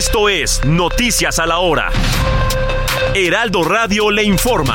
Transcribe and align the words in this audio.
Esto 0.00 0.30
es 0.30 0.64
Noticias 0.64 1.38
a 1.38 1.46
la 1.46 1.58
Hora. 1.58 1.90
Heraldo 3.14 3.62
Radio 3.64 4.10
le 4.10 4.22
informa. 4.22 4.74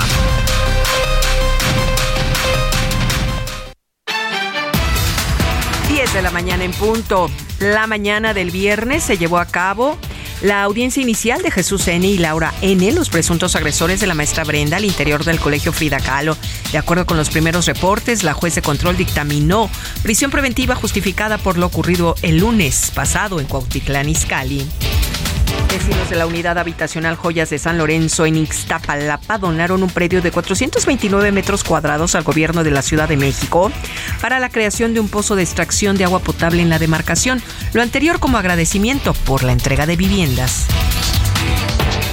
de 6.13 6.21
la 6.21 6.29
mañana 6.29 6.63
en 6.63 6.71
punto. 6.73 7.31
La 7.59 7.88
mañana 7.88 8.35
del 8.35 8.51
viernes 8.51 9.01
se 9.01 9.17
llevó 9.17 9.39
a 9.39 9.48
cabo 9.48 9.98
la 10.41 10.63
audiencia 10.63 11.02
inicial 11.02 11.41
de 11.41 11.52
Jesús 11.52 11.88
N. 11.88 12.07
y 12.07 12.17
Laura 12.17 12.53
N., 12.62 12.91
los 12.91 13.09
presuntos 13.09 13.55
agresores 13.55 13.99
de 13.99 14.07
la 14.07 14.13
maestra 14.13 14.43
Brenda 14.43 14.77
al 14.77 14.85
interior 14.85 15.23
del 15.23 15.39
colegio 15.39 15.73
Frida 15.73 15.99
Kahlo. 15.99 16.38
De 16.71 16.77
acuerdo 16.77 17.05
con 17.05 17.17
los 17.17 17.30
primeros 17.30 17.66
reportes, 17.66 18.23
la 18.23 18.34
juez 18.34 18.55
de 18.55 18.62
control 18.62 18.98
dictaminó 18.98 19.70
prisión 20.03 20.31
preventiva 20.31 20.76
justificada 20.76 21.38
por 21.38 21.57
lo 21.57 21.66
ocurrido 21.66 22.16
el 22.21 22.38
lunes 22.38 22.91
pasado 22.93 23.40
en 23.40 23.48
Cuautitlán 23.48 24.09
Izcalli. 24.09 24.66
Vecinos 25.76 26.09
de 26.09 26.15
la 26.15 26.26
unidad 26.26 26.57
habitacional 26.57 27.18
Joyas 27.18 27.49
de 27.49 27.59
San 27.59 27.77
Lorenzo 27.77 28.26
en 28.26 28.37
Ixtapalapa 28.37 29.37
donaron 29.37 29.84
un 29.84 29.90
predio 29.90 30.21
de 30.21 30.31
429 30.31 31.34
metros 31.34 31.65
cuadrados 31.65 32.15
al 32.15 32.23
gobierno 32.23 32.63
de 32.63 32.71
la 32.71 32.81
Ciudad 32.81 33.09
de 33.09 33.18
México 33.18 33.70
para 34.21 34.40
la 34.40 34.48
creación 34.48 34.93
de 34.93 35.01
un 35.01 35.09
pozo 35.09 35.35
de 35.35 35.43
extracción 35.43 35.98
de 35.98 36.05
agua 36.05 36.20
potable 36.20 36.62
en 36.62 36.70
la 36.70 36.79
demarcación, 36.79 37.41
lo 37.73 37.81
anterior 37.81 38.21
como 38.21 38.37
agradecimiento 38.37 39.13
por 39.26 39.43
la 39.43 39.51
entrega 39.51 39.85
de 39.85 39.98
viviendas. 39.98 40.65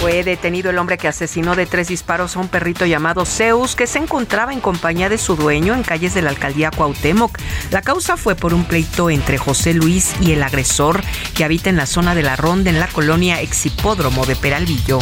Fue 0.01 0.25
detenido 0.25 0.71
el 0.71 0.79
hombre 0.79 0.99
que 0.99 1.07
asesinó 1.07 1.55
de 1.55 1.67
tres 1.67 1.89
disparos 1.89 2.37
a 2.37 2.41
un 2.41 2.49
perrito 2.49 2.87
llamado 2.87 3.25
Zeus 3.25 3.77
que 3.77 3.87
se 3.87 3.99
encontraba 3.99 4.53
en 4.53 4.61
compañía 4.61 5.09
de 5.09 5.19
su 5.19 5.37
dueño 5.37 5.75
en 5.75 5.85
calles 5.85 6.13
de 6.15 6.23
la 6.23 6.31
alcaldía 6.31 6.71
Cuauhtémoc. 6.71 7.39
La 7.71 7.83
causa 7.83 8.17
fue 8.17 8.35
por 8.35 8.53
un 8.53 8.65
pleito 8.65 9.11
entre 9.11 9.39
José 9.39 9.75
Luis 9.75 10.15
y 10.21 10.33
el 10.33 10.43
agresor 10.43 11.03
que 11.35 11.45
habita 11.45 11.71
en 11.71 11.77
la 11.77 11.87
zona 11.87 12.15
de 12.15 12.23
la 12.23 12.35
Ronda 12.35 12.71
en 12.71 12.81
la 12.81 12.89
colonia 12.89 13.41
Exhipódromo 13.41 14.27
de 14.27 14.35
Peralvillo. 14.35 14.99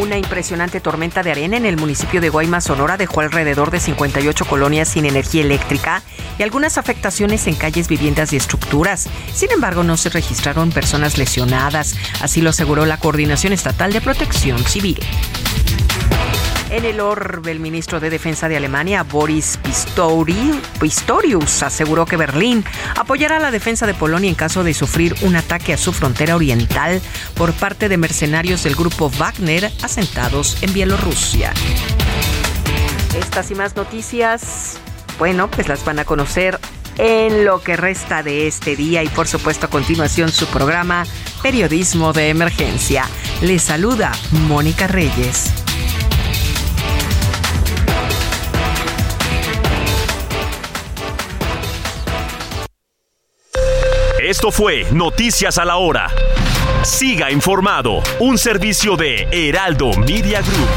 Una 0.00 0.18
impresionante 0.18 0.80
tormenta 0.80 1.22
de 1.22 1.30
arena 1.30 1.56
en 1.56 1.66
el 1.66 1.76
municipio 1.76 2.20
de 2.20 2.28
Guaymas, 2.28 2.64
Sonora, 2.64 2.96
dejó 2.96 3.20
alrededor 3.20 3.70
de 3.70 3.78
58 3.78 4.44
colonias 4.44 4.88
sin 4.88 5.04
energía 5.04 5.42
eléctrica 5.42 6.02
y 6.36 6.42
algunas 6.42 6.78
afectaciones 6.78 7.46
en 7.46 7.54
calles, 7.54 7.86
viviendas 7.86 8.32
y 8.32 8.36
estructuras. 8.36 9.08
Sin 9.32 9.52
embargo, 9.52 9.84
no 9.84 9.96
se 9.96 10.08
registraron 10.08 10.72
personas 10.72 11.16
lesionadas, 11.16 11.94
así 12.20 12.40
lo 12.40 12.50
aseguró 12.50 12.86
la 12.86 12.98
Coordinación 12.98 13.52
Estatal 13.52 13.92
de 13.92 14.00
Protección 14.00 14.58
Civil. 14.64 14.98
En 16.74 16.84
el 16.84 16.98
orbe, 16.98 17.52
el 17.52 17.60
ministro 17.60 18.00
de 18.00 18.10
Defensa 18.10 18.48
de 18.48 18.56
Alemania, 18.56 19.04
Boris 19.04 19.60
Pistorius, 20.80 21.62
aseguró 21.62 22.04
que 22.04 22.16
Berlín 22.16 22.64
apoyará 22.98 23.38
la 23.38 23.52
defensa 23.52 23.86
de 23.86 23.94
Polonia 23.94 24.28
en 24.28 24.34
caso 24.34 24.64
de 24.64 24.74
sufrir 24.74 25.14
un 25.22 25.36
ataque 25.36 25.72
a 25.72 25.76
su 25.76 25.92
frontera 25.92 26.34
oriental 26.34 27.00
por 27.34 27.52
parte 27.52 27.88
de 27.88 27.96
mercenarios 27.96 28.64
del 28.64 28.74
grupo 28.74 29.08
Wagner 29.08 29.70
asentados 29.84 30.60
en 30.64 30.72
Bielorrusia. 30.72 31.52
Estas 33.16 33.52
y 33.52 33.54
más 33.54 33.76
noticias, 33.76 34.76
bueno, 35.20 35.48
pues 35.48 35.68
las 35.68 35.84
van 35.84 36.00
a 36.00 36.04
conocer 36.04 36.58
en 36.98 37.44
lo 37.44 37.62
que 37.62 37.76
resta 37.76 38.24
de 38.24 38.48
este 38.48 38.74
día 38.74 39.04
y 39.04 39.08
por 39.08 39.28
supuesto 39.28 39.66
a 39.66 39.70
continuación 39.70 40.32
su 40.32 40.46
programa 40.46 41.06
Periodismo 41.40 42.12
de 42.12 42.30
Emergencia. 42.30 43.04
Les 43.42 43.62
saluda 43.62 44.10
Mónica 44.48 44.88
Reyes. 44.88 45.63
Esto 54.24 54.50
fue 54.50 54.86
Noticias 54.90 55.58
a 55.58 55.66
la 55.66 55.76
Hora. 55.76 56.10
Siga 56.82 57.30
informado, 57.30 58.02
un 58.20 58.38
servicio 58.38 58.96
de 58.96 59.28
Heraldo 59.30 59.92
Media 59.98 60.40
Group. 60.40 60.68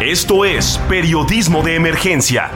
Esto 0.00 0.44
es 0.44 0.78
Periodismo 0.88 1.64
de 1.64 1.74
Emergencia. 1.74 2.52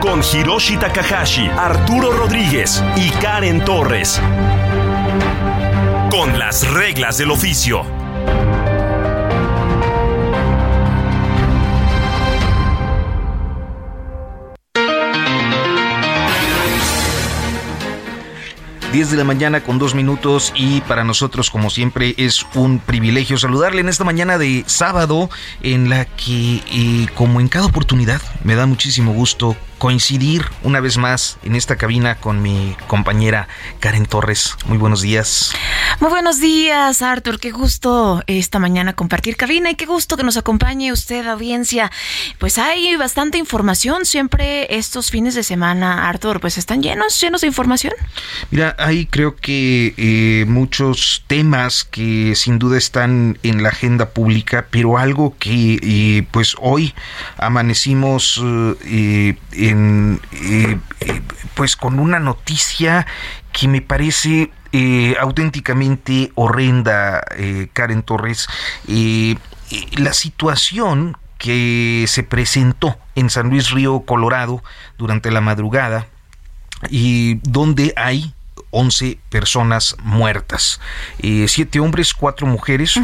Con 0.00 0.22
Hiroshi 0.22 0.78
Takahashi, 0.78 1.46
Arturo 1.58 2.10
Rodríguez 2.10 2.82
y 2.96 3.10
Karen 3.10 3.66
Torres. 3.66 4.18
Con 6.10 6.38
las 6.38 6.66
reglas 6.72 7.18
del 7.18 7.32
oficio. 7.32 8.03
10 18.94 19.10
de 19.10 19.16
la 19.16 19.24
mañana 19.24 19.64
con 19.64 19.80
dos 19.80 19.96
minutos 19.96 20.52
y 20.54 20.80
para 20.82 21.02
nosotros 21.02 21.50
como 21.50 21.68
siempre 21.68 22.14
es 22.16 22.46
un 22.54 22.78
privilegio 22.78 23.36
saludarle 23.36 23.80
en 23.80 23.88
esta 23.88 24.04
mañana 24.04 24.38
de 24.38 24.62
sábado 24.68 25.30
en 25.64 25.90
la 25.90 26.04
que 26.04 26.62
eh, 26.70 27.08
como 27.16 27.40
en 27.40 27.48
cada 27.48 27.66
oportunidad 27.66 28.22
me 28.44 28.54
da 28.54 28.66
muchísimo 28.66 29.12
gusto 29.12 29.56
coincidir 29.84 30.46
una 30.62 30.80
vez 30.80 30.96
más 30.96 31.36
en 31.42 31.54
esta 31.56 31.76
cabina 31.76 32.14
con 32.14 32.40
mi 32.40 32.74
compañera 32.86 33.48
Karen 33.80 34.06
Torres. 34.06 34.56
Muy 34.64 34.78
buenos 34.78 35.02
días. 35.02 35.52
Muy 36.00 36.08
buenos 36.08 36.40
días, 36.40 37.02
Arthur. 37.02 37.38
Qué 37.38 37.50
gusto 37.50 38.22
esta 38.26 38.58
mañana 38.58 38.94
compartir 38.94 39.36
cabina 39.36 39.70
y 39.70 39.74
qué 39.74 39.84
gusto 39.84 40.16
que 40.16 40.22
nos 40.22 40.38
acompañe 40.38 40.90
usted, 40.90 41.26
audiencia. 41.26 41.92
Pues 42.38 42.56
hay 42.56 42.96
bastante 42.96 43.36
información 43.36 44.06
siempre 44.06 44.74
estos 44.74 45.10
fines 45.10 45.34
de 45.34 45.42
semana, 45.42 46.08
Arthur. 46.08 46.40
Pues 46.40 46.56
están 46.56 46.82
llenos, 46.82 47.20
llenos 47.20 47.42
de 47.42 47.48
información. 47.48 47.92
Mira, 48.50 48.74
hay 48.78 49.04
creo 49.04 49.36
que 49.36 49.92
eh, 49.98 50.46
muchos 50.48 51.24
temas 51.26 51.84
que 51.84 52.34
sin 52.36 52.58
duda 52.58 52.78
están 52.78 53.38
en 53.42 53.62
la 53.62 53.68
agenda 53.68 54.08
pública, 54.08 54.66
pero 54.70 54.96
algo 54.96 55.36
que 55.38 55.78
eh, 55.82 56.26
pues 56.30 56.56
hoy 56.58 56.94
amanecimos 57.36 58.40
eh, 58.86 59.36
eh, 59.74 60.78
eh, 61.00 61.22
pues 61.54 61.76
con 61.76 61.98
una 61.98 62.18
noticia 62.18 63.06
que 63.52 63.68
me 63.68 63.80
parece 63.80 64.50
eh, 64.72 65.16
auténticamente 65.20 66.32
horrenda, 66.34 67.22
Karen 67.72 68.02
Torres. 68.02 68.48
la 68.86 70.12
situación 70.12 71.16
que 71.38 72.04
se 72.08 72.22
presentó 72.22 72.96
en 73.14 73.30
San 73.30 73.50
Luis 73.50 73.70
Río, 73.70 74.00
Colorado, 74.00 74.62
durante 74.98 75.30
la 75.30 75.40
madrugada, 75.40 76.08
y 76.90 77.34
donde 77.42 77.92
hay 77.96 78.34
11 78.70 79.18
personas 79.30 79.96
muertas, 80.02 80.80
siete 81.46 81.78
hombres, 81.78 82.12
cuatro 82.12 82.46
mujeres, 82.46 82.98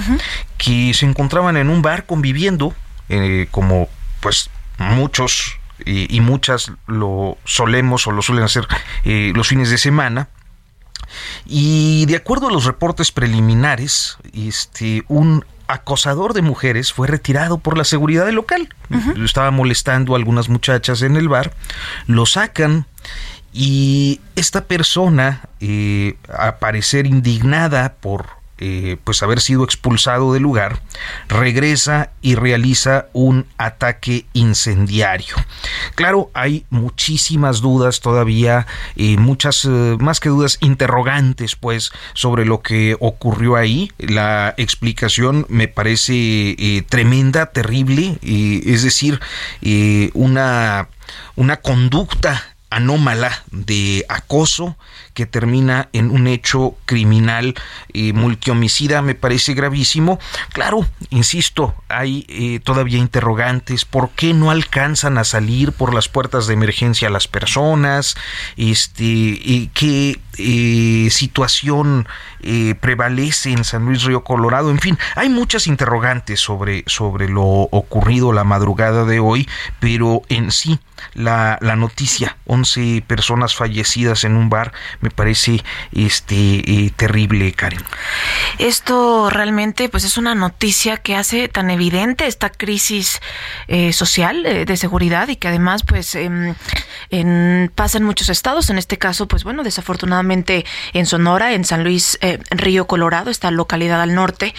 que 0.58 0.92
se 0.94 1.06
encontraban 1.06 1.56
en 1.56 1.70
un 1.70 1.82
bar 1.82 2.06
conviviendo, 2.06 2.74
como 3.52 3.88
pues 4.20 4.50
muchos 4.78 5.59
y, 5.84 6.20
muchas 6.20 6.72
lo 6.86 7.38
solemos 7.44 8.06
o 8.06 8.12
lo 8.12 8.22
suelen 8.22 8.44
hacer 8.44 8.66
eh, 9.04 9.32
los 9.34 9.48
fines 9.48 9.70
de 9.70 9.78
semana. 9.78 10.28
Y 11.46 12.06
de 12.06 12.16
acuerdo 12.16 12.48
a 12.48 12.52
los 12.52 12.64
reportes 12.64 13.10
preliminares, 13.10 14.16
este, 14.32 15.04
un 15.08 15.44
acosador 15.66 16.34
de 16.34 16.42
mujeres 16.42 16.92
fue 16.92 17.08
retirado 17.08 17.58
por 17.58 17.78
la 17.78 17.84
seguridad 17.84 18.26
del 18.26 18.36
local. 18.36 18.74
Estaba 19.24 19.50
molestando 19.50 20.14
a 20.14 20.18
algunas 20.18 20.48
muchachas 20.48 21.02
en 21.02 21.16
el 21.16 21.28
bar, 21.28 21.54
lo 22.06 22.26
sacan 22.26 22.86
y 23.52 24.20
esta 24.36 24.64
persona, 24.64 25.48
eh, 25.60 26.16
a 26.32 26.56
parecer 26.56 27.06
indignada 27.06 27.94
por 27.94 28.39
eh, 28.60 28.96
pues 29.02 29.22
haber 29.22 29.40
sido 29.40 29.64
expulsado 29.64 30.32
del 30.32 30.42
lugar, 30.42 30.80
regresa 31.28 32.10
y 32.20 32.34
realiza 32.34 33.06
un 33.12 33.46
ataque 33.58 34.26
incendiario. 34.32 35.34
Claro, 35.94 36.30
hay 36.34 36.64
muchísimas 36.70 37.60
dudas 37.60 38.00
todavía, 38.00 38.66
y 38.94 39.16
muchas 39.16 39.64
eh, 39.64 39.96
más 39.98 40.20
que 40.20 40.28
dudas 40.28 40.58
interrogantes, 40.60 41.56
pues, 41.56 41.90
sobre 42.14 42.44
lo 42.44 42.62
que 42.62 42.96
ocurrió 43.00 43.56
ahí. 43.56 43.90
La 43.98 44.54
explicación 44.56 45.46
me 45.48 45.68
parece 45.68 46.14
eh, 46.14 46.84
tremenda, 46.88 47.46
terrible, 47.46 48.18
es 48.22 48.82
decir, 48.82 49.20
una 50.14 50.88
una 51.36 51.56
conducta 51.56 52.54
anómala 52.70 53.42
de 53.50 54.04
acoso 54.08 54.76
que 55.20 55.26
termina 55.26 55.90
en 55.92 56.10
un 56.10 56.26
hecho 56.26 56.76
criminal 56.86 57.54
eh, 57.92 58.14
multihomicida 58.14 59.02
me 59.02 59.14
parece 59.14 59.52
gravísimo. 59.52 60.18
Claro, 60.54 60.86
insisto, 61.10 61.74
hay 61.90 62.24
eh, 62.30 62.58
todavía 62.60 62.96
interrogantes. 62.96 63.84
¿Por 63.84 64.08
qué 64.12 64.32
no 64.32 64.50
alcanzan 64.50 65.18
a 65.18 65.24
salir 65.24 65.72
por 65.72 65.92
las 65.92 66.08
puertas 66.08 66.46
de 66.46 66.54
emergencia 66.54 67.10
las 67.10 67.28
personas? 67.28 68.16
Este, 68.56 69.68
¿Qué 69.74 70.18
eh, 70.38 71.08
situación 71.10 72.08
eh, 72.40 72.74
prevalece 72.80 73.50
en 73.50 73.64
San 73.64 73.84
Luis 73.84 74.04
Río 74.04 74.24
Colorado? 74.24 74.70
En 74.70 74.78
fin, 74.78 74.96
hay 75.16 75.28
muchas 75.28 75.66
interrogantes 75.66 76.40
sobre, 76.40 76.82
sobre 76.86 77.28
lo 77.28 77.44
ocurrido 77.44 78.32
la 78.32 78.44
madrugada 78.44 79.04
de 79.04 79.20
hoy, 79.20 79.46
pero 79.80 80.22
en 80.30 80.50
sí 80.50 80.78
la, 81.14 81.58
la 81.60 81.76
noticia, 81.76 82.36
11 82.46 83.04
personas 83.06 83.54
fallecidas 83.54 84.24
en 84.24 84.36
un 84.36 84.48
bar, 84.48 84.72
me 85.00 85.09
parece 85.10 85.62
este 85.92 86.34
eh, 86.34 86.92
terrible, 86.96 87.52
Karen. 87.52 87.82
Esto 88.58 89.30
realmente 89.30 89.88
pues 89.88 90.04
es 90.04 90.18
una 90.18 90.34
noticia 90.34 90.96
que 90.96 91.16
hace 91.16 91.48
tan 91.48 91.70
evidente 91.70 92.26
esta 92.26 92.50
crisis 92.50 93.20
eh, 93.68 93.92
social 93.92 94.44
eh, 94.46 94.64
de 94.64 94.76
seguridad 94.76 95.28
y 95.28 95.36
que 95.36 95.48
además 95.48 95.82
pues 95.82 96.14
em, 96.14 96.54
en, 97.10 97.70
pasa 97.74 97.98
en 97.98 98.04
muchos 98.04 98.28
estados, 98.28 98.70
en 98.70 98.78
este 98.78 98.98
caso 98.98 99.28
pues 99.28 99.44
bueno, 99.44 99.62
desafortunadamente 99.62 100.64
en 100.92 101.06
Sonora, 101.06 101.54
en 101.54 101.64
San 101.64 101.84
Luis 101.84 102.18
Río 102.50 102.86
Colorado, 102.86 103.30
esta 103.30 103.50
localidad 103.50 104.00
al 104.00 104.14
norte, 104.14 104.54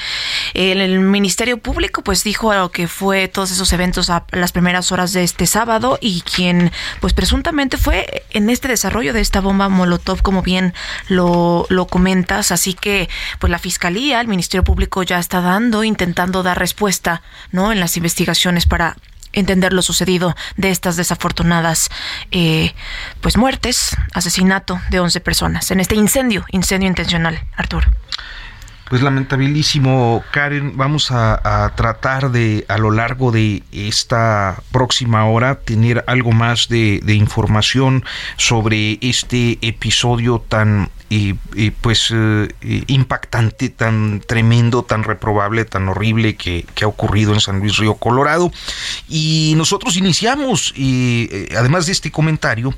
el, 0.53 0.99
Ministerio 1.01 1.57
Público 1.57 2.03
pues 2.03 2.23
dijo 2.23 2.51
que 2.71 2.87
fue 2.87 3.27
todos 3.27 3.51
esos 3.51 3.71
eventos 3.73 4.09
a 4.09 4.25
las 4.31 4.51
primeras 4.51 4.91
horas 4.91 5.13
de 5.13 5.23
este 5.23 5.45
sábado 5.45 5.97
y 6.01 6.21
quien 6.21 6.71
pues 6.99 7.13
presuntamente 7.13 7.77
fue 7.77 8.23
en 8.31 8.49
este 8.49 8.67
desarrollo 8.67 9.13
de 9.13 9.21
esta 9.21 9.41
bomba 9.41 9.69
Molotov 9.69 10.21
como 10.31 10.43
bien 10.43 10.73
lo, 11.09 11.65
lo 11.67 11.87
comentas. 11.87 12.53
Así 12.53 12.73
que, 12.73 13.09
pues 13.39 13.51
la 13.51 13.59
Fiscalía, 13.59 14.21
el 14.21 14.29
Ministerio 14.29 14.63
Público 14.63 15.03
ya 15.03 15.19
está 15.19 15.41
dando, 15.41 15.83
intentando 15.83 16.41
dar 16.41 16.57
respuesta, 16.57 17.21
¿no? 17.51 17.73
En 17.73 17.81
las 17.81 17.97
investigaciones 17.97 18.65
para 18.65 18.95
entender 19.33 19.73
lo 19.73 19.81
sucedido 19.81 20.33
de 20.55 20.71
estas 20.71 20.95
desafortunadas 20.95 21.89
eh, 22.31 22.73
pues 23.19 23.35
muertes, 23.35 23.97
asesinato 24.13 24.79
de 24.89 25.01
11 25.01 25.19
personas 25.19 25.69
en 25.71 25.81
este 25.81 25.95
incendio, 25.95 26.45
incendio 26.51 26.87
intencional, 26.87 27.43
Arturo. 27.57 27.89
Pues 28.91 29.03
lamentabilísimo, 29.03 30.21
Karen. 30.31 30.75
Vamos 30.75 31.11
a, 31.11 31.71
tratar 31.77 32.29
de, 32.29 32.65
a 32.67 32.77
lo 32.77 32.91
largo 32.91 33.31
de 33.31 33.63
esta 33.71 34.61
próxima 34.73 35.25
hora, 35.27 35.61
tener 35.61 36.03
algo 36.07 36.33
más 36.33 36.67
de, 36.67 37.01
información 37.07 38.03
sobre 38.35 38.99
este 38.99 39.59
episodio 39.61 40.43
tan 40.45 40.89
y, 41.07 41.35
pues 41.79 42.09
eh, 42.13 42.49
impactante, 42.87 43.69
tan 43.69 44.19
tremendo, 44.27 44.83
tan 44.83 45.05
reprobable, 45.05 45.63
tan 45.63 45.87
horrible 45.87 46.35
que, 46.35 46.65
ha 46.81 46.87
ocurrido 46.87 47.33
en 47.33 47.39
San 47.39 47.59
Luis 47.59 47.77
Río 47.77 47.93
Colorado. 47.93 48.51
Y 49.07 49.53
nosotros 49.55 49.95
iniciamos, 49.95 50.73
y, 50.75 51.29
eh, 51.31 51.55
además 51.57 51.85
de 51.85 51.93
este 51.93 52.11
comentario, 52.11 52.73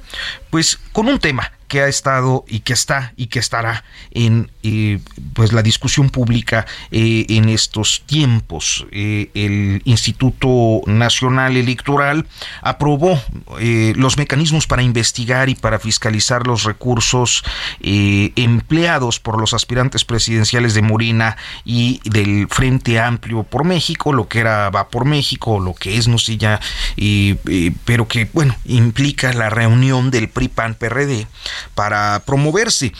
pues 0.51 0.79
con 0.91 1.07
un 1.07 1.17
tema 1.17 1.51
que 1.73 1.81
ha 1.81 1.87
estado 1.87 2.45
y 2.47 2.59
que 2.59 2.73
está 2.73 3.13
y 3.17 3.25
que 3.27 3.39
estará 3.39 3.83
en 4.11 4.51
eh, 4.61 4.99
pues 5.33 5.53
la 5.53 5.63
discusión 5.63 6.11
pública 6.11 6.67
eh, 6.91 7.25
en 7.29 7.49
estos 7.49 8.03
tiempos. 8.05 8.85
Eh, 8.91 9.31
el 9.33 9.81
Instituto 9.83 10.81
Nacional 10.85 11.57
Electoral 11.57 12.27
aprobó 12.61 13.19
los 13.95 14.17
mecanismos 14.17 14.67
para 14.67 14.83
investigar 14.83 15.49
y 15.49 15.55
para 15.55 15.79
fiscalizar 15.79 16.45
los 16.45 16.63
recursos 16.63 17.43
empleados 17.81 19.19
por 19.19 19.39
los 19.39 19.53
aspirantes 19.53 20.05
presidenciales 20.05 20.73
de 20.75 20.81
Morena 20.81 21.37
y 21.65 22.01
del 22.03 22.47
Frente 22.49 22.99
Amplio 22.99 23.43
por 23.43 23.63
México, 23.63 24.13
lo 24.13 24.27
que 24.27 24.39
era 24.39 24.69
Va 24.69 24.89
por 24.89 25.05
México, 25.05 25.59
lo 25.59 25.73
que 25.73 25.97
es 25.97 26.07
no 26.07 26.17
sé 26.17 26.37
ya, 26.37 26.59
pero 27.85 28.07
que 28.07 28.29
bueno 28.31 28.55
implica 28.65 29.33
la 29.33 29.49
reunión 29.49 30.11
del 30.11 30.29
PRI 30.29 30.49
PAN 30.49 30.75
PRD 30.75 31.27
para 31.75 32.21
promoverse. 32.25 32.93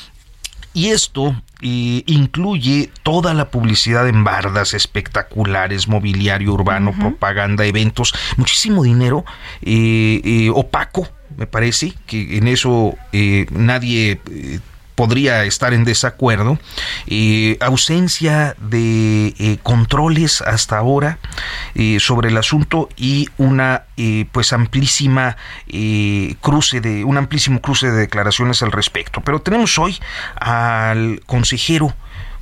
Y 0.74 0.90
esto 0.90 1.36
eh, 1.62 2.04
incluye 2.08 2.92
toda 3.04 3.34
la 3.34 3.52
publicidad 3.52 4.10
en 4.10 4.24
bardas 4.24 4.74
espectaculares, 4.74 5.88
mobiliario 5.88 6.54
urbano, 6.54 6.94
propaganda, 7.00 7.64
eventos, 7.66 8.14
muchísimo 8.38 8.84
dinero 8.84 9.24
eh, 9.62 10.20
eh, 10.24 10.50
opaco, 10.50 11.08
me 11.38 11.46
parece, 11.46 11.94
que 12.08 12.38
en 12.38 12.48
eso 12.48 12.96
nadie 13.52 14.20
podría 14.96 15.44
estar 15.46 15.74
en 15.74 15.84
desacuerdo, 15.84 16.60
eh, 17.08 17.58
ausencia 17.60 18.56
de 18.60 19.34
eh, 19.38 19.58
controles 19.64 20.42
hasta 20.42 20.78
ahora 20.78 21.20
eh, 21.76 22.00
sobre 22.00 22.30
el 22.30 22.38
asunto 22.38 22.90
y 22.96 23.30
una 23.38 23.84
pues 24.32 24.54
amplísima 24.54 25.38
cruce 26.42 26.82
de 26.82 27.04
un 27.04 27.18
amplísimo 27.18 27.62
cruce 27.62 27.92
de 27.92 27.98
declaraciones 27.98 28.64
al 28.64 28.72
respecto. 28.72 29.22
Pero 29.22 29.40
tenemos 29.40 29.78
hoy 29.78 29.98
al 30.36 31.22
consejero 31.26 31.94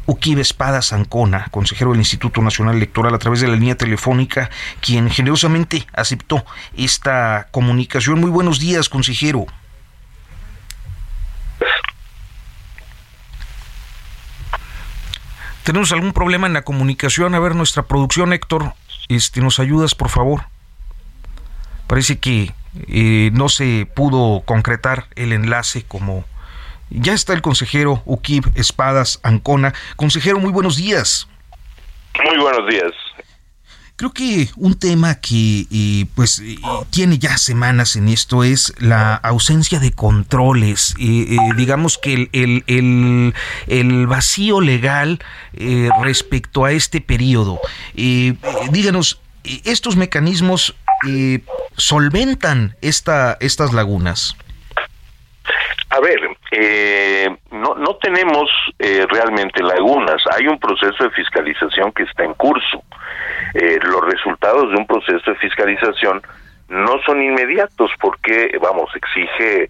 Uquibe 0.05 0.41
Espada 0.41 0.81
Zancona, 0.81 1.47
consejero 1.51 1.91
del 1.91 1.99
Instituto 1.99 2.41
Nacional 2.41 2.75
Electoral, 2.75 3.13
a 3.13 3.19
través 3.19 3.41
de 3.41 3.47
la 3.47 3.55
línea 3.55 3.75
telefónica, 3.75 4.49
quien 4.79 5.09
generosamente 5.09 5.85
aceptó 5.93 6.45
esta 6.75 7.47
comunicación. 7.51 8.19
Muy 8.19 8.31
buenos 8.31 8.59
días, 8.59 8.89
consejero. 8.89 9.45
Tenemos 15.63 15.91
algún 15.91 16.13
problema 16.13 16.47
en 16.47 16.53
la 16.53 16.63
comunicación. 16.63 17.35
A 17.35 17.39
ver, 17.39 17.55
nuestra 17.55 17.83
producción, 17.83 18.33
Héctor, 18.33 18.73
este, 19.09 19.41
¿nos 19.41 19.59
ayudas, 19.59 19.95
por 19.95 20.09
favor? 20.09 20.45
Parece 21.87 22.19
que 22.19 22.53
eh, 22.87 23.29
no 23.33 23.49
se 23.49 23.87
pudo 23.93 24.41
concretar 24.45 25.07
el 25.15 25.33
enlace 25.33 25.83
como... 25.83 26.25
Ya 26.89 27.13
está 27.13 27.33
el 27.33 27.41
consejero 27.41 28.01
Ukib 28.05 28.51
Espadas 28.55 29.19
Ancona. 29.23 29.73
Consejero, 29.95 30.39
muy 30.39 30.51
buenos 30.51 30.75
días. 30.75 31.27
Muy 32.25 32.37
buenos 32.37 32.69
días. 32.69 32.91
Creo 33.95 34.13
que 34.13 34.49
un 34.55 34.75
tema 34.75 35.15
que 35.15 35.67
eh, 35.71 36.05
pues 36.15 36.39
eh, 36.39 36.55
tiene 36.89 37.19
ya 37.19 37.37
semanas 37.37 37.95
en 37.95 38.07
esto 38.07 38.43
es 38.43 38.73
la 38.79 39.15
ausencia 39.15 39.79
de 39.79 39.91
controles. 39.91 40.95
Eh, 40.99 41.37
digamos 41.55 41.99
que 41.99 42.29
el, 42.31 43.33
el, 43.67 44.07
vacío 44.07 44.59
legal 44.59 45.19
respecto 46.01 46.65
a 46.65 46.71
este 46.71 46.99
periodo. 47.01 47.59
díganos, 47.93 49.21
¿estos 49.43 49.95
mecanismos 49.95 50.75
solventan 51.77 52.75
esta, 52.81 53.37
estas 53.39 53.71
lagunas? 53.73 54.35
A 55.93 55.99
ver, 55.99 56.21
no, 57.51 57.75
no 57.75 57.95
tenemos 57.97 58.49
realmente 58.79 59.61
lagunas. 59.61 60.23
Hay 60.33 60.47
un 60.47 60.57
proceso 60.57 61.03
de 61.03 61.11
fiscalización 61.11 61.91
que 61.91 62.03
está 62.03 62.23
en 62.23 62.33
curso. 62.33 62.81
Eh, 63.53 63.79
los 63.83 64.01
resultados 64.05 64.71
de 64.71 64.77
un 64.77 64.87
proceso 64.87 65.31
de 65.31 65.37
fiscalización 65.37 66.21
no 66.69 67.01
son 67.05 67.21
inmediatos 67.21 67.91
porque, 67.99 68.57
vamos, 68.61 68.89
exige 68.95 69.69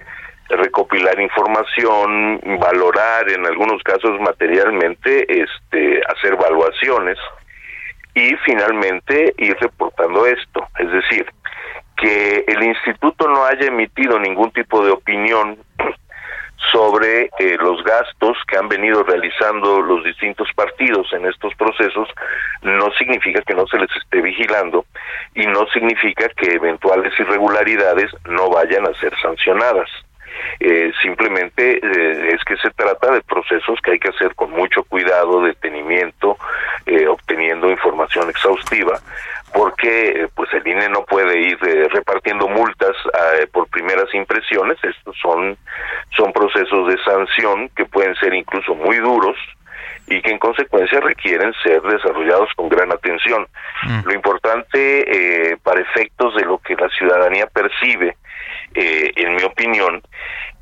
recopilar 0.50 1.20
información, 1.20 2.40
valorar 2.60 3.32
en 3.32 3.46
algunos 3.46 3.82
casos 3.82 4.20
materialmente, 4.20 5.26
este, 5.42 6.02
hacer 6.08 6.34
evaluaciones 6.34 7.18
y 8.14 8.36
finalmente 8.46 9.34
ir 9.38 9.58
reportando 9.60 10.28
esto. 10.28 10.68
Es 10.78 10.92
decir, 10.92 11.26
que 11.98 12.44
el 12.48 12.64
instituto 12.64 13.28
no 13.28 13.46
haya 13.46 13.68
emitido 13.68 14.20
ningún 14.20 14.52
tipo 14.52 14.86
de 14.86 14.92
opinión 14.92 15.58
sobre 16.72 17.30
eh, 17.40 17.58
los 17.60 17.84
gastos 17.84 18.38
que 18.48 18.58
han 18.58 18.70
venido 18.70 19.04
realizando 19.04 19.82
los 19.82 20.04
distintos 20.04 20.48
partidos 20.56 21.12
en 21.14 21.26
estos 21.26 21.56
procesos 21.56 22.08
no 22.62 22.92
significa 22.98 23.42
que 23.42 23.56
no 23.56 23.66
se 23.68 23.80
les 23.80 23.90
esté 23.96 24.22
vigilando 24.22 24.86
y 25.34 25.46
no 25.48 25.66
significa 25.68 26.30
que 26.30 26.54
eventuales 26.54 27.18
irregularidades 27.20 28.12
no 28.30 28.50
vayan 28.50 28.86
a 28.88 28.94
ser 29.00 29.14
sancionadas. 29.22 29.90
Eh, 30.60 30.92
simplemente 31.02 31.80
eh, 31.84 32.36
es 32.36 32.44
que 32.44 32.56
se 32.58 32.70
trata 32.72 33.12
de 33.12 33.22
procesos 33.22 33.80
que 33.82 33.92
hay 33.92 34.00
que 34.00 34.10
hacer 34.10 34.36
con 34.36 34.52
mucho 34.52 34.84
cuidado, 34.84 35.42
detenimiento, 35.42 36.38
eh, 36.86 37.08
obteniendo 37.08 37.70
información 37.70 38.30
exhaustiva, 38.30 39.00
porque 39.54 40.28
pues 40.36 40.52
el 40.54 40.66
INE 40.66 40.90
no 40.90 41.04
puede 41.04 41.40
ir 41.40 41.58
repartiendo 41.92 42.48
multas 42.48 42.96
por 43.52 43.68
primeras 43.70 44.14
impresiones. 44.14 44.78
Estos 44.84 45.16
son 45.22 45.58
son 46.16 46.32
procesos 46.34 46.88
de 46.88 46.98
sanción 47.04 47.70
que 47.76 47.86
pueden 47.86 48.16
ser 48.16 48.34
incluso 48.34 48.76
muy 48.76 48.98
duros 48.98 49.38
y 50.08 50.22
que 50.22 50.32
en 50.32 50.40
consecuencia 50.40 51.00
requieren 51.00 51.54
ser 51.64 51.82
desarrollados 51.82 52.50
con 52.56 52.70
gran 52.70 52.92
atención. 52.92 53.48
Mm. 53.84 54.06
Lo 54.06 54.14
importante 54.14 55.58
para 55.64 55.82
efectos 55.82 56.36
de 56.36 56.46
lo 56.46 56.58
que 56.60 56.76
la 56.76 56.90
ciudadanía 56.90 57.48
percibe 57.48 58.18
eh, 58.74 59.12
en 59.18 59.36
mi 59.36 59.44
opinión, 59.44 60.02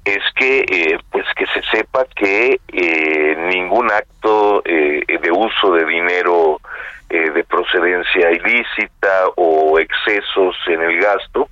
es 0.04 0.24
que 0.36 0.66
eh, 0.68 0.98
pues 1.12 1.26
que 1.36 1.46
se 1.48 1.62
sepa 1.70 2.06
que 2.16 2.60
eh, 2.70 3.36
ningún 3.54 3.92
acto 3.92 4.64
de 4.66 5.32
uso 5.32 5.74
de 5.74 5.86
dinero 5.86 6.60
de 7.10 7.44
procedencia 7.44 8.32
ilícita 8.32 9.28
o 9.36 9.80
excesos 9.80 10.56
en 10.68 10.82
el 10.82 11.00
gasto 11.02 11.50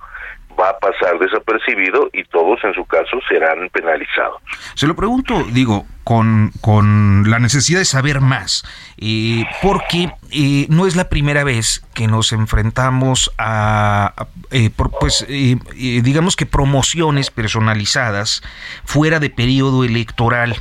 va 0.58 0.70
a 0.70 0.78
pasar 0.78 1.18
desapercibido 1.18 2.08
y 2.12 2.24
todos 2.24 2.62
en 2.64 2.74
su 2.74 2.84
caso 2.84 3.18
serán 3.28 3.68
penalizados. 3.70 4.42
Se 4.74 4.86
lo 4.86 4.96
pregunto, 4.96 5.44
digo, 5.52 5.86
con, 6.08 6.52
con 6.62 7.28
la 7.28 7.38
necesidad 7.38 7.80
de 7.80 7.84
saber 7.84 8.22
más, 8.22 8.64
eh, 8.96 9.44
porque 9.60 10.10
eh, 10.30 10.66
no 10.70 10.86
es 10.86 10.96
la 10.96 11.10
primera 11.10 11.44
vez 11.44 11.84
que 11.92 12.06
nos 12.06 12.32
enfrentamos 12.32 13.30
a, 13.36 14.14
eh, 14.50 14.70
pues, 15.00 15.26
digamos 15.28 16.34
que 16.34 16.46
promociones 16.46 17.30
personalizadas 17.30 18.42
fuera 18.86 19.20
de 19.20 19.28
periodo 19.28 19.84
electoral. 19.84 20.56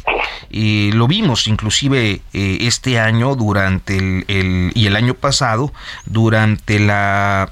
lo 0.52 1.08
vimos 1.08 1.48
inclusive 1.48 2.22
este 2.34 3.00
año 3.00 3.36
durante 3.36 3.98
el, 3.98 4.72
y 4.76 4.88
el 4.88 4.98
año 4.98 5.14
pasado 5.14 5.72
durante 6.06 6.78
la 6.80 7.52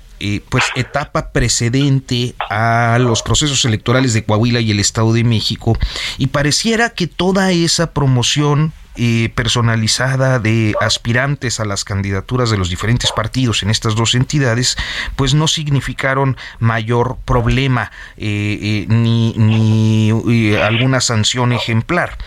pues 0.50 0.64
etapa 0.76 1.32
precedente 1.32 2.36
a 2.50 2.98
los 3.00 3.22
procesos 3.22 3.66
electorales 3.66 4.14
de 4.14 4.24
Coahuila 4.24 4.60
y 4.60 4.72
el 4.72 4.80
Estado 4.80 5.14
de 5.14 5.24
México 5.24 5.78
y 6.18 6.28
pareciera 6.28 6.90
que 6.90 7.08
toda 7.08 7.52
esa 7.52 7.92
promoción 7.92 8.74
eh, 8.98 9.30
personalizada 9.36 10.40
de 10.40 10.74
aspirantes 10.80 11.60
a 11.60 11.66
las 11.66 11.84
candidaturas 11.84 12.50
de 12.50 12.58
los 12.58 12.70
diferentes 12.70 13.12
partidos 13.12 13.64
en 13.64 13.70
estas 13.70 13.96
dos 13.96 14.16
entidades, 14.16 14.78
pues 15.16 15.34
no 15.34 15.48
significaron 15.48 16.38
mayor 16.60 17.18
problema 17.26 17.92
eh, 18.18 18.58
eh, 18.62 18.86
ni, 18.88 19.34
ni 19.34 20.56
alguna 20.56 21.02
sanción 21.02 21.54
ejemplar. 21.54 22.18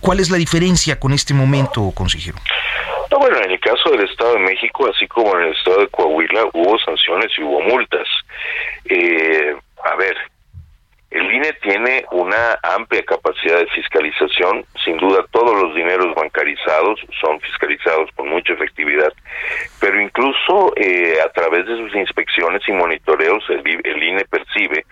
¿Cuál 0.00 0.20
es 0.20 0.30
la 0.30 0.38
diferencia 0.38 0.98
con 0.98 1.12
este 1.12 1.34
momento, 1.34 1.90
consejero? 1.94 2.38
No, 3.10 3.18
bueno, 3.18 3.38
en 3.38 3.52
el 3.52 3.60
caso 3.60 3.90
del 3.90 4.08
Estado 4.08 4.34
de 4.34 4.40
México, 4.40 4.88
así 4.88 5.06
como 5.06 5.36
en 5.36 5.46
el 5.46 5.52
Estado 5.52 5.80
de 5.80 5.88
Coahuila, 5.88 6.44
hubo 6.52 6.78
sanciones 6.80 7.30
y 7.38 7.42
hubo 7.42 7.60
multas. 7.60 8.06
Eh, 8.86 9.54
a 9.84 9.96
ver, 9.96 10.16
el 11.10 11.32
INE 11.32 11.52
tiene 11.66 12.04
una 12.12 12.58
amplia 12.62 13.02
capacidad 13.02 13.58
de 13.58 13.66
fiscalización. 13.66 14.64
Sin 14.84 14.98
duda, 14.98 15.24
todos 15.32 15.60
los 15.60 15.74
dineros 15.74 16.14
bancarizados 16.14 17.00
son 17.20 17.40
fiscalizados 17.40 18.08
con 18.14 18.28
mucha 18.28 18.52
efectividad. 18.52 19.12
Pero 19.80 20.00
incluso 20.00 20.72
eh, 20.76 21.18
a 21.24 21.28
través 21.30 21.66
de 21.66 21.76
sus 21.76 21.92
inspecciones 21.96 22.62
y 22.68 22.72
monitoreos, 22.72 23.42
el, 23.48 24.02
INE 24.02 24.24
percibe, 24.26 24.86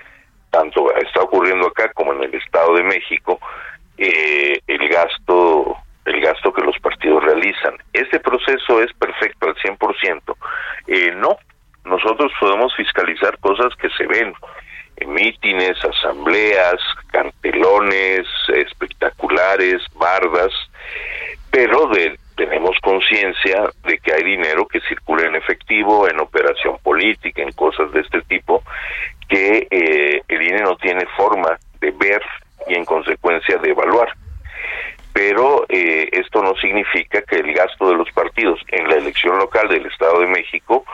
tanto 0.50 0.92
está 0.96 1.22
ocurriendo 1.22 1.68
acá 1.68 1.92
como 1.92 2.12
en 2.12 2.24
el 2.24 2.34
Estado 2.34 2.74
de 2.74 2.82
México, 2.82 3.38
eh, 3.96 4.58
el 4.66 4.88
gasto 4.88 5.76
el 6.06 6.20
gasto 6.20 6.52
que 6.52 6.62
los 6.62 6.78
partidos 6.80 7.24
realizan. 7.24 7.76
¿Este 7.92 8.20
proceso 8.20 8.82
es 8.82 8.92
perfecto 8.94 9.46
al 9.46 9.54
100%? 9.54 10.36
Eh, 10.88 11.14
no, 11.16 11.38
nosotros 11.84 12.30
podemos 12.38 12.74
fiscalizar 12.76 13.38
cosas 13.38 13.74
que 13.76 13.88
se 13.90 14.06
ven, 14.06 14.34
mítines, 15.06 15.76
asambleas, 15.84 16.80
cartelones 17.10 18.26
espectaculares, 18.54 19.82
bardas, 19.94 20.52
pero 21.50 21.86
de, 21.88 22.18
tenemos 22.36 22.76
conciencia 22.82 23.70
de 23.84 23.98
que 23.98 24.12
hay 24.12 24.22
dinero 24.24 24.66
que 24.66 24.80
circula 24.80 25.26
en 25.26 25.36
efectivo, 25.36 26.08
en 26.08 26.20
operación 26.20 26.76
política, 26.82 27.42
en 27.42 27.52
cosas 27.52 27.92
de 27.92 28.00
este 28.00 28.22
tipo, 28.22 28.62
que 29.28 29.66
eh, 29.70 30.22
el 30.28 30.42
INE 30.42 30.62
no 30.62 30.76
tiene 30.76 31.06
forma 31.16 31.58
de 31.80 31.90
ver 31.92 32.22
y 32.66 32.74
en 32.74 32.84
consecuencia 32.84 33.58
de 33.58 33.70
evaluar 33.70 34.08
pero 35.14 35.64
eh, 35.68 36.08
esto 36.10 36.42
no 36.42 36.56
significa 36.56 37.22
que 37.22 37.36
el 37.36 37.54
gasto 37.54 37.88
de 37.88 37.94
los 37.94 38.10
partidos 38.10 38.60
en 38.72 38.88
la 38.88 38.96
elección 38.96 39.38
local 39.38 39.68
del 39.68 39.86
Estado 39.86 40.20
de 40.20 40.26
México 40.26 40.84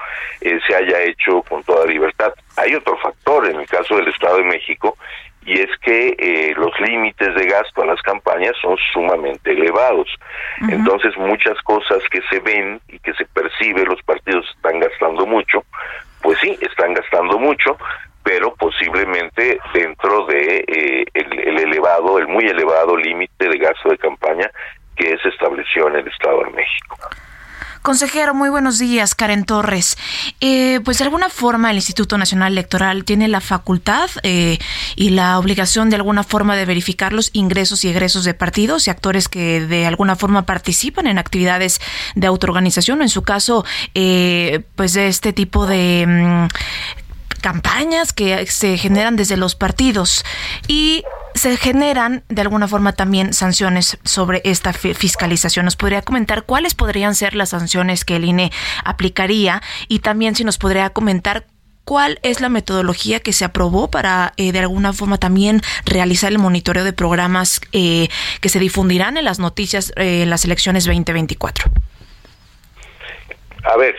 eh, 0.43 0.61
se 0.69 0.77
haya 0.77 1.01
hecho 1.05 1.41
con 1.49 1.65
toda 1.65 1.87
libertad. 1.87 2.35
Hay 2.59 2.75
otro 2.75 2.99
factor 2.99 3.49
en 3.49 3.59
el 3.59 3.67
caso 3.67 3.97
del 3.97 4.09
Estado 4.09 4.37
de 4.37 4.45
México 4.45 4.99
y 5.47 5.59
es 5.59 5.71
que 5.81 6.15
eh, 6.19 6.53
los 6.55 6.79
límites 6.81 7.35
de 7.35 7.47
gasto 7.47 7.83
a 7.83 7.87
las 7.87 8.03
campañas 8.03 8.53
son 8.61 8.77
sumamente 8.93 9.53
elevados. 9.53 10.09
Entonces 10.69 11.17
muchas 11.17 11.59
cosas 11.63 12.03
que 12.11 12.21
se 12.29 12.41
ven 12.41 12.79
y 12.89 12.99
que 12.99 13.15
se 13.15 13.25
percibe 13.25 13.87
los 13.87 14.03
partidos 14.03 14.47
están 14.55 14.81
gastando 14.81 15.25
mucho, 15.25 15.65
pues 16.21 16.39
sí, 16.41 16.59
están 16.61 16.93
gastando 16.93 17.39
mucho, 17.39 17.79
pero 18.23 18.55
posiblemente 18.55 19.59
dentro 19.73 20.27
de 20.27 20.65
eh, 20.67 21.05
el, 21.15 21.59
elevado, 21.59 22.19
el 22.19 22.29
muy 22.29 22.45
elevado 22.45 22.97
límite 22.97 23.49
de 23.49 23.59
gasto 23.59 23.89
de 23.89 23.99
campaña 23.99 24.51
que 24.97 25.17
se 25.23 25.29
estableció 25.31 25.89
en 25.89 25.97
el 25.97 26.09
Estado 26.09 26.45
de 26.45 26.51
México. 26.51 26.99
Consejero, 27.83 28.35
muy 28.35 28.51
buenos 28.51 28.79
días, 28.79 29.15
Karen 29.15 29.47
Torres. 29.47 29.97
Eh, 30.43 30.81
pues 30.85 30.99
de 30.99 31.05
alguna 31.05 31.31
forma 31.31 31.71
el 31.71 31.77
Instituto 31.77 32.19
Nacional 32.19 32.53
Electoral 32.53 33.07
tiene 33.07 33.27
la 33.27 33.41
facultad 33.41 34.11
eh, 34.23 34.59
y 34.97 35.11
la 35.11 35.39
obligación 35.39 35.89
de 35.89 35.97
alguna 35.97 36.23
forma 36.23 36.57
de 36.57 36.67
verificar 36.67 37.15
los 37.15 37.31
ingresos 37.33 37.83
y 37.87 37.89
egresos 37.89 38.25
de 38.25 38.35
partidos 38.35 38.87
y 38.87 38.91
actores 38.91 39.31
que 39.31 39.63
de 39.63 39.87
alguna 39.87 40.15
forma 40.15 40.45
participan 40.45 41.07
en 41.07 41.17
actividades 41.17 41.81
de 42.15 42.27
autoorganización 42.27 43.01
o 43.01 43.03
en 43.03 43.09
su 43.09 43.23
caso, 43.23 43.65
pues 43.95 44.93
de 44.93 45.07
este 45.09 45.33
tipo 45.33 45.65
de 45.65 46.05
mm, 46.07 46.49
campañas 47.41 48.13
que 48.13 48.47
se 48.47 48.77
generan 48.79 49.17
desde 49.17 49.37
los 49.37 49.55
partidos 49.55 50.25
y 50.69 51.05
se 51.35 51.57
generan 51.57 52.25
de 52.29 52.43
alguna 52.43 52.69
forma 52.69 52.93
también 52.93 53.33
sanciones 53.33 53.99
sobre 54.05 54.43
esta 54.45 54.73
fiscalización. 54.73 55.65
¿Nos 55.65 55.77
podría 55.77 56.03
comentar 56.03 56.45
cuáles 56.45 56.75
podrían 56.75 57.15
ser 57.15 57.35
las 57.35 57.51
sanciones 57.51 58.05
que 58.05 58.17
el 58.17 58.25
INE 58.25 58.51
aplicaría 58.85 59.63
y 59.89 60.01
también 60.01 60.35
si 60.35 60.45
nos 60.45 60.59
podría 60.59 60.91
comentar 60.91 61.47
cuál 61.85 62.21
es 62.23 62.41
la 62.41 62.49
metodología 62.49 63.21
que 63.21 63.33
se 63.33 63.45
aprobó 63.45 63.91
para 63.91 64.33
eh, 64.37 64.53
de 64.53 64.61
alguna 64.61 64.93
forma 64.93 65.19
también 65.19 65.61
realizar 65.85 66.31
el 66.31 66.39
monitoreo 66.39 66.85
de 66.85 66.93
programas 66.93 67.61
eh, 67.73 68.09
que 68.41 68.49
se 68.49 68.59
difundirán 68.59 69.17
en 69.17 69.25
las 69.25 69.39
noticias 69.39 69.93
eh, 69.97 70.23
en 70.23 70.31
las 70.31 70.45
elecciones 70.45 70.85
2024? 70.85 71.71
A 73.65 73.77
ver, 73.77 73.97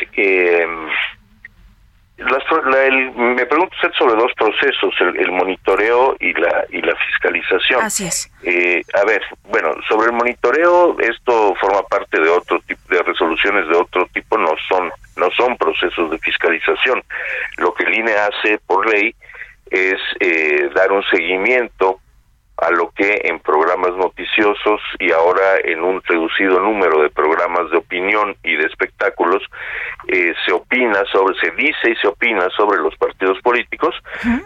eh, 2.21 3.11
me 3.15 3.45
pregunto 3.45 3.75
usted 3.75 3.91
sobre 3.97 4.15
dos 4.15 4.31
procesos, 4.35 4.93
el, 4.99 5.31
monitoreo 5.31 6.15
y 6.19 6.33
la 6.33 6.65
y 6.69 6.81
la 6.81 6.95
fiscalización. 6.95 7.83
Así 7.83 8.05
es. 8.05 8.31
Eh, 8.43 8.81
a 8.93 9.05
ver, 9.05 9.21
bueno, 9.49 9.73
sobre 9.87 10.07
el 10.07 10.13
monitoreo, 10.13 10.97
esto 10.99 11.55
forma 11.59 11.83
parte 11.83 12.19
de 12.21 12.29
otro 12.29 12.59
tipo 12.61 12.81
de 12.89 13.01
resoluciones 13.03 13.67
de 13.67 13.77
otro 13.77 14.07
tipo, 14.13 14.37
no 14.37 14.53
son 14.69 14.91
no 15.17 15.29
son 15.31 15.57
procesos 15.57 16.11
de 16.11 16.19
fiscalización. 16.19 17.03
Lo 17.57 17.73
que 17.73 17.83
el 17.83 17.93
INE 17.93 18.13
hace 18.13 18.59
por 18.65 18.87
ley 18.89 19.15
es 19.69 19.99
eh, 20.19 20.69
dar 20.75 20.91
un 20.91 21.03
seguimiento 21.03 21.99
a 22.61 22.69
lo 22.69 22.91
que 22.91 23.21
en 23.23 23.39
programas 23.39 23.91
noticiosos 23.95 24.79
y 24.99 25.11
ahora 25.11 25.57
en 25.63 25.83
un 25.83 26.01
reducido 26.03 26.59
número 26.59 27.01
de 27.01 27.09
programas 27.09 27.71
de 27.71 27.77
opinión 27.77 28.35
y 28.43 28.55
de 28.55 28.65
espectáculos 28.65 29.43
eh, 30.07 30.33
se 30.45 30.53
opina 30.53 31.03
sobre, 31.11 31.35
se 31.39 31.51
dice 31.51 31.89
y 31.91 31.95
se 31.95 32.07
opina 32.07 32.47
sobre 32.55 32.79
los 32.79 32.95
partidos 32.97 33.39
políticos 33.41 33.95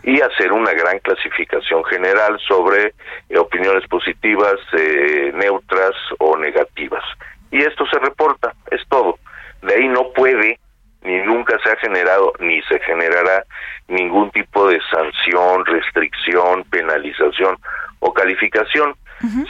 y 0.03 0.21
hacer 0.21 0.53
una 0.53 0.71
gran 0.71 0.99
clasificación 0.99 1.83
general 1.85 2.39
sobre 2.47 2.93
eh, 3.29 3.37
opiniones 3.37 3.85
positivas, 3.89 4.55
eh, 4.77 5.33
neutras 5.35 5.93
o 6.19 6.37
negativas. 6.37 7.03
Y 7.51 7.63
esto 7.63 7.85
se 7.87 7.99
reporta, 7.99 8.53
es 8.71 8.81
todo. 8.87 9.19
De 9.61 9.75
ahí 9.75 9.87
no 9.89 10.11
puede 10.13 10.59
ni 11.01 11.19
nunca 11.19 11.57
se 11.63 11.69
ha 11.69 11.75
generado 11.75 12.33
ni 12.39 12.61
se 12.63 12.79
generará 12.79 13.43
ningún 13.87 14.31
tipo 14.31 14.67
de 14.67 14.79
sanción, 14.89 15.65
restricción, 15.65 16.63
penalización 16.65 17.57
o 18.05 18.13
calificación. 18.13 18.95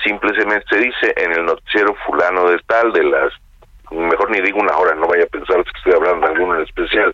Simplemente 0.04 0.66
se 0.70 0.78
dice 0.78 1.14
en 1.18 1.34
el 1.34 1.46
noticiero 1.46 1.96
fulano 2.06 2.50
de 2.50 2.60
tal, 2.66 2.94
de 2.94 3.04
las, 3.04 3.34
mejor 3.92 4.32
ni 4.32 4.40
digo 4.40 4.60
una 4.60 4.78
hora, 4.78 4.96
no 4.96 5.08
vaya 5.08 5.24
a 5.24 5.28
pensar 5.28 5.64
que 5.64 5.72
estoy 5.76 5.94
hablando 5.94 6.26
de 6.26 6.34
alguno 6.34 6.56
en 6.56 6.62
especial, 6.62 7.14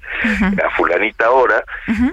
a 0.63 0.69
fulanita 0.71 1.31
hora, 1.31 1.63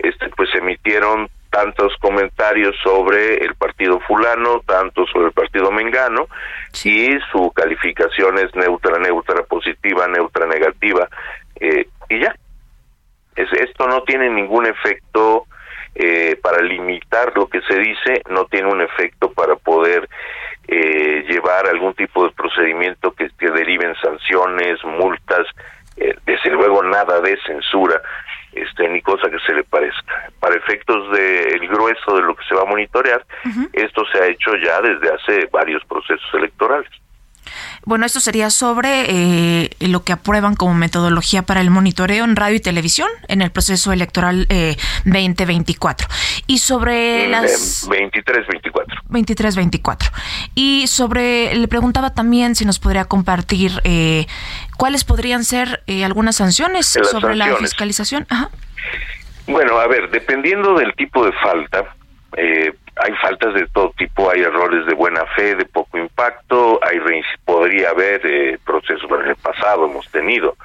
este 0.02 0.30
pues 0.30 0.48
se 0.50 0.58
emitieron 0.58 1.28
tantos 1.50 1.92
comentarios 2.00 2.74
sobre 2.82 3.44
el 3.44 3.54
partido 3.56 4.00
fulano, 4.00 4.60
tanto 4.66 5.06
sobre 5.06 5.26
el 5.26 5.32
partido 5.32 5.70
mengano, 5.70 6.28
y 6.84 7.18
su 7.30 7.50
calificación 7.52 8.38
es 8.38 8.54
neutra, 8.54 8.98
neutra, 8.98 9.42
positiva, 9.42 10.06
neutra, 10.08 10.46
negativa, 10.46 11.08
eh, 11.60 11.88
y 12.08 12.20
ya. 12.20 12.34
Es, 13.36 13.52
esto 13.52 13.86
no 13.86 14.02
tiene 14.02 14.30
ningún 14.30 14.66
efecto 14.66 15.46
eh, 16.00 16.38
para 16.40 16.62
limitar 16.62 17.32
lo 17.34 17.48
que 17.48 17.60
se 17.62 17.76
dice, 17.76 18.22
no 18.30 18.44
tiene 18.44 18.68
un 18.68 18.80
efecto 18.80 19.32
para 19.32 19.56
poder 19.56 20.08
eh, 20.68 21.24
llevar 21.28 21.66
algún 21.66 21.92
tipo 21.94 22.24
de 22.24 22.30
procedimiento 22.30 23.10
que, 23.10 23.28
que 23.36 23.50
deriven 23.50 23.96
sanciones, 23.96 24.78
multas, 24.84 25.44
eh, 25.96 26.16
desde 26.24 26.50
luego 26.50 26.84
nada 26.84 27.20
de 27.20 27.36
censura, 27.44 28.00
este, 28.52 28.88
ni 28.88 29.02
cosa 29.02 29.28
que 29.28 29.40
se 29.40 29.52
le 29.52 29.64
parezca. 29.64 30.30
Para 30.38 30.54
efectos 30.54 31.10
del 31.10 31.66
grueso 31.66 32.14
de 32.14 32.22
lo 32.22 32.36
que 32.36 32.44
se 32.44 32.54
va 32.54 32.62
a 32.62 32.66
monitorear, 32.66 33.24
esto 33.72 34.04
se 34.12 34.22
ha 34.22 34.26
hecho 34.28 34.54
ya 34.54 34.80
desde 34.80 35.12
hace 35.12 35.46
varios 35.46 35.84
procesos 35.86 36.32
electorales. 36.34 36.88
Bueno, 37.84 38.06
esto 38.06 38.20
sería 38.20 38.50
sobre 38.50 39.04
eh, 39.08 39.70
lo 39.80 40.04
que 40.04 40.12
aprueban 40.12 40.54
como 40.56 40.74
metodología 40.74 41.42
para 41.42 41.60
el 41.60 41.70
monitoreo 41.70 42.24
en 42.24 42.36
radio 42.36 42.56
y 42.56 42.60
televisión 42.60 43.08
en 43.28 43.42
el 43.42 43.50
proceso 43.50 43.92
electoral 43.92 44.46
2024. 45.04 46.06
Eh, 46.06 46.42
y 46.46 46.58
sobre 46.58 47.28
mm, 47.28 47.30
las... 47.30 47.88
23-24. 47.88 49.02
23-24. 49.10 50.10
Y 50.54 50.86
sobre, 50.86 51.54
le 51.54 51.68
preguntaba 51.68 52.14
también 52.14 52.54
si 52.54 52.64
nos 52.64 52.78
podría 52.78 53.04
compartir 53.04 53.72
eh, 53.84 54.26
cuáles 54.76 55.04
podrían 55.04 55.44
ser 55.44 55.82
algunas 56.04 56.36
sanciones 56.36 56.86
sobre 56.86 57.36
la 57.36 57.56
fiscalización. 57.56 58.26
Bueno, 59.46 59.78
a 59.78 59.86
ver, 59.86 60.10
dependiendo 60.10 60.74
del 60.74 60.94
tipo 60.94 61.24
de 61.24 61.32
falta, 61.32 61.84
eh, 62.36 62.72
hay 63.00 63.12
faltas 63.14 63.54
de 63.54 63.66
todo 63.68 63.92
tipo, 63.96 64.30
hay 64.30 64.40
errores 64.40 64.86
de 64.86 64.94
buena 64.94 65.24
fe, 65.36 65.54
de 65.54 65.64
poco 65.64 65.98
impacto, 65.98 66.80
hay 66.82 66.98
podría 67.44 67.90
haber 67.90 68.20
eh, 68.24 68.58
procesos, 68.64 69.10
en 69.10 69.28
el 69.28 69.36
pasado 69.36 69.86
hemos 69.86 70.10
tenido 70.10 70.56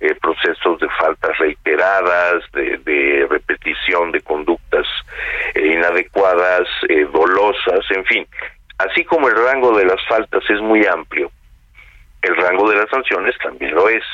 eh, 0.00 0.14
procesos 0.14 0.78
de 0.80 0.88
faltas 0.90 1.36
reiteradas, 1.38 2.44
de, 2.52 3.26
repetición 3.28 4.12
de 4.12 4.20
conductas 4.20 4.86
eh, 5.54 5.66
inadecuadas, 5.66 6.68
dolosas, 7.12 7.84
en 7.90 8.04
fin. 8.04 8.26
Así 8.78 9.04
como 9.04 9.28
el 9.28 9.36
rango 9.36 9.76
de 9.76 9.84
las 9.84 10.04
faltas 10.06 10.42
es 10.48 10.60
muy 10.60 10.86
amplio, 10.86 11.30
el 12.22 12.36
rango 12.36 12.68
de 12.70 12.76
las 12.76 12.88
sanciones 12.90 13.34
también 13.42 13.74
lo 13.74 13.88
es. 13.88 14.04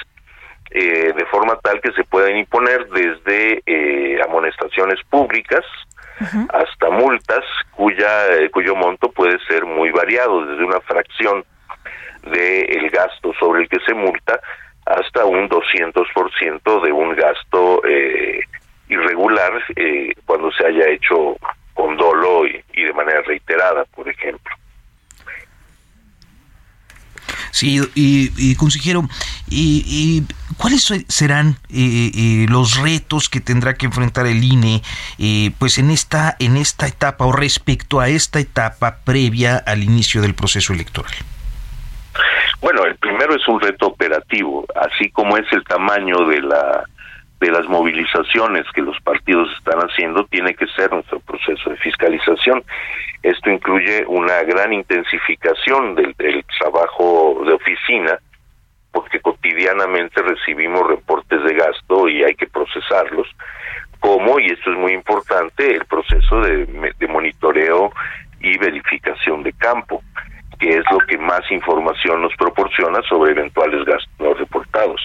de 0.70 1.26
forma 1.30 1.56
tal 1.62 1.80
que 1.80 1.92
se 1.92 2.04
pueden 2.04 2.36
imponer 2.38 2.88
desde 2.88 3.62
amonestaciones 4.22 4.98
públicas, 5.08 5.64
hasta 6.20 6.90
multas 6.90 7.44
cuya 7.72 8.26
eh, 8.38 8.50
cuyo 8.50 8.76
monto 8.76 9.10
puede 9.10 9.38
ser 9.46 9.64
muy 9.64 9.90
variado 9.90 10.46
desde 10.46 10.64
una 10.64 10.80
fracción 10.80 11.44
del 12.22 12.90
gasto 12.90 13.32
sobre 13.38 13.62
el 13.62 13.68
que 13.68 13.80
se 13.80 13.94
multa 13.94 14.40
hasta 14.86 15.24
un 15.24 15.48
200% 15.48 16.84
de 16.84 16.92
un 16.92 17.14
gasto 17.16 17.82
eh, 17.86 18.40
irregular 18.88 19.52
eh, 19.76 20.12
cuando 20.24 20.52
se 20.52 20.66
haya 20.66 20.88
hecho 20.88 21.36
con 21.74 21.96
dolo 21.96 22.46
y, 22.46 22.62
y 22.74 22.84
de 22.84 22.92
manera 22.92 23.22
reiterada, 23.22 23.84
por 23.86 24.08
ejemplo. 24.08 24.54
Sí, 27.54 27.80
y, 27.94 28.56
consejero, 28.56 29.02
y, 29.48 30.24
¿cuáles 30.56 30.82
serán 31.08 31.56
eh, 31.70 32.10
eh, 32.14 32.46
los 32.48 32.80
retos 32.80 33.28
que 33.28 33.40
tendrá 33.40 33.74
que 33.74 33.86
enfrentar 33.86 34.26
el 34.26 34.42
INE 34.42 34.82
eh, 35.18 35.50
pues 35.58 35.78
en 35.78 35.90
esta, 35.90 36.36
en 36.38 36.56
esta 36.56 36.86
etapa 36.86 37.24
o 37.26 37.32
respecto 37.32 38.00
a 38.00 38.08
esta 38.08 38.40
etapa 38.40 38.98
previa 39.04 39.56
al 39.56 39.82
inicio 39.82 40.22
del 40.22 40.34
proceso 40.34 40.72
electoral? 40.72 41.12
Bueno, 42.60 42.84
el 42.84 42.96
primero 42.96 43.34
es 43.34 43.46
un 43.48 43.60
reto 43.60 43.88
operativo, 43.88 44.64
así 44.74 45.10
como 45.10 45.36
es 45.36 45.46
el 45.52 45.64
tamaño 45.64 46.26
de 46.26 46.40
la 46.40 46.84
de 47.44 47.50
las 47.50 47.66
movilizaciones 47.68 48.64
que 48.74 48.80
los 48.80 48.98
partidos 49.00 49.50
están 49.58 49.78
haciendo 49.80 50.24
tiene 50.24 50.54
que 50.54 50.66
ser 50.68 50.90
nuestro 50.90 51.20
proceso 51.20 51.68
de 51.68 51.76
fiscalización. 51.76 52.64
Esto 53.22 53.50
incluye 53.50 54.04
una 54.06 54.42
gran 54.44 54.72
intensificación 54.72 55.94
del, 55.94 56.14
trabajo 56.58 57.42
de 57.44 57.52
oficina, 57.52 58.18
porque 58.94 59.20
cotidianamente 59.20 60.22
recibimos 60.22 60.86
reportes 60.88 61.42
de 61.44 61.54
gasto 61.54 62.08
y 62.08 62.24
hay 62.24 62.34
que 62.34 62.46
procesarlos, 62.46 63.28
como, 64.00 64.40
y 64.40 64.46
esto 64.46 64.70
es 64.70 64.78
muy 64.78 64.92
importante, 64.92 65.74
el 65.74 65.84
proceso 65.84 66.40
de 66.40 67.06
monitoreo 67.08 67.92
y 68.40 68.56
verificación 68.58 69.42
de 69.42 69.52
campo 69.54 70.02
que 70.58 70.78
es 70.78 70.84
lo 70.90 70.98
que 70.98 71.18
más 71.18 71.42
información 71.50 72.22
nos 72.22 72.34
proporciona 72.36 73.02
sobre 73.08 73.32
eventuales 73.32 73.84
gastos 73.84 74.10
no 74.18 74.34
reportados. 74.34 75.04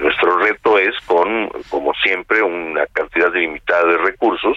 Nuestro 0.00 0.38
reto 0.38 0.78
es, 0.78 0.94
con, 1.06 1.48
como 1.70 1.92
siempre, 1.94 2.42
una 2.42 2.86
cantidad 2.86 3.32
limitada 3.32 3.84
de 3.86 3.98
recursos, 3.98 4.56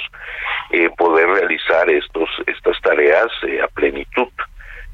eh, 0.71 0.89
poder 0.97 1.27
realizar 1.27 1.89
estos 1.89 2.29
estas 2.47 2.79
tareas 2.81 3.27
eh, 3.47 3.61
a 3.61 3.67
plenitud. 3.67 4.29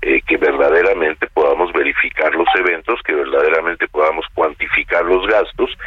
Eh, 0.03 0.19
que 0.25 0.35
verdaderamente 0.37 1.27
podamos 1.27 1.71
verificar 1.73 2.33
los 2.33 2.47
eventos, 2.55 2.99
que 3.03 3.13
verdaderamente 3.13 3.87
podamos 3.87 4.25
cuantificar 4.33 5.05
los 5.05 5.27
gastos 5.27 5.77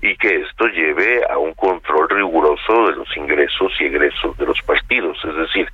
y 0.00 0.16
que 0.16 0.42
esto 0.42 0.66
lleve 0.68 1.22
a 1.28 1.38
un 1.38 1.54
control 1.54 2.08
riguroso 2.08 2.86
de 2.86 2.94
los 2.94 3.16
ingresos 3.16 3.72
y 3.80 3.86
egresos 3.86 4.38
de 4.38 4.46
los 4.46 4.62
partidos. 4.62 5.18
Es 5.24 5.34
decir, 5.34 5.68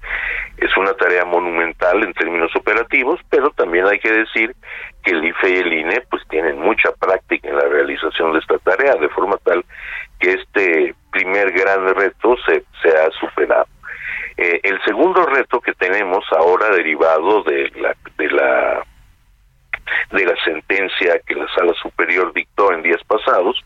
es 0.56 0.74
una 0.78 0.94
tarea 0.94 1.26
monumental 1.26 2.02
en 2.02 2.14
términos 2.14 2.50
operativos, 2.56 3.20
pero 3.28 3.50
también 3.50 3.84
hay 3.84 3.98
que 3.98 4.12
decir 4.12 4.56
que 5.04 5.10
el 5.10 5.22
IFE 5.22 5.50
y 5.50 5.58
el 5.58 5.72
INE 5.74 6.00
pues 6.08 6.26
tienen 6.28 6.58
mucha 6.58 6.92
práctica 6.92 7.50
en 7.50 7.56
la 7.56 7.68
realización 7.68 8.32
de 8.32 8.38
esta 8.38 8.56
tarea, 8.60 8.94
de 8.94 9.10
forma 9.10 9.36
tal 9.44 9.62
que 10.18 10.32
este 10.32 10.94
primer 11.12 11.52
gran 11.52 11.94
reto 11.94 12.34
se, 12.46 12.64
se 12.80 12.96
ha 12.96 13.10
superado. 13.10 13.66
Eh, 14.42 14.58
el 14.62 14.82
segundo 14.86 15.26
reto 15.26 15.60
que 15.60 15.74
tenemos 15.74 16.24
ahora 16.32 16.70
derivado 16.70 17.42
de 17.42 17.70
la 17.74 17.94
de 18.16 18.30
la 18.30 18.82
de 20.12 20.24
la 20.24 20.34
sentencia 20.42 21.20
que 21.26 21.34
la 21.34 21.46
sala 21.54 21.74
superior 21.74 22.32
dictó 22.32 22.72
en 22.72 22.80
días 22.80 23.02
pasados 23.06 23.62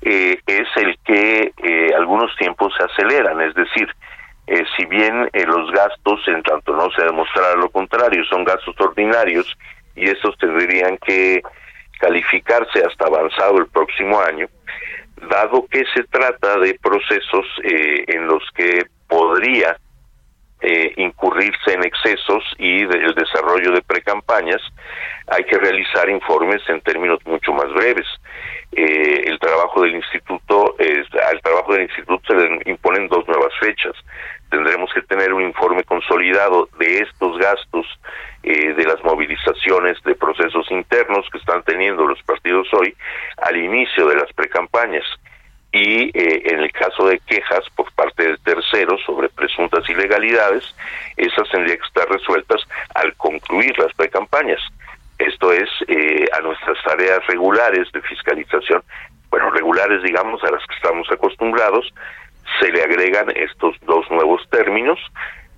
eh, 0.00 0.40
es 0.46 0.68
el 0.76 0.98
que 1.04 1.52
eh, 1.62 1.92
algunos 1.94 2.34
tiempos 2.36 2.72
se 2.78 2.84
aceleran, 2.84 3.42
es 3.42 3.54
decir, 3.54 3.88
si 4.76 4.86
bien 4.86 5.28
los 5.46 5.70
gastos, 5.70 6.26
en 6.26 6.42
tanto 6.42 6.74
no 6.74 6.90
se 6.92 7.04
demostrara 7.04 7.54
lo 7.56 7.68
contrario, 7.68 8.24
son 8.24 8.42
gastos 8.42 8.74
ordinarios 8.80 9.54
y 9.94 10.08
estos 10.08 10.36
tendrían 10.38 10.96
que 10.96 11.42
calificarse 12.00 12.82
hasta 12.84 13.06
avanzado 13.06 13.58
el 13.58 13.66
próximo 13.66 14.18
año, 14.20 14.48
dado 15.28 15.66
que 15.70 15.84
se 15.94 16.04
trata 16.04 16.58
de 16.58 16.74
procesos 16.82 17.46
en 17.62 18.26
los 18.26 18.42
que 18.56 18.86
podría 19.10 19.76
eh, 20.62 20.92
incurrirse 20.96 21.72
en 21.72 21.84
excesos 21.84 22.44
y 22.58 22.84
del 22.84 23.14
desarrollo 23.14 23.72
de 23.72 23.82
precampañas, 23.82 24.60
hay 25.26 25.44
que 25.44 25.58
realizar 25.58 26.08
informes 26.08 26.62
en 26.68 26.80
términos 26.82 27.18
mucho 27.26 27.52
más 27.52 27.72
breves. 27.72 28.06
Eh, 28.72 29.22
el 29.26 29.38
trabajo 29.38 29.82
del 29.82 29.96
instituto, 29.96 30.76
es, 30.78 31.06
al 31.28 31.40
trabajo 31.40 31.72
del 31.72 31.84
instituto 31.84 32.22
se 32.26 32.34
le 32.34 32.60
imponen 32.66 33.08
dos 33.08 33.26
nuevas 33.26 33.52
fechas. 33.58 33.94
Tendremos 34.50 34.92
que 34.92 35.02
tener 35.02 35.32
un 35.32 35.42
informe 35.42 35.82
consolidado 35.84 36.68
de 36.78 36.98
estos 36.98 37.38
gastos 37.38 37.86
eh, 38.42 38.74
de 38.74 38.84
las 38.84 39.02
movilizaciones 39.02 39.96
de 40.04 40.14
procesos 40.14 40.70
internos 40.70 41.26
que 41.32 41.38
están 41.38 41.62
teniendo 41.62 42.06
los 42.06 42.22
partidos 42.22 42.68
hoy 42.74 42.94
al 43.38 43.56
inicio 43.56 44.06
de 44.06 44.16
las 44.16 44.32
precampañas 44.34 45.04
y 45.72 46.10
eh, 46.18 46.42
en 46.46 46.60
el 46.60 46.72
caso 46.72 47.06
de 47.06 47.18
quejas 47.20 47.64
por 47.76 47.90
parte 47.92 48.24
de 48.24 48.38
terceros 48.38 49.00
sobre 49.06 49.28
presuntas 49.28 49.88
ilegalidades, 49.88 50.64
esas 51.16 51.48
tendrían 51.50 51.78
que 51.78 51.86
estar 51.86 52.08
resueltas 52.08 52.60
al 52.94 53.14
concluir 53.14 53.78
las 53.78 53.92
precampañas. 53.94 54.60
Esto 55.18 55.52
es 55.52 55.68
eh, 55.86 56.26
a 56.36 56.40
nuestras 56.40 56.76
tareas 56.82 57.24
regulares 57.28 57.90
de 57.92 58.00
fiscalización, 58.02 58.82
bueno, 59.30 59.50
regulares 59.50 60.02
digamos 60.02 60.42
a 60.42 60.50
las 60.50 60.66
que 60.66 60.74
estamos 60.74 61.06
acostumbrados, 61.12 61.92
se 62.58 62.72
le 62.72 62.82
agregan 62.82 63.30
estos 63.36 63.76
dos 63.82 64.10
nuevos 64.10 64.42
términos 64.50 64.98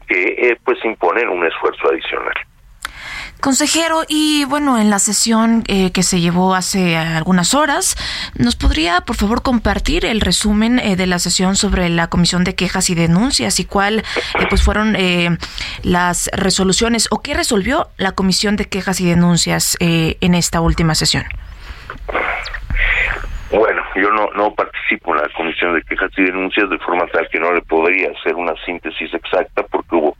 que 0.06 0.22
eh, 0.36 0.58
pues 0.62 0.84
imponen 0.84 1.30
un 1.30 1.46
esfuerzo 1.46 1.88
adicional. 1.88 2.34
Consejero, 3.52 4.00
y 4.08 4.46
bueno, 4.46 4.78
en 4.78 4.88
la 4.88 4.98
sesión 4.98 5.62
eh, 5.68 5.92
que 5.92 6.02
se 6.02 6.22
llevó 6.22 6.54
hace 6.54 6.96
algunas 6.96 7.52
horas, 7.52 7.96
¿nos 8.34 8.56
podría 8.56 9.02
por 9.02 9.14
favor 9.14 9.42
compartir 9.42 10.06
el 10.06 10.22
resumen 10.22 10.78
eh, 10.78 10.96
de 10.96 11.06
la 11.06 11.18
sesión 11.18 11.54
sobre 11.54 11.90
la 11.90 12.06
Comisión 12.06 12.44
de 12.44 12.54
Quejas 12.54 12.88
y 12.88 12.94
Denuncias 12.94 13.60
y 13.60 13.66
cuál 13.66 13.98
eh, 13.98 14.46
pues 14.48 14.62
fueron 14.62 14.96
las 15.82 16.30
resoluciones 16.32 17.08
o 17.10 17.20
qué 17.20 17.34
resolvió 17.34 17.88
la 17.98 18.12
Comisión 18.12 18.56
de 18.56 18.64
Quejas 18.64 19.02
y 19.02 19.06
Denuncias 19.06 19.76
en 19.80 20.34
esta 20.34 20.62
última 20.62 20.94
sesión? 20.94 21.24
Bueno, 23.50 23.82
yo 23.96 24.10
no, 24.12 24.30
no 24.34 24.54
participo 24.54 25.14
en 25.14 25.20
la 25.20 25.28
comisión 25.36 25.74
de 25.74 25.82
quejas 25.82 26.10
y 26.16 26.22
denuncias 26.22 26.70
de 26.70 26.78
forma 26.78 27.06
tal 27.08 27.28
que 27.30 27.38
no 27.38 27.52
le 27.52 27.60
podría 27.60 28.10
hacer 28.18 28.34
una 28.34 28.54
síntesis 28.64 29.12
exacta 29.12 29.62
porque 29.70 29.94
hubo 29.94 30.16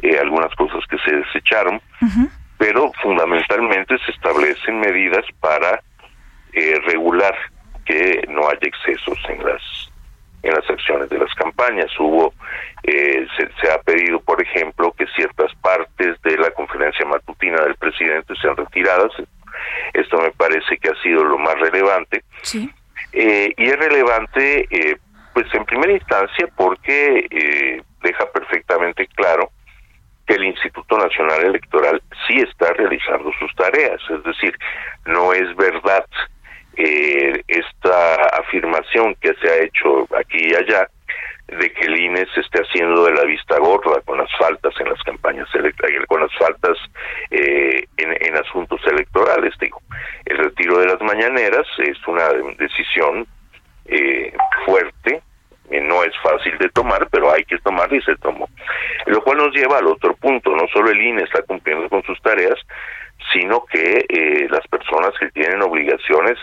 eh, 0.00 0.16
algunas 0.20 0.54
cosas 0.54 0.84
que 0.88 0.96
se 0.98 1.16
desecharon, 1.16 1.80
pero 2.58 2.92
fundamentalmente 3.02 3.96
se 4.04 4.12
establecen 4.12 4.80
medidas 4.80 5.24
para 5.40 5.80
eh, 6.52 6.74
regular 6.86 7.34
que 7.84 8.24
no 8.28 8.48
haya 8.48 8.60
excesos 8.62 9.18
en 9.28 9.44
las 9.44 9.62
en 10.42 10.54
las 10.54 10.70
acciones 10.70 11.08
de 11.10 11.18
las 11.18 11.34
campañas. 11.34 11.90
Hubo, 11.98 12.32
eh, 12.84 13.26
se, 13.36 13.48
se, 13.60 13.72
ha 13.72 13.78
pedido, 13.82 14.20
por 14.20 14.40
ejemplo, 14.40 14.92
que 14.92 15.06
ciertas 15.16 15.52
partes 15.56 16.20
de 16.22 16.36
la 16.38 16.50
conferencia 16.52 17.04
matutina 17.06 17.60
del 17.62 17.74
presidente 17.74 18.34
sean 18.40 18.56
retiradas. 18.56 19.10
Esto 19.94 20.18
me 20.18 20.30
parece 20.30 20.78
que 20.78 20.90
ha 20.90 21.02
sido 21.02 21.24
lo 21.24 21.38
más 21.38 21.58
relevante. 21.58 22.22
Sí. 22.42 22.70
Eh, 23.12 23.52
y 23.56 23.64
es 23.64 23.76
relevante, 23.78 24.68
eh, 24.70 24.96
pues 25.34 25.52
en 25.54 25.64
primera 25.64 25.92
instancia, 25.92 26.48
porque 26.56 27.26
eh, 27.30 27.82
deja 28.02 28.30
perfectamente 28.30 29.06
claro 29.08 29.50
que 30.28 30.34
el 30.34 30.44
Instituto 30.44 30.98
Nacional 30.98 31.42
Electoral 31.46 32.02
sí 32.26 32.38
está 32.40 32.72
realizando 32.74 33.32
sus 33.38 33.52
tareas. 33.56 34.00
Es 34.10 34.22
decir, 34.22 34.54
no 35.06 35.32
es 35.32 35.56
verdad 35.56 36.04
eh, 36.76 37.42
esta 37.48 38.14
afirmación 38.38 39.14
que 39.22 39.34
se 39.40 39.48
ha 39.48 39.56
hecho 39.64 40.06
aquí 40.14 40.50
y 40.50 40.54
allá 40.54 40.86
de 41.48 41.72
que 41.72 41.86
el 41.86 41.98
INE 41.98 42.26
se 42.34 42.40
esté 42.40 42.60
haciendo 42.60 43.06
de 43.06 43.14
la 43.14 43.24
vista 43.24 43.58
gorda 43.58 44.02
con 44.04 44.18
las 44.18 44.30
faltas 44.36 44.74
en 44.78 44.90
las 44.90 45.02
campañas 45.02 45.48
electorales, 45.54 46.06
con 46.06 46.20
las 46.20 46.34
faltas 46.36 46.76
eh, 47.30 47.86
en, 47.96 48.12
en, 48.20 48.36
asuntos 48.36 48.82
electorales. 48.86 49.54
Digo, 49.58 49.80
el 50.26 50.36
retiro 50.36 50.78
de 50.78 50.86
las 50.88 51.00
mañaneras 51.00 51.66
es 51.78 51.96
una 52.06 52.28
decisión 52.58 53.26
eh, 53.86 54.34
fuerte, 54.66 55.14
eh, 55.14 55.22
no 55.70 56.02
es 56.02 56.12
fácil 56.22 56.56
de 56.58 56.68
tomar, 56.70 57.08
pero 57.10 57.32
hay 57.32 57.44
que 57.44 57.58
tomarla 57.58 57.96
y 57.96 58.02
se 58.02 58.16
tomó. 58.16 58.48
Lo 59.06 59.22
cual 59.22 59.38
nos 59.38 59.54
lleva 59.54 59.78
al 59.78 59.86
otro 59.86 60.14
punto, 60.14 60.54
no 60.56 60.66
solo 60.72 60.90
el 60.90 61.00
INE 61.00 61.22
está 61.22 61.42
cumpliendo 61.42 61.88
con 61.88 62.02
sus 62.04 62.20
tareas, 62.22 62.58
sino 63.32 63.64
que 63.66 64.04
eh, 64.08 64.48
las 64.50 64.66
personas 64.68 65.12
que 65.18 65.30
tienen 65.30 65.62
obligaciones 65.62 66.38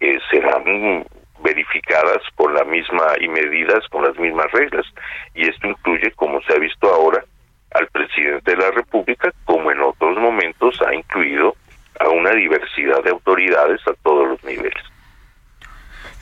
eh, 0.00 0.18
serán 0.30 1.04
verificadas 1.40 2.18
con 2.34 2.54
la 2.54 2.64
misma 2.64 3.06
y 3.20 3.28
medidas 3.28 3.86
con 3.88 4.04
las 4.04 4.18
mismas 4.18 4.50
reglas. 4.52 4.86
Y 5.34 5.48
esto 5.48 5.68
incluye, 5.68 6.10
como 6.12 6.40
se 6.42 6.54
ha 6.54 6.58
visto 6.58 6.92
ahora, 6.92 7.24
al 7.72 7.86
presidente 7.88 8.52
de 8.52 8.56
la 8.56 8.70
República, 8.70 9.32
como 9.44 9.70
en 9.70 9.80
otros 9.80 10.16
momentos 10.18 10.80
ha 10.82 10.94
incluido 10.94 11.54
a 12.00 12.08
una 12.08 12.30
diversidad 12.30 13.02
de 13.02 13.10
autoridades 13.10 13.80
a 13.86 13.92
todos 14.02 14.28
los 14.28 14.44
niveles. 14.44 14.87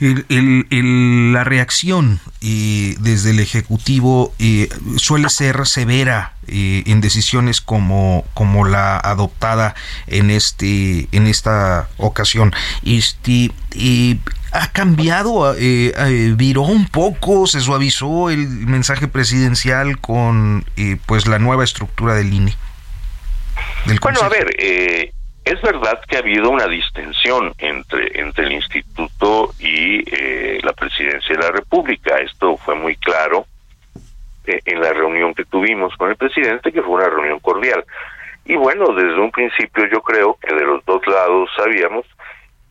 El, 0.00 0.26
el, 0.28 0.66
el, 0.70 1.32
la 1.32 1.44
reacción 1.44 2.20
eh, 2.42 2.96
desde 3.00 3.30
el 3.30 3.40
Ejecutivo 3.40 4.34
eh, 4.38 4.68
suele 4.96 5.30
ser 5.30 5.66
severa 5.66 6.34
eh, 6.48 6.82
en 6.86 7.00
decisiones 7.00 7.60
como, 7.60 8.24
como 8.34 8.66
la 8.66 8.98
adoptada 8.98 9.74
en, 10.06 10.30
este, 10.30 11.08
en 11.12 11.26
esta 11.26 11.88
ocasión. 11.96 12.54
Este, 12.84 13.50
ha 14.52 14.72
cambiado, 14.72 15.54
viró 16.36 16.62
un 16.62 16.86
poco, 16.88 17.46
se 17.46 17.60
suavizó 17.60 18.30
el 18.30 18.46
mensaje 18.48 19.08
presidencial 19.08 19.98
con 19.98 20.64
pues 21.06 21.26
la 21.26 21.38
nueva 21.38 21.64
estructura 21.64 22.14
del 22.14 22.32
INE. 22.32 22.56
Del 23.86 23.98
bueno, 24.00 24.20
a 24.20 24.28
ver, 24.28 24.54
eh, 24.58 25.12
es 25.46 25.62
verdad 25.62 26.00
que 26.08 26.16
ha 26.16 26.18
habido 26.18 26.50
una 26.50 26.66
distensión 26.66 27.54
entre, 27.58 28.20
entre 28.20 28.46
el 28.46 28.52
instituto 28.52 29.52
y 29.60 30.02
eh, 30.12 30.58
la 30.60 30.72
presidencia 30.72 31.36
de 31.36 31.42
la 31.42 31.52
República. 31.52 32.16
Esto 32.16 32.56
fue 32.56 32.74
muy 32.74 32.96
claro 32.96 33.46
eh, 34.44 34.60
en 34.64 34.80
la 34.80 34.92
reunión 34.92 35.34
que 35.34 35.44
tuvimos 35.44 35.94
con 35.96 36.10
el 36.10 36.16
presidente, 36.16 36.72
que 36.72 36.82
fue 36.82 36.96
una 36.96 37.08
reunión 37.08 37.38
cordial. 37.38 37.84
Y 38.44 38.56
bueno, 38.56 38.92
desde 38.92 39.20
un 39.20 39.30
principio 39.30 39.86
yo 39.86 40.02
creo 40.02 40.36
que 40.42 40.52
de 40.52 40.64
los 40.64 40.84
dos 40.84 41.06
lados 41.06 41.48
sabíamos 41.56 42.04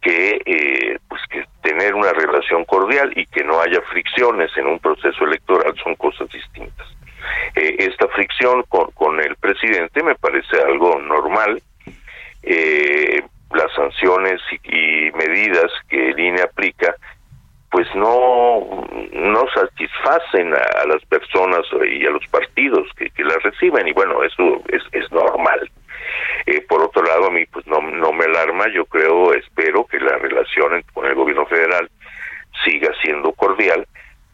que 0.01 0.41
eh, 0.45 0.99
pues 1.07 1.21
que 1.29 1.45
tener 1.61 1.95
una 1.95 2.11
relación 2.11 2.65
cordial 2.65 3.13
y 3.15 3.25
que 3.27 3.45
no 3.45 3.61
haya 3.61 3.79
fricciones 3.83 4.51
en 4.57 4.67
un 4.67 4.79
proceso 4.79 5.23
electoral 5.23 5.73
son 5.81 5.95
cosas 5.95 6.29
distintas. 6.29 6.87
Eh, 7.55 7.77
esta 7.79 8.09
fricción 8.09 8.63
con, 8.67 8.91
con 8.91 9.21
el 9.21 9.37
presidente 9.37 10.03
me 10.03 10.15
parece 10.15 10.57
algo 10.61 10.99
normal 10.99 11.61
eh, 12.45 13.23
las 13.53 13.73
sanciones 13.73 14.41
y, 14.63 15.11
medidas 15.15 15.71
que 15.89 16.09
el 16.09 16.19
INE 16.19 16.41
aplica 16.41 16.95
pues 17.71 17.87
no 17.95 18.85
no 19.11 19.45
satisfacen 19.53 20.53
a, 20.53 20.81
a, 20.81 20.87
las 20.87 21.03
personas 21.05 21.61
y 21.89 22.05
a 22.05 22.09
los 22.09 22.25
partidos 22.27 22.87
que, 22.95 23.09
que 23.09 23.23
las 23.23 23.41
reciben. 23.43 23.87
Y 23.87 23.93
bueno 23.93 24.23
eso 24.23 24.61
es, 24.69 24.83
es 24.91 25.11
normal. 25.11 25.69
Eh, 26.45 26.61
por 26.69 26.81
otro 26.83 27.03
lado 27.03 27.27
a 27.27 27.31
mí 27.31 27.45
pues 27.47 27.65
no 27.67 27.81
no 27.81 28.11
me 28.13 28.25
alarma. 28.25 28.65
Yo 28.73 28.85
creo 28.85 29.33
espero 29.33 29.85
que 29.85 29.99
la 29.99 30.17
relación 30.17 30.83
con 30.93 31.05
el 31.05 31.15
gobierno 31.15 31.45
federal 31.47 31.89
siga 32.63 32.91
siendo 33.01 33.31
cordial 33.33 33.85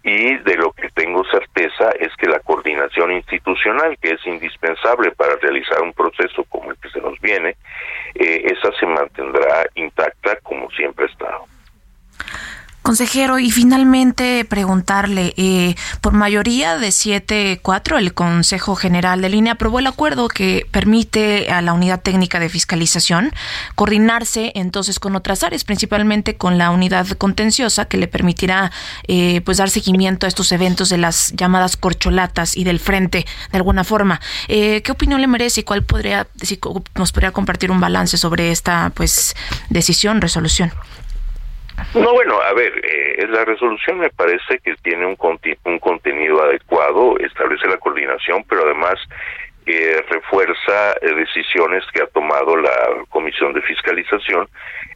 y 0.03 0.37
de 0.37 0.55
lo 0.55 0.71
que 0.71 0.89
tengo 0.89 1.23
certeza 1.25 1.91
es 1.99 2.15
que 2.17 2.27
la 2.27 2.39
coordinación 2.39 3.11
institucional, 3.11 3.97
que 4.01 4.11
es 4.11 4.25
indispensable 4.25 5.11
para 5.11 5.35
realizar 5.35 5.81
un 5.81 5.93
proceso 5.93 6.43
como 6.45 6.71
el 6.71 6.77
que 6.77 6.89
se 6.89 7.01
nos 7.01 7.19
viene, 7.19 7.55
eh, 8.15 8.43
esa 8.45 8.71
se 8.79 8.85
mantendrá 8.87 9.67
intacta 9.75 10.37
como 10.37 10.69
siempre 10.71 11.05
ha 11.05 11.09
estado. 11.09 11.45
Consejero, 12.83 13.37
y 13.37 13.51
finalmente 13.51 14.43
preguntarle, 14.43 15.35
eh, 15.37 15.75
por 16.01 16.13
mayoría 16.13 16.77
de 16.77 16.87
7-4, 16.87 17.99
el 17.99 18.15
Consejo 18.15 18.75
General 18.75 19.21
de 19.21 19.29
Línea 19.29 19.53
aprobó 19.53 19.77
el 19.77 19.85
acuerdo 19.85 20.27
que 20.27 20.65
permite 20.71 21.51
a 21.51 21.61
la 21.61 21.73
Unidad 21.73 22.01
Técnica 22.01 22.39
de 22.39 22.49
Fiscalización 22.49 23.33
coordinarse 23.75 24.51
entonces 24.55 24.99
con 24.99 25.15
otras 25.15 25.43
áreas, 25.43 25.63
principalmente 25.63 26.37
con 26.37 26.57
la 26.57 26.71
Unidad 26.71 27.07
Contenciosa, 27.09 27.85
que 27.85 27.97
le 27.97 28.07
permitirá 28.07 28.71
eh, 29.07 29.41
pues 29.45 29.57
dar 29.57 29.69
seguimiento 29.69 30.25
a 30.25 30.29
estos 30.29 30.51
eventos 30.51 30.89
de 30.89 30.97
las 30.97 31.33
llamadas 31.33 31.77
corcholatas 31.77 32.57
y 32.57 32.63
del 32.63 32.79
frente, 32.79 33.27
de 33.51 33.57
alguna 33.57 33.83
forma. 33.83 34.19
Eh, 34.47 34.81
¿Qué 34.81 34.91
opinión 34.91 35.21
le 35.21 35.27
merece 35.27 35.61
y 35.61 35.63
cuál 35.63 35.83
podría, 35.83 36.25
si 36.41 36.59
nos 36.95 37.11
podría 37.11 37.31
compartir 37.31 37.69
un 37.69 37.79
balance 37.79 38.17
sobre 38.17 38.51
esta 38.51 38.91
pues 38.95 39.35
decisión, 39.69 40.19
resolución? 40.19 40.71
No, 41.95 42.13
bueno, 42.13 42.39
a 42.41 42.53
ver, 42.53 42.73
eh, 42.85 43.27
la 43.27 43.45
resolución 43.45 43.99
me 43.99 44.09
parece 44.09 44.59
que 44.59 44.75
tiene 44.83 45.05
un, 45.05 45.17
un 45.65 45.79
contenido 45.79 46.41
adecuado, 46.43 47.17
establece 47.19 47.67
la 47.67 47.77
coordinación, 47.77 48.43
pero 48.47 48.63
además 48.63 48.95
eh, 49.65 50.01
refuerza 50.09 50.93
eh, 51.01 51.13
decisiones 51.15 51.83
que 51.93 52.01
ha 52.01 52.07
tomado 52.07 52.55
la 52.57 53.05
Comisión 53.09 53.53
de 53.53 53.61
Fiscalización 53.61 54.47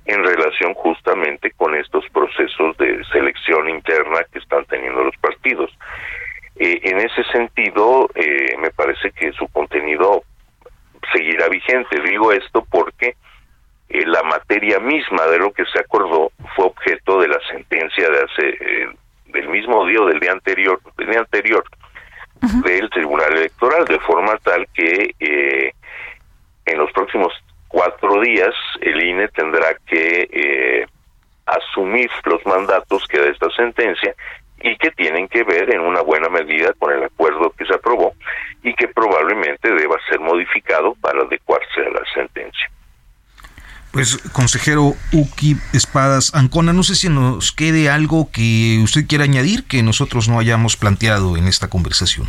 en 0.05 0.23
relación 0.23 0.73
justamente 0.73 1.51
con 1.51 1.75
estos 1.75 2.05
procesos 2.09 2.75
de 2.77 3.03
selección 3.11 3.69
interna 3.69 4.25
que 4.31 4.39
están 4.39 4.65
teniendo 4.65 5.03
los 5.03 5.15
partidos. 5.17 5.71
Eh, 6.57 6.79
en 6.83 6.99
ese 6.99 7.23
sentido, 7.31 8.09
eh, 8.15 8.55
me 8.59 8.71
parece 8.71 9.11
que 9.11 9.31
su 9.33 9.47
contenido 9.49 10.23
seguirá 11.13 11.47
vigente. 11.49 11.99
Digo 12.01 12.31
esto 12.31 12.65
porque 12.69 13.15
eh, 13.89 14.05
la 14.05 14.23
materia 14.23 14.79
misma 14.79 15.25
de 15.27 15.39
lo 15.39 15.51
que 15.51 15.65
se 15.65 15.79
acordó 15.79 16.31
fue 16.55 16.65
objeto 16.65 17.21
de 17.21 17.27
la 17.27 17.39
sentencia 17.49 18.09
de 18.09 18.17
hace 18.17 18.49
eh, 18.49 18.89
del 19.27 19.49
mismo 19.49 19.85
día 19.85 20.01
o 20.01 20.07
del 20.07 20.19
día 20.19 20.31
anterior 20.31 20.79
del 20.97 21.09
día 21.09 21.19
anterior 21.19 21.63
uh 22.41 22.45
-huh. 22.45 22.63
del 22.63 22.89
Tribunal 22.89 23.37
Electoral 23.37 23.85
de 23.85 23.99
forma 23.99 24.37
tal 24.37 24.67
que 24.73 25.13
eh, 25.19 25.71
en 26.65 26.77
los 26.77 26.91
próximos 26.91 27.33
cuatro 27.67 28.21
días 28.21 28.53
el 28.81 29.03
INE 29.03 29.27
tendrá 29.29 29.75
que 29.85 30.29
eh, 30.31 30.87
asumir 31.45 32.09
los 32.25 32.45
mandatos 32.45 33.07
que 33.07 33.19
da 33.19 33.29
esta 33.29 33.49
sentencia 33.51 34.15
y 34.61 34.75
que 34.77 34.91
tienen 34.91 35.27
que 35.27 35.43
ver 35.43 35.73
en 35.73 35.81
una 35.81 36.01
buena 36.01 36.29
medida 36.29 36.73
con 36.79 36.91
el 36.91 37.03
acuerdo 37.03 37.51
que 37.51 37.65
se 37.65 37.75
aprobó 37.75 38.13
y 38.63 38.73
que 38.73 38.87
probablemente 38.87 39.71
deba 39.71 39.97
ser 40.09 40.19
modificado 40.19 40.95
para 41.01 41.21
adecuarse 41.21 41.81
a 41.81 41.89
la 41.89 42.01
sentencia. 42.13 42.71
Pues, 43.95 44.17
consejero 44.34 44.91
Uki 45.13 45.55
Espadas 45.73 46.36
Ancona, 46.36 46.73
no 46.73 46.84
sé 46.84 46.95
si 46.95 47.08
nos 47.08 47.53
quede 47.53 47.89
algo 47.89 48.29
que 48.29 48.81
usted 48.84 49.08
quiera 49.08 49.23
añadir 49.23 49.63
que 49.69 49.84
nosotros 49.84 50.27
no 50.27 50.38
hayamos 50.38 50.75
planteado 50.75 51.38
en 51.38 51.47
esta 51.47 51.69
conversación. 51.69 52.27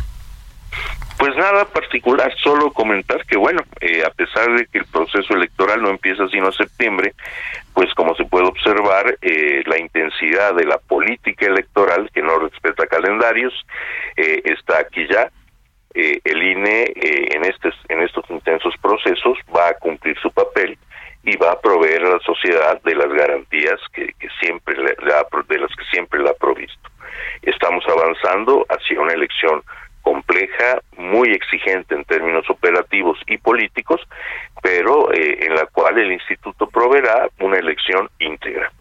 Pues 1.17 1.35
nada 1.35 1.65
particular, 1.65 2.33
solo 2.41 2.71
comentar 2.71 3.25
que 3.25 3.35
bueno, 3.35 3.63
eh, 3.81 4.01
a 4.07 4.09
pesar 4.11 4.49
de 4.55 4.65
que 4.67 4.77
el 4.77 4.85
proceso 4.85 5.33
electoral 5.33 5.81
no 5.81 5.89
empieza 5.89 6.29
sino 6.29 6.53
septiembre, 6.53 7.13
pues 7.73 7.93
como 7.95 8.15
se 8.15 8.23
puede 8.23 8.47
observar, 8.47 9.17
eh, 9.21 9.61
la 9.65 9.77
intensidad 9.77 10.55
de 10.55 10.63
la 10.63 10.77
política 10.77 11.47
electoral, 11.47 12.09
que 12.13 12.21
no 12.21 12.39
respeta 12.39 12.87
calendarios, 12.87 13.53
eh, 14.15 14.41
está 14.45 14.79
aquí 14.79 15.05
ya. 15.11 15.29
el 15.93 16.43
INE 16.43 16.93
en, 16.95 17.43
este, 17.43 17.73
en 17.89 18.03
estos 18.03 18.23
intensos 18.29 18.75
procesos 18.79 19.35
va 19.53 19.69
a 19.69 19.73
cumplir 19.73 20.15
su 20.21 20.31
papel 20.31 20.77
y 21.27 21.35
va 21.35 21.51
a 21.51 21.59
proveer 21.59 22.05
a 22.05 22.11
la 22.11 22.19
sociedad 22.19 22.81
de 22.83 22.95
las 22.95 23.09
garantías 23.09 23.79
que, 23.91 24.13
siempre 24.39 24.75
le, 24.77 24.95
de 24.95 25.59
las 25.59 25.75
que 25.75 25.83
siempre 25.91 26.23
la 26.23 26.29
ha 26.29 26.33
provisto. 26.33 26.89
Estamos 27.41 27.83
avanzando 27.85 28.65
hacia 28.69 29.01
una 29.01 29.11
elección 29.11 29.61
compleja, 30.03 30.81
muy 30.97 31.31
exigente 31.31 31.95
en 31.95 32.05
términos 32.05 32.49
operativos 32.49 33.19
y 33.27 33.37
políticos, 33.39 33.99
pero 34.63 35.11
eh, 35.13 35.45
en 35.45 35.55
la 35.55 35.65
cual 35.65 35.97
el 35.97 36.13
instituto 36.13 36.65
proveerá 36.69 37.29
una 37.41 37.57
elección 37.57 38.09
íntegra. 38.19 38.71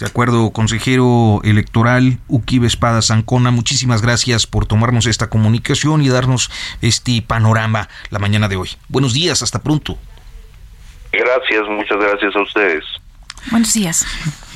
De 0.00 0.06
acuerdo, 0.06 0.50
consejero 0.52 1.42
electoral 1.44 2.18
Uki 2.26 2.66
Espada 2.66 3.02
Zancona, 3.02 3.52
muchísimas 3.52 4.02
gracias 4.02 4.48
por 4.48 4.66
tomarnos 4.66 5.06
esta 5.06 5.30
comunicación 5.30 6.02
y 6.02 6.08
darnos 6.08 6.50
este 6.80 7.22
panorama 7.22 7.88
la 8.10 8.18
mañana 8.18 8.48
de 8.48 8.56
hoy. 8.56 8.70
Buenos 8.88 9.14
días, 9.14 9.42
hasta 9.42 9.62
pronto. 9.62 9.96
Gracias, 11.12 11.68
muchas 11.68 11.98
gracias 11.98 12.34
a 12.34 12.42
ustedes. 12.42 12.84
Buenos 13.50 13.74
días. 13.74 14.06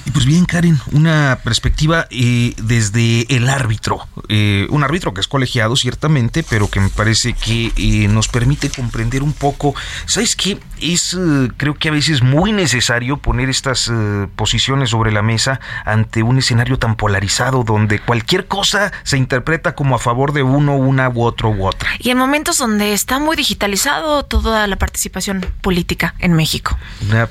Y 0.07 0.13
pues 0.13 0.25
bien, 0.25 0.45
Karen, 0.45 0.79
una 0.93 1.41
perspectiva 1.43 2.07
eh, 2.11 2.55
desde 2.63 3.27
el 3.35 3.49
árbitro, 3.49 4.07
eh, 4.29 4.69
un 4.71 4.85
árbitro 4.85 5.13
que 5.13 5.21
es 5.21 5.27
colegiado 5.27 5.75
ciertamente, 5.75 6.45
pero 6.49 6.71
que 6.71 6.79
me 6.79 6.91
parece 6.91 7.33
que 7.33 7.73
eh, 7.77 8.07
nos 8.07 8.29
permite 8.29 8.71
comprender 8.71 9.25
un 9.25 9.33
poco, 9.33 9.75
¿sabes 10.07 10.37
qué? 10.37 10.61
Es 10.81 11.19
creo 11.57 11.75
que 11.75 11.89
a 11.89 11.93
veces 11.93 12.23
muy 12.23 12.53
necesario 12.53 13.17
poner 13.17 13.49
estas 13.49 13.91
posiciones 14.37 14.91
sobre 14.91 15.11
la 15.11 15.23
mesa 15.23 15.59
ante 15.85 16.23
un 16.23 16.39
escenario 16.39 16.79
tan 16.79 16.95
polarizado 16.95 17.65
donde 17.65 17.99
cualquier 17.99 18.47
cosa 18.47 18.93
se 19.03 19.17
interpreta 19.17 19.75
como 19.75 19.97
a 19.97 19.99
favor 19.99 20.33
de 20.33 20.45
uno, 20.45 20.77
una 20.77 21.09
u 21.09 21.23
otro 21.23 21.51
u 21.51 21.67
otra. 21.67 21.89
Y 21.99 22.11
en 22.11 22.19
momentos 22.19 22.59
donde 22.59 22.93
está 22.93 23.19
muy 23.19 23.37
digitalizado 23.37 24.23
toda 24.23 24.69
la 24.69 24.77
participación 24.77 25.45
política 25.63 26.15
en 26.21 26.35
México. 26.35 26.79
Una 27.09 27.29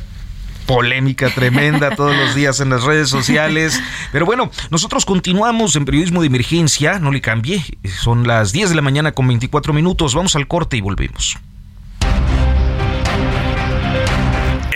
polémica 0.66 1.30
tremenda 1.30 1.96
todos 1.96 2.16
los 2.16 2.36
días 2.36 2.60
en 2.60 2.70
las 2.70 2.84
redes 2.84 3.10
sociales. 3.10 3.82
Pero 4.12 4.26
bueno, 4.26 4.52
nosotros 4.70 5.06
continuamos 5.06 5.76
en 5.76 5.86
periodismo 5.86 6.22
de 6.22 6.28
emergencia, 6.28 7.00
no 7.00 7.12
le 7.12 7.22
cambie. 7.22 7.64
Son 8.02 8.28
las 8.28 8.52
10 8.52 8.70
de 8.70 8.76
la 8.76 8.82
mañana 8.82 9.12
con 9.12 9.28
24 9.28 9.74
minutos. 9.74 10.14
Vamos 10.14 10.36
al 10.36 10.48
corte 10.48 10.78
y 10.78 10.82
volvemos. 10.82 11.38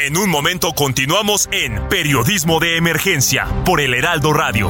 En 0.06 0.18
un 0.18 0.30
momento 0.30 0.74
continuamos 0.74 1.48
en 1.52 1.88
Periodismo 1.88 2.60
de 2.60 2.78
Emergencia 2.78 3.46
por 3.64 3.80
el 3.80 3.94
Heraldo 3.94 4.34
Radio. 4.34 4.70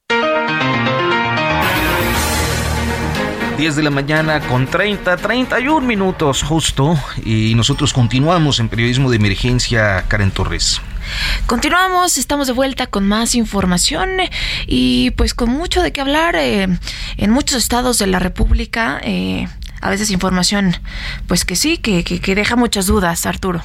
10 3.61 3.75
de 3.75 3.83
la 3.83 3.91
mañana 3.91 4.39
con 4.39 4.65
30, 4.65 5.17
31 5.17 5.85
minutos 5.85 6.41
justo. 6.41 6.99
Y 7.23 7.53
nosotros 7.53 7.93
continuamos 7.93 8.59
en 8.59 8.69
periodismo 8.69 9.11
de 9.11 9.17
emergencia, 9.17 10.03
Karen 10.07 10.31
Torres. 10.31 10.81
Continuamos, 11.45 12.17
estamos 12.17 12.47
de 12.47 12.53
vuelta 12.53 12.87
con 12.87 13.07
más 13.07 13.35
información 13.35 14.09
y 14.65 15.11
pues 15.11 15.35
con 15.35 15.51
mucho 15.51 15.83
de 15.83 15.91
qué 15.91 16.01
hablar 16.01 16.35
eh, 16.37 16.69
en 17.17 17.29
muchos 17.29 17.59
estados 17.59 17.99
de 17.99 18.07
la 18.07 18.17
República. 18.17 18.99
Eh, 19.03 19.47
a 19.79 19.91
veces 19.91 20.09
información, 20.09 20.75
pues 21.27 21.45
que 21.45 21.55
sí, 21.55 21.77
que, 21.77 22.03
que 22.03 22.33
deja 22.35 22.55
muchas 22.55 22.87
dudas, 22.87 23.27
Arturo 23.27 23.61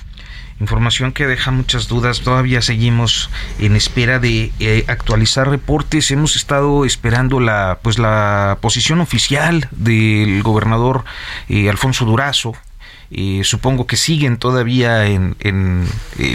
información 0.61 1.13
que 1.13 1.27
deja 1.27 1.51
muchas 1.51 1.89
dudas. 1.89 2.21
Todavía 2.21 2.63
seguimos 2.63 3.31
en 3.59 3.77
espera 3.77 4.19
de 4.19 4.53
eh, 4.59 4.85
actualizar 4.89 5.49
reportes. 5.49 6.11
Hemos 6.11 6.37
estado 6.37 6.85
esperando 6.85 7.41
la 7.41 7.79
pues 7.83 7.99
la 7.99 8.59
posición 8.61 9.01
oficial 9.01 9.69
del 9.71 10.43
gobernador 10.43 11.05
eh, 11.49 11.69
Alfonso 11.69 12.05
Durazo. 12.05 12.55
Eh, 13.11 13.43
supongo 13.45 13.87
que 13.87 13.97
siguen 13.97 14.37
todavía 14.37 15.07
en, 15.07 15.37
en 15.41 15.87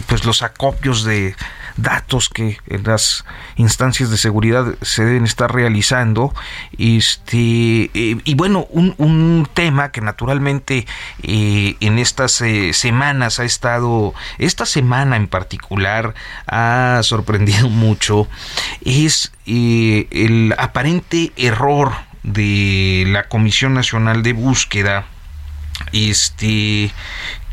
pues 0.08 0.24
los 0.24 0.42
acopios 0.42 1.04
de 1.04 1.36
datos 1.78 2.30
que 2.30 2.58
en 2.68 2.84
las 2.84 3.26
instancias 3.56 4.10
de 4.10 4.18
seguridad 4.18 4.76
se 4.82 5.06
deben 5.06 5.26
estar 5.26 5.54
realizando. 5.54 6.34
Este, 6.78 7.90
eh, 7.94 8.18
y 8.24 8.36
bueno, 8.36 8.68
un, 8.70 8.96
un, 8.98 9.48
tema 9.54 9.92
que 9.92 10.02
naturalmente 10.02 10.86
eh, 11.24 11.76
en 11.80 12.00
estas 12.00 12.42
eh, 12.42 12.74
semanas 12.74 13.40
ha 13.40 13.44
estado, 13.44 14.14
esta 14.38 14.66
semana 14.66 15.16
en 15.16 15.28
particular 15.28 16.14
ha 16.48 17.00
sorprendido 17.04 17.70
mucho, 17.70 18.28
es 18.86 19.32
el 19.46 20.54
aparente 20.58 21.32
error 21.36 21.92
de 22.24 23.06
la 23.08 23.28
Comisión 23.28 23.74
Nacional 23.74 24.24
de 24.24 24.34
Búsqueda 24.34 25.06
este 25.92 26.92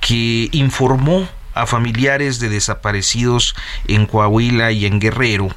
que 0.00 0.48
informó 0.52 1.28
a 1.58 1.66
familiares 1.66 2.38
de 2.38 2.48
desaparecidos 2.48 3.54
en 3.86 4.06
Coahuila 4.06 4.72
y 4.72 4.86
en 4.86 5.00
Guerrero 5.00 5.48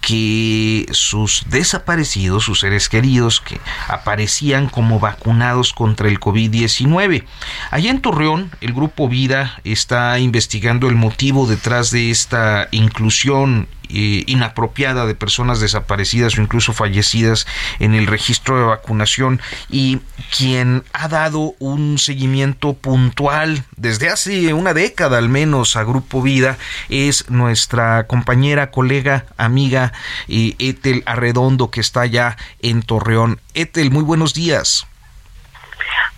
que 0.00 0.86
sus 0.92 1.44
desaparecidos, 1.48 2.44
sus 2.44 2.60
seres 2.60 2.88
queridos, 2.88 3.40
que 3.40 3.60
aparecían 3.88 4.68
como 4.68 4.98
vacunados 4.98 5.72
contra 5.72 6.08
el 6.08 6.18
COVID-19. 6.18 7.24
Allá 7.70 7.90
en 7.90 8.00
Torreón, 8.00 8.50
el 8.60 8.72
Grupo 8.72 9.08
Vida 9.08 9.60
está 9.64 10.18
investigando 10.18 10.88
el 10.88 10.94
motivo 10.94 11.46
detrás 11.46 11.90
de 11.90 12.10
esta 12.10 12.68
inclusión 12.70 13.68
eh, 13.92 14.24
inapropiada 14.26 15.06
de 15.06 15.14
personas 15.14 15.60
desaparecidas 15.60 16.36
o 16.36 16.42
incluso 16.42 16.72
fallecidas 16.72 17.46
en 17.78 17.94
el 17.94 18.06
registro 18.06 18.58
de 18.58 18.64
vacunación 18.64 19.40
y 19.68 20.00
quien 20.36 20.84
ha 20.92 21.08
dado 21.08 21.54
un 21.58 21.98
seguimiento 21.98 22.74
puntual 22.74 23.64
desde 23.76 24.08
hace 24.08 24.52
una 24.52 24.74
década 24.74 25.18
al 25.18 25.28
menos 25.28 25.76
a 25.76 25.84
Grupo 25.84 26.22
Vida 26.22 26.58
es 26.88 27.28
nuestra 27.30 28.06
compañera, 28.06 28.70
colega, 28.70 29.26
amiga 29.36 29.92
y 30.28 30.56
Etel 30.58 31.02
Arredondo 31.06 31.70
que 31.70 31.80
está 31.80 32.02
allá 32.02 32.36
en 32.60 32.82
Torreón. 32.82 33.40
Etel, 33.54 33.90
muy 33.90 34.02
buenos 34.02 34.34
días. 34.34 34.86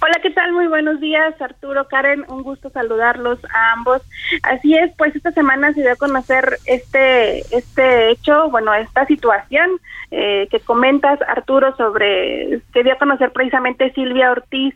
Hola, 0.00 0.18
¿qué 0.22 0.30
tal? 0.30 0.52
Muy 0.52 0.66
buenos 0.66 1.00
días, 1.00 1.40
Arturo, 1.40 1.86
Karen, 1.86 2.24
un 2.28 2.42
gusto 2.42 2.70
saludarlos 2.70 3.38
a 3.44 3.72
ambos. 3.72 4.02
Así 4.42 4.74
es, 4.76 4.92
pues 4.96 5.14
esta 5.14 5.30
semana 5.32 5.72
se 5.72 5.82
dio 5.82 5.92
a 5.92 5.96
conocer 5.96 6.58
este 6.66 7.40
este 7.56 8.10
hecho, 8.10 8.50
bueno, 8.50 8.74
esta 8.74 9.06
situación 9.06 9.70
eh, 10.10 10.48
que 10.50 10.60
comentas, 10.60 11.20
Arturo, 11.22 11.76
sobre 11.76 12.60
se 12.72 12.82
dio 12.82 12.94
a 12.94 12.98
conocer 12.98 13.32
precisamente 13.32 13.92
Silvia 13.92 14.32
Ortiz, 14.32 14.74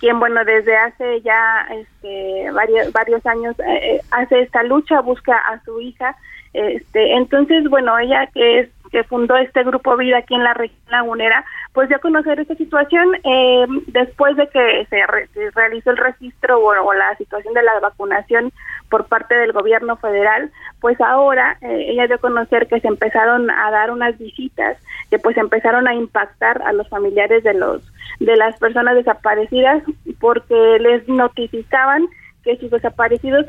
quien, 0.00 0.18
bueno, 0.18 0.44
desde 0.44 0.76
hace 0.76 1.20
ya 1.22 1.66
este, 1.70 2.50
varios 2.52 2.92
varios 2.92 3.24
años 3.26 3.56
eh, 3.60 4.00
hace 4.10 4.40
esta 4.40 4.62
lucha, 4.64 5.00
busca 5.00 5.36
a 5.36 5.62
su 5.64 5.80
hija 5.80 6.16
Este, 6.52 7.14
entonces, 7.14 7.68
bueno, 7.68 7.98
ella 7.98 8.26
que 8.32 8.60
es 8.60 8.68
que 8.94 9.02
fundó 9.02 9.36
este 9.36 9.64
grupo 9.64 9.96
Vida 9.96 10.18
aquí 10.18 10.36
en 10.36 10.44
la 10.44 10.54
región 10.54 10.78
lagunera, 10.88 11.44
pues 11.72 11.88
dio 11.88 11.96
a 11.96 12.00
conocer 12.00 12.38
esta 12.38 12.54
situación 12.54 13.16
eh, 13.24 13.66
después 13.88 14.36
de 14.36 14.46
que 14.46 14.86
se, 14.88 15.50
realizó 15.52 15.90
el 15.90 15.96
registro 15.96 16.60
o, 16.64 16.94
la 16.94 17.16
situación 17.16 17.54
de 17.54 17.64
la 17.64 17.80
vacunación 17.80 18.52
por 18.90 19.06
parte 19.06 19.34
del 19.34 19.50
gobierno 19.50 19.96
federal, 19.96 20.52
pues 20.80 21.00
ahora 21.00 21.58
eh, 21.60 21.86
ella 21.88 22.06
dio 22.06 22.14
a 22.14 22.20
conocer 22.20 22.68
que 22.68 22.78
se 22.78 22.86
empezaron 22.86 23.50
a 23.50 23.68
dar 23.72 23.90
unas 23.90 24.16
visitas 24.16 24.78
que 25.10 25.18
pues 25.18 25.36
empezaron 25.38 25.88
a 25.88 25.94
impactar 25.94 26.62
a 26.62 26.72
los 26.72 26.88
familiares 26.88 27.42
de 27.42 27.54
los 27.54 27.82
de 28.20 28.36
las 28.36 28.56
personas 28.60 28.94
desaparecidas 28.94 29.82
porque 30.20 30.78
les 30.78 31.08
notificaban 31.08 32.06
que 32.44 32.56
sus 32.58 32.70
desaparecidos 32.70 33.46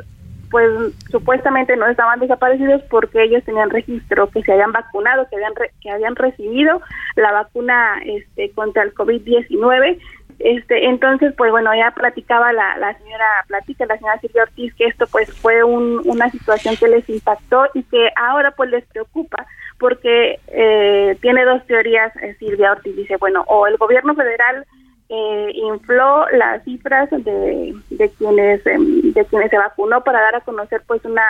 pues 0.55 0.93
supuestamente 1.11 1.75
no 1.75 1.85
estaban 1.85 2.21
desaparecidos 2.21 2.81
porque 2.83 3.23
ellos 3.23 3.43
tenían 3.43 3.69
registro 3.69 4.29
que 4.29 4.41
se 4.41 4.53
habían 4.53 4.71
vacunado, 4.71 5.27
que 5.27 5.35
habían 5.35 5.51
que 5.81 5.91
habían 5.91 6.15
recibido 6.15 6.81
la 7.17 7.33
vacuna 7.33 7.99
este 8.05 8.51
contra 8.51 8.83
el 8.83 8.95
COVID-19. 8.95 9.99
Este, 10.39 10.85
entonces, 10.85 11.33
pues 11.35 11.51
bueno, 11.51 11.75
ya 11.75 11.91
platicaba 11.91 12.53
la, 12.53 12.77
la 12.77 12.97
señora 12.99 13.25
Platica, 13.49 13.85
la 13.85 13.97
señora 13.97 14.19
Silvia 14.21 14.43
Ortiz, 14.43 14.73
que 14.75 14.85
esto 14.85 15.07
pues 15.11 15.29
fue 15.33 15.61
una 15.65 16.31
situación 16.31 16.77
que 16.77 16.87
les 16.87 17.09
impactó 17.09 17.65
y 17.73 17.83
que 17.83 18.11
ahora 18.15 18.51
pues 18.51 18.69
les 18.69 18.85
preocupa 18.85 19.45
porque 19.77 20.39
eh, 20.47 21.17
tiene 21.19 21.43
dos 21.43 21.67
teorías 21.67 22.15
eh, 22.21 22.33
Silvia 22.39 22.71
Ortiz. 22.71 22.95
Dice, 22.95 23.17
bueno, 23.17 23.43
o 23.47 23.67
el 23.67 23.75
gobierno 23.75 24.15
federal 24.15 24.65
eh, 25.09 25.51
infló 25.53 26.25
las 26.31 26.63
cifras 26.63 27.09
de, 27.11 27.75
de 27.89 28.09
quienes 28.17 28.65
em, 28.65 29.13
de 29.13 29.25
quienes 29.25 29.49
se 29.49 29.57
vacunó 29.57 30.03
para 30.03 30.21
dar 30.21 30.35
a 30.35 30.41
conocer 30.41 30.81
pues 30.87 31.03
una 31.05 31.23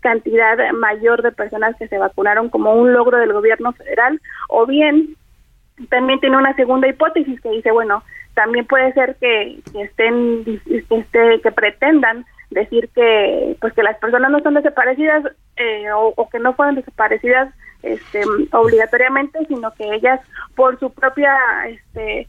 cantidad 0.00 0.58
mayor 0.72 1.22
de 1.22 1.32
personas 1.32 1.76
que 1.76 1.88
se 1.88 1.96
vacunaron 1.96 2.50
como 2.50 2.74
un 2.74 2.92
logro 2.92 3.18
del 3.18 3.32
gobierno 3.32 3.72
federal. 3.72 4.20
O 4.48 4.66
bien 4.66 5.16
también 5.88 6.20
tiene 6.20 6.36
una 6.36 6.54
segunda 6.54 6.88
hipótesis 6.88 7.40
que 7.40 7.50
dice 7.50 7.70
bueno 7.70 8.02
también 8.34 8.66
puede 8.66 8.92
ser 8.92 9.16
que, 9.16 9.60
estén 9.74 10.44
que, 10.44 10.84
esté, 10.88 11.40
que 11.42 11.52
pretendan 11.52 12.24
decir 12.50 12.88
que 12.94 13.56
pues 13.60 13.72
que 13.72 13.82
las 13.82 13.98
personas 13.98 14.30
no 14.30 14.40
son 14.40 14.54
desaparecidas 14.54 15.24
eh, 15.56 15.90
o, 15.92 16.12
o, 16.16 16.28
que 16.28 16.38
no 16.38 16.54
fueron 16.54 16.74
desaparecidas 16.74 17.52
este, 17.82 18.22
obligatoriamente, 18.52 19.44
sino 19.46 19.72
que 19.74 19.94
ellas 19.94 20.20
por 20.54 20.78
su 20.78 20.92
propia 20.92 21.36
este, 21.68 22.28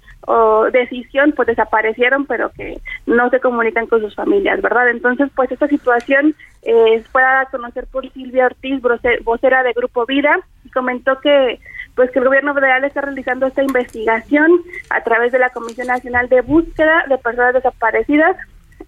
decisión 0.71 1.33
pues 1.33 1.47
desaparecieron, 1.47 2.25
pero 2.25 2.51
que 2.51 2.79
no 3.05 3.29
se 3.29 3.39
comunican 3.39 3.87
con 3.87 4.01
sus 4.01 4.15
familias, 4.15 4.61
¿verdad? 4.61 4.89
Entonces, 4.89 5.29
pues 5.35 5.51
esta 5.51 5.67
situación 5.67 6.35
eh, 6.63 7.03
fue 7.11 7.21
dada 7.21 7.41
a 7.41 7.45
conocer 7.45 7.87
por 7.87 8.09
Silvia 8.11 8.45
Ortiz, 8.45 8.81
vocera 9.23 9.63
de 9.63 9.73
Grupo 9.73 10.05
Vida, 10.05 10.39
y 10.63 10.69
comentó 10.69 11.19
que 11.19 11.59
pues 11.95 12.09
que 12.09 12.19
el 12.19 12.25
gobierno 12.25 12.53
federal 12.55 12.83
está 12.83 13.01
realizando 13.01 13.45
esta 13.45 13.61
investigación 13.61 14.51
a 14.89 15.01
través 15.03 15.31
de 15.31 15.39
la 15.39 15.51
Comisión 15.51 15.87
Nacional 15.87 16.27
de 16.27 16.41
Búsqueda 16.41 17.05
de 17.07 17.17
Personas 17.19 17.53
Desaparecidas. 17.53 18.35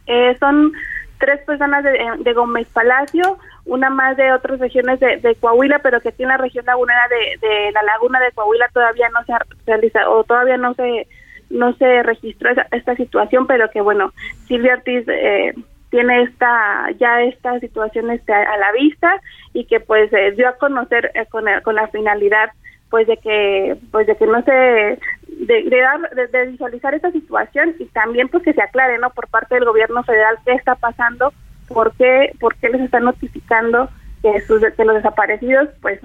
Eh, 0.08 0.36
son 0.39 0.71
tres 1.19 1.41
personas 1.41 1.84
de, 1.84 1.97
de 2.19 2.34
Gómez 2.34 2.67
Palacio, 2.69 3.38
una 3.65 3.89
más 3.89 4.15
de 4.15 4.32
otras 4.32 4.60
regiones 4.60 4.99
de, 4.99 5.36
Coahuila, 5.39 5.80
pero 5.80 5.99
que 6.01 6.10
aquí 6.10 6.23
en 6.23 6.30
la 6.30 6.38
región 6.38 6.65
lagunera 6.65 7.08
de, 7.10 7.71
la 7.71 7.84
laguna 7.84 8.19
de 8.19 8.32
Coahuila 8.32 8.69
todavía 8.73 9.10
no 9.10 9.23
se 9.23 9.34
ha 9.34 9.39
realizado 9.65 10.12
o 10.12 10.23
todavía 10.23 10.58
no 10.58 10.73
se 10.75 11.08
no 11.49 11.73
se 11.73 12.01
registró 12.01 12.49
esta 12.71 12.95
situación, 12.95 13.45
pero 13.45 13.69
que 13.69 13.80
bueno, 13.80 14.12
Silvia 14.47 14.73
Ortiz 14.73 15.08
eh, 15.08 15.54
tiene 15.91 16.23
esta 16.23 16.89
ya 16.99 17.21
esta 17.21 17.60
situación 17.60 18.10
este, 18.10 18.34
a, 18.34 18.58
la 18.58 18.71
vista 18.71 19.21
y 19.54 19.65
que 19.65 19.80
pues 19.80 20.12
eh, 20.12 20.32
dio 20.32 20.49
a 20.49 20.58
conocer 20.58 21.12
eh, 21.13 21.25
con, 21.30 21.45
con 21.63 21.75
la 21.75 21.88
finalidad 21.88 22.49
pues 22.95 23.08
de 23.08 23.17
que 23.17 23.77
pues 23.91 24.08
de 24.08 24.15
que 24.15 24.25
no 24.25 24.41
se 24.43 24.51
de, 24.51 25.69
dar 25.69 26.29
de, 26.31 26.45
visualizar 26.47 26.93
esta 26.93 27.12
situación 27.12 27.75
y 27.77 27.86
también 27.88 28.29
pues 28.29 28.41
que 28.41 28.53
se 28.53 28.62
aclare 28.62 28.97
no 28.99 29.10
por 29.10 29.27
parte 29.27 29.55
del 29.55 29.65
gobierno 29.65 30.01
federal 30.03 30.38
qué 30.45 30.53
está 30.53 30.75
pasando 30.75 31.34
por 31.67 31.93
qué, 31.95 32.31
por 32.39 32.55
qué 32.55 32.69
les 32.69 32.81
están 32.81 33.03
notificando 33.03 33.89
que, 34.21 34.41
sus, 34.41 34.62
que 34.75 34.86
los 34.86 34.95
desaparecidos, 34.95 35.69
pues 35.81 35.99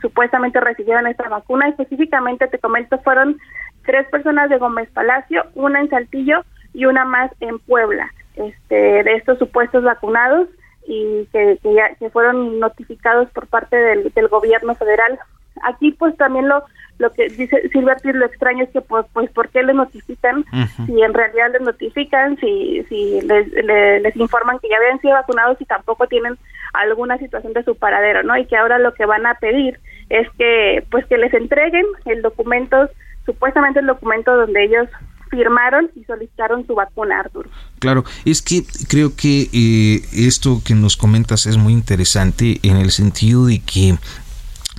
supuestamente 0.00 0.60
recibieron 0.60 1.06
esta 1.06 1.28
vacuna. 1.28 1.68
Específicamente, 1.68 2.48
te 2.48 2.58
comento, 2.58 2.98
fueron 2.98 3.38
tres 3.84 4.06
personas 4.08 4.50
de 4.50 4.58
Gómez 4.58 4.88
Palacio, 4.90 5.44
una 5.54 5.80
en 5.80 5.88
Saltillo 5.88 6.44
y 6.74 6.84
una 6.84 7.04
más 7.04 7.30
en 7.40 7.58
Puebla, 7.60 8.10
este, 8.34 9.02
de 9.02 9.14
estos 9.14 9.38
supuestos 9.38 9.82
vacunados 9.82 10.48
y 10.86 11.26
que, 11.32 11.58
que, 11.62 11.74
ya, 11.74 11.94
que 11.96 12.10
fueron 12.10 12.60
notificados 12.60 13.30
por 13.30 13.46
parte 13.46 13.76
del, 13.76 14.12
del 14.12 14.28
gobierno 14.28 14.74
federal. 14.74 15.18
Aquí 15.62 15.92
pues 15.92 16.16
también 16.16 16.48
lo 16.48 16.64
lo 16.98 17.12
que 17.12 17.28
dice 17.28 17.68
Silvia 17.72 17.96
lo 18.02 18.26
extraño 18.26 18.64
es 18.64 18.70
que 18.70 18.80
pues, 18.80 19.06
pues 19.12 19.30
¿por 19.30 19.48
qué 19.50 19.62
les 19.62 19.74
notifican? 19.74 20.44
Si 20.86 21.00
en 21.00 21.14
realidad 21.14 21.52
les 21.52 21.62
notifican, 21.62 22.36
si, 22.38 22.84
si 22.88 23.20
les, 23.20 23.46
les, 23.52 24.16
informan 24.16 24.58
que 24.58 24.68
ya 24.68 24.76
habían 24.76 25.00
sido 25.00 25.14
vacunados 25.14 25.60
y 25.60 25.64
tampoco 25.64 26.08
tienen 26.08 26.36
alguna 26.72 27.16
situación 27.18 27.52
de 27.52 27.62
su 27.62 27.76
paradero, 27.76 28.24
¿no? 28.24 28.36
Y 28.36 28.46
que 28.46 28.56
ahora 28.56 28.78
lo 28.78 28.94
que 28.94 29.06
van 29.06 29.26
a 29.26 29.34
pedir 29.34 29.78
es 30.08 30.28
que 30.38 30.84
pues 30.90 31.06
que 31.06 31.18
les 31.18 31.32
entreguen 31.34 31.86
el 32.04 32.22
documento, 32.22 32.90
supuestamente 33.24 33.80
el 33.80 33.86
documento 33.86 34.36
donde 34.36 34.64
ellos 34.64 34.88
firmaron 35.30 35.90
y 35.94 36.02
solicitaron 36.04 36.66
su 36.66 36.74
vacuna, 36.74 37.20
Arturo. 37.20 37.48
Claro, 37.78 38.02
es 38.24 38.42
que 38.42 38.62
creo 38.88 39.14
que 39.14 39.42
eh, 39.52 40.00
esto 40.14 40.62
que 40.64 40.74
nos 40.74 40.96
comentas 40.96 41.46
es 41.46 41.58
muy 41.58 41.74
interesante 41.74 42.58
en 42.62 42.76
el 42.76 42.90
sentido 42.90 43.46
de 43.46 43.60
que 43.60 43.98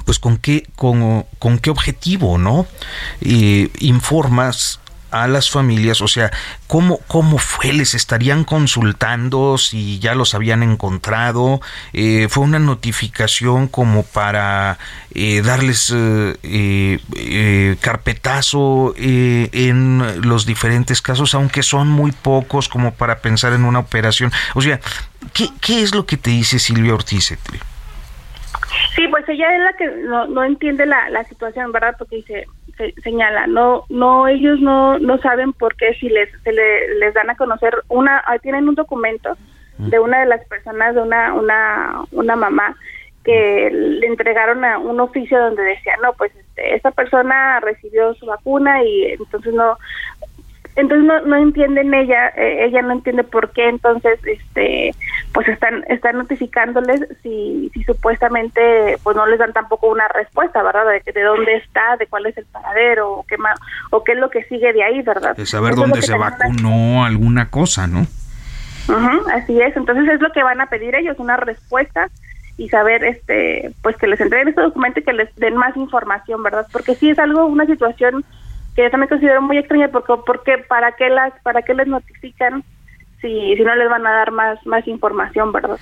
pues 0.05 0.19
con 0.19 0.37
qué, 0.37 0.67
con, 0.75 1.25
con 1.39 1.59
qué 1.59 1.69
objetivo, 1.69 2.37
¿no? 2.37 2.67
Eh, 3.21 3.69
informas 3.79 4.79
a 5.11 5.27
las 5.27 5.49
familias, 5.49 6.01
o 6.01 6.07
sea, 6.07 6.29
¿cómo, 6.67 6.99
¿cómo 7.07 7.39
fue? 7.39 7.73
¿Les 7.73 7.95
estarían 7.95 8.43
consultando 8.43 9.57
si 9.57 9.97
ya 9.97 10.13
los 10.13 10.35
habían 10.35 10.61
encontrado? 10.61 11.61
Eh, 11.93 12.27
¿Fue 12.29 12.43
una 12.43 12.59
notificación 12.59 13.67
como 13.67 14.03
para 14.03 14.77
eh, 15.15 15.41
darles 15.41 15.91
carpetazo 17.81 18.93
en 18.97 20.21
los 20.21 20.45
diferentes 20.45 21.01
casos, 21.01 21.33
aunque 21.33 21.63
son 21.63 21.87
muy 21.87 22.11
pocos 22.11 22.69
como 22.69 22.93
para 22.93 23.17
pensar 23.17 23.53
en 23.53 23.65
una 23.65 23.79
operación? 23.79 24.31
O 24.53 24.61
sea, 24.61 24.79
¿qué, 25.33 25.49
qué 25.59 25.81
es 25.81 25.95
lo 25.95 26.05
que 26.05 26.17
te 26.17 26.29
dice 26.29 26.59
Silvia 26.59 26.93
Ortiz? 26.93 27.33
Sí, 28.95 29.07
pues 29.07 29.27
ella 29.29 29.55
es 29.55 29.61
la 29.63 29.73
que 29.73 29.87
no, 29.87 30.27
no 30.27 30.43
entiende 30.43 30.85
la, 30.85 31.09
la 31.09 31.23
situación, 31.23 31.71
¿verdad? 31.71 31.95
Porque 31.97 32.17
dice, 32.17 32.45
señala, 33.03 33.47
no, 33.47 33.85
no, 33.89 34.27
ellos 34.27 34.59
no, 34.59 34.99
no 34.99 35.17
saben 35.19 35.53
por 35.53 35.75
qué 35.75 35.93
si 35.95 36.09
les, 36.09 36.29
se 36.43 36.51
les 36.51 37.13
dan 37.13 37.29
a 37.29 37.35
conocer 37.35 37.73
una, 37.89 38.23
tienen 38.41 38.67
un 38.67 38.75
documento 38.75 39.37
de 39.77 39.99
una 39.99 40.19
de 40.19 40.25
las 40.25 40.45
personas, 40.47 40.93
de 40.93 41.01
una, 41.01 41.33
una, 41.33 42.01
una 42.11 42.35
mamá 42.35 42.75
que 43.23 43.69
le 43.71 44.07
entregaron 44.07 44.63
a 44.65 44.77
un 44.77 44.99
oficio 44.99 45.39
donde 45.39 45.63
decía, 45.63 45.93
no, 46.01 46.13
pues 46.13 46.31
este, 46.35 46.75
esta 46.75 46.91
persona 46.91 47.59
recibió 47.59 48.13
su 48.15 48.25
vacuna 48.25 48.83
y 48.83 49.05
entonces 49.11 49.53
no, 49.53 49.77
entonces 50.75 51.05
no, 51.05 51.21
no 51.21 51.35
entienden 51.35 51.93
ella, 51.93 52.29
eh, 52.29 52.65
ella 52.65 52.81
no 52.81 52.93
entiende 52.93 53.23
por 53.23 53.51
qué 53.51 53.69
entonces 53.69 54.19
este 54.25 54.93
pues 55.33 55.47
están 55.47 55.83
están 55.89 56.17
notificándoles 56.17 57.01
si, 57.21 57.69
si 57.73 57.83
supuestamente 57.83 58.97
pues 59.03 59.15
no 59.15 59.25
les 59.25 59.39
dan 59.39 59.53
tampoco 59.53 59.87
una 59.87 60.07
respuesta, 60.07 60.63
¿verdad? 60.63 60.85
De, 60.85 61.11
de 61.11 61.21
dónde 61.21 61.55
está, 61.55 61.97
de 61.97 62.07
cuál 62.07 62.25
es 62.27 62.37
el 62.37 62.45
paradero 62.45 63.11
o 63.11 63.25
qué 63.27 63.37
más 63.37 63.59
o 63.91 64.03
qué 64.03 64.13
es 64.13 64.19
lo 64.19 64.29
que 64.29 64.43
sigue 64.45 64.73
de 64.73 64.83
ahí, 64.83 65.01
¿verdad? 65.01 65.35
De 65.35 65.45
saber 65.45 65.75
dónde 65.75 66.01
se 66.01 66.17
vacunó 66.17 67.03
alguna 67.03 67.49
cosa, 67.49 67.87
¿no? 67.87 68.05
así 69.33 69.61
es, 69.61 69.77
entonces 69.77 70.09
es 70.09 70.19
lo 70.19 70.31
que 70.31 70.41
van 70.41 70.61
a 70.61 70.65
pedir 70.65 70.95
ellos, 70.95 71.19
una 71.19 71.37
respuesta 71.37 72.09
y 72.57 72.69
saber 72.69 73.03
este 73.05 73.71
pues 73.81 73.95
que 73.97 74.07
les 74.07 74.19
entreguen 74.19 74.49
este 74.49 74.61
documento 74.61 74.99
y 74.99 75.03
que 75.03 75.13
les 75.13 75.33
den 75.35 75.55
más 75.55 75.75
información, 75.77 76.43
¿verdad? 76.43 76.67
Porque 76.71 76.95
sí 76.95 77.09
es 77.09 77.19
algo 77.19 77.45
una 77.45 77.65
situación 77.65 78.25
que 78.79 78.85
yo 78.85 78.91
también 78.91 79.09
considero 79.09 79.41
muy 79.41 79.57
extraña 79.57 79.89
porque, 79.89 80.13
porque 80.25 80.57
para 80.57 80.93
qué 80.93 81.09
las 81.09 81.33
para 81.43 81.61
qué 81.63 81.73
les 81.73 81.87
notifican 81.87 82.63
si, 83.19 83.55
si 83.57 83.61
no 83.61 83.75
les 83.75 83.89
van 83.89 84.07
a 84.07 84.11
dar 84.11 84.31
más 84.31 84.65
más 84.65 84.87
información, 84.87 85.51
¿verdad? 85.51 85.77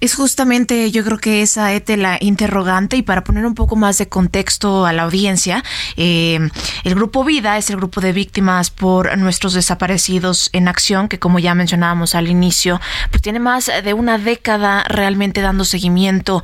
Es 0.00 0.16
justamente, 0.16 0.90
yo 0.90 1.04
creo 1.04 1.18
que 1.18 1.42
esa 1.42 1.72
es 1.72 1.84
la 1.96 2.16
interrogante 2.18 2.96
y 2.96 3.02
para 3.02 3.22
poner 3.22 3.46
un 3.46 3.54
poco 3.54 3.76
más 3.76 3.98
de 3.98 4.08
contexto 4.08 4.84
a 4.84 4.92
la 4.92 5.04
audiencia, 5.04 5.62
eh, 5.96 6.40
el 6.82 6.94
grupo 6.96 7.22
Vida 7.22 7.56
es 7.56 7.70
el 7.70 7.76
grupo 7.76 8.00
de 8.00 8.12
víctimas 8.12 8.70
por 8.70 9.16
nuestros 9.16 9.54
desaparecidos 9.54 10.50
en 10.52 10.66
acción, 10.66 11.06
que 11.06 11.20
como 11.20 11.38
ya 11.38 11.54
mencionábamos 11.54 12.16
al 12.16 12.26
inicio, 12.26 12.80
pues 13.10 13.22
tiene 13.22 13.38
más 13.38 13.70
de 13.84 13.94
una 13.94 14.18
década 14.18 14.82
realmente 14.88 15.40
dando 15.40 15.64
seguimiento, 15.64 16.42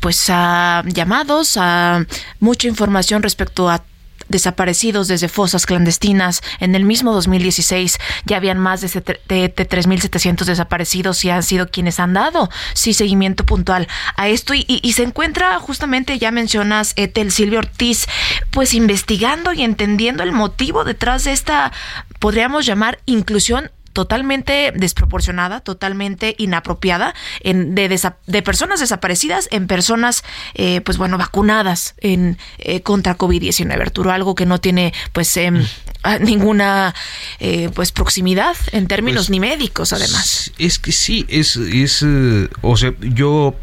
pues 0.00 0.30
a 0.30 0.82
llamados, 0.86 1.58
a 1.60 2.06
mucha 2.40 2.68
información 2.68 3.22
respecto 3.22 3.68
a 3.68 3.82
desaparecidos 4.34 5.06
desde 5.06 5.28
fosas 5.28 5.64
clandestinas. 5.64 6.42
En 6.58 6.74
el 6.74 6.84
mismo 6.84 7.12
2016 7.12 7.98
ya 8.24 8.36
habían 8.36 8.58
más 8.58 8.80
de, 8.80 8.88
de, 9.28 9.54
3.700 9.54 10.44
desaparecidos 10.44 11.24
y 11.24 11.30
han 11.30 11.44
sido 11.44 11.68
quienes 11.68 12.00
han 12.00 12.14
dado 12.14 12.50
sí 12.74 12.94
seguimiento 12.94 13.46
puntual 13.46 13.86
a 14.16 14.28
esto. 14.28 14.52
Y, 14.52 14.64
y, 14.66 14.92
se 14.92 15.04
encuentra 15.04 15.56
justamente, 15.60 16.18
ya 16.18 16.32
mencionas, 16.32 16.94
Etel 16.96 17.30
Silvio 17.30 17.60
Ortiz, 17.60 18.06
pues 18.50 18.74
investigando 18.74 19.52
y 19.52 19.62
entendiendo 19.62 20.24
el 20.24 20.32
motivo 20.32 20.82
detrás 20.84 21.22
de 21.24 21.32
esta, 21.32 21.72
podríamos 22.18 22.66
llamar, 22.66 22.98
inclusión 23.06 23.70
totalmente 23.94 24.72
desproporcionada, 24.74 25.60
totalmente 25.60 26.34
inapropiada 26.36 27.14
en, 27.40 27.74
de, 27.74 27.88
de 28.26 28.42
personas 28.42 28.80
desaparecidas 28.80 29.48
en 29.50 29.66
personas, 29.66 30.24
eh, 30.54 30.82
pues 30.82 30.98
bueno, 30.98 31.16
vacunadas 31.16 31.94
en 31.98 32.36
eh, 32.58 32.82
contra 32.82 33.16
COVID-19, 33.16 33.80
Arturo, 33.80 34.10
algo 34.10 34.34
que 34.34 34.44
no 34.44 34.60
tiene 34.60 34.92
pues 35.12 35.34
em, 35.36 35.64
ninguna 36.20 36.94
eh, 37.38 37.70
pues 37.74 37.92
proximidad 37.92 38.56
en 38.72 38.88
términos 38.88 39.24
pues, 39.24 39.30
ni 39.30 39.40
médicos 39.40 39.92
además. 39.92 40.52
Es 40.58 40.78
que 40.78 40.92
sí, 40.92 41.24
es, 41.28 41.56
es 41.56 42.04
o 42.60 42.76
sea, 42.76 42.92
yo 43.00 43.54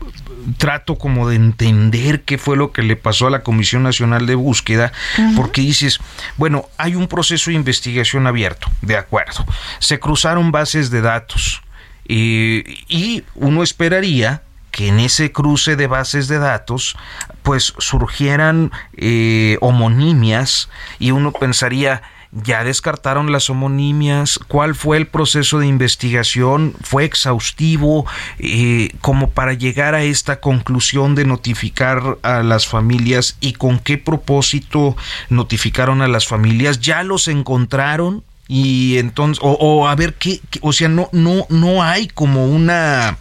trato 0.57 0.97
como 0.97 1.29
de 1.29 1.35
entender 1.35 2.23
qué 2.23 2.37
fue 2.37 2.57
lo 2.57 2.71
que 2.71 2.83
le 2.83 2.95
pasó 2.95 3.27
a 3.27 3.31
la 3.31 3.43
Comisión 3.43 3.83
Nacional 3.83 4.25
de 4.25 4.35
Búsqueda, 4.35 4.91
porque 5.35 5.61
dices, 5.61 5.99
bueno, 6.37 6.65
hay 6.77 6.95
un 6.95 7.07
proceso 7.07 7.51
de 7.51 7.55
investigación 7.55 8.27
abierto, 8.27 8.67
de 8.81 8.97
acuerdo, 8.97 9.45
se 9.79 9.99
cruzaron 9.99 10.51
bases 10.51 10.89
de 10.89 11.01
datos 11.01 11.61
y 12.07 13.23
uno 13.35 13.63
esperaría 13.63 14.41
que 14.71 14.87
en 14.87 14.99
ese 14.99 15.31
cruce 15.31 15.75
de 15.75 15.87
bases 15.87 16.27
de 16.27 16.39
datos 16.39 16.95
pues 17.43 17.73
surgieran 17.77 18.71
eh, 18.95 19.57
homonimias 19.61 20.69
y 20.97 21.11
uno 21.11 21.31
pensaría 21.31 22.01
ya 22.31 22.63
descartaron 22.63 23.31
las 23.31 23.49
homonimias, 23.49 24.39
cuál 24.47 24.75
fue 24.75 24.97
el 24.97 25.07
proceso 25.07 25.59
de 25.59 25.67
investigación, 25.67 26.73
fue 26.81 27.03
exhaustivo, 27.03 28.05
eh, 28.39 28.93
como 29.01 29.31
para 29.31 29.53
llegar 29.53 29.95
a 29.95 30.03
esta 30.03 30.39
conclusión 30.39 31.15
de 31.15 31.25
notificar 31.25 32.17
a 32.21 32.41
las 32.43 32.67
familias 32.67 33.37
y 33.41 33.53
con 33.53 33.79
qué 33.79 33.97
propósito 33.97 34.95
notificaron 35.29 36.01
a 36.01 36.07
las 36.07 36.27
familias, 36.27 36.79
ya 36.79 37.03
los 37.03 37.27
encontraron, 37.27 38.23
y 38.53 38.97
entonces 38.97 39.41
o, 39.41 39.87
a 39.87 39.95
ver 39.95 40.15
qué, 40.15 40.41
o 40.59 40.73
sea 40.73 40.89
no 40.89 41.07
no 41.13 41.45
no 41.47 41.83
hay 41.83 42.09
como 42.09 42.47
una 42.47 43.11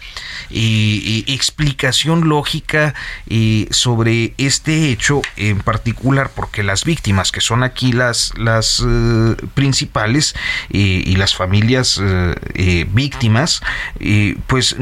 eh, 0.50 0.50
eh, 0.50 1.24
explicación 1.28 2.28
lógica 2.28 2.94
eh, 3.28 3.68
sobre 3.70 4.34
este 4.38 4.90
hecho 4.90 5.22
en 5.36 5.60
particular 5.60 6.30
porque 6.34 6.64
las 6.64 6.84
víctimas 6.84 7.30
que 7.30 7.40
son 7.40 7.62
aquí 7.62 7.92
las 7.92 8.36
las 8.38 8.84
principales 9.54 10.34
y 10.68 11.14
las 11.14 11.36
familias 11.36 12.02
víctimas 12.88 13.62
pues 14.48 14.76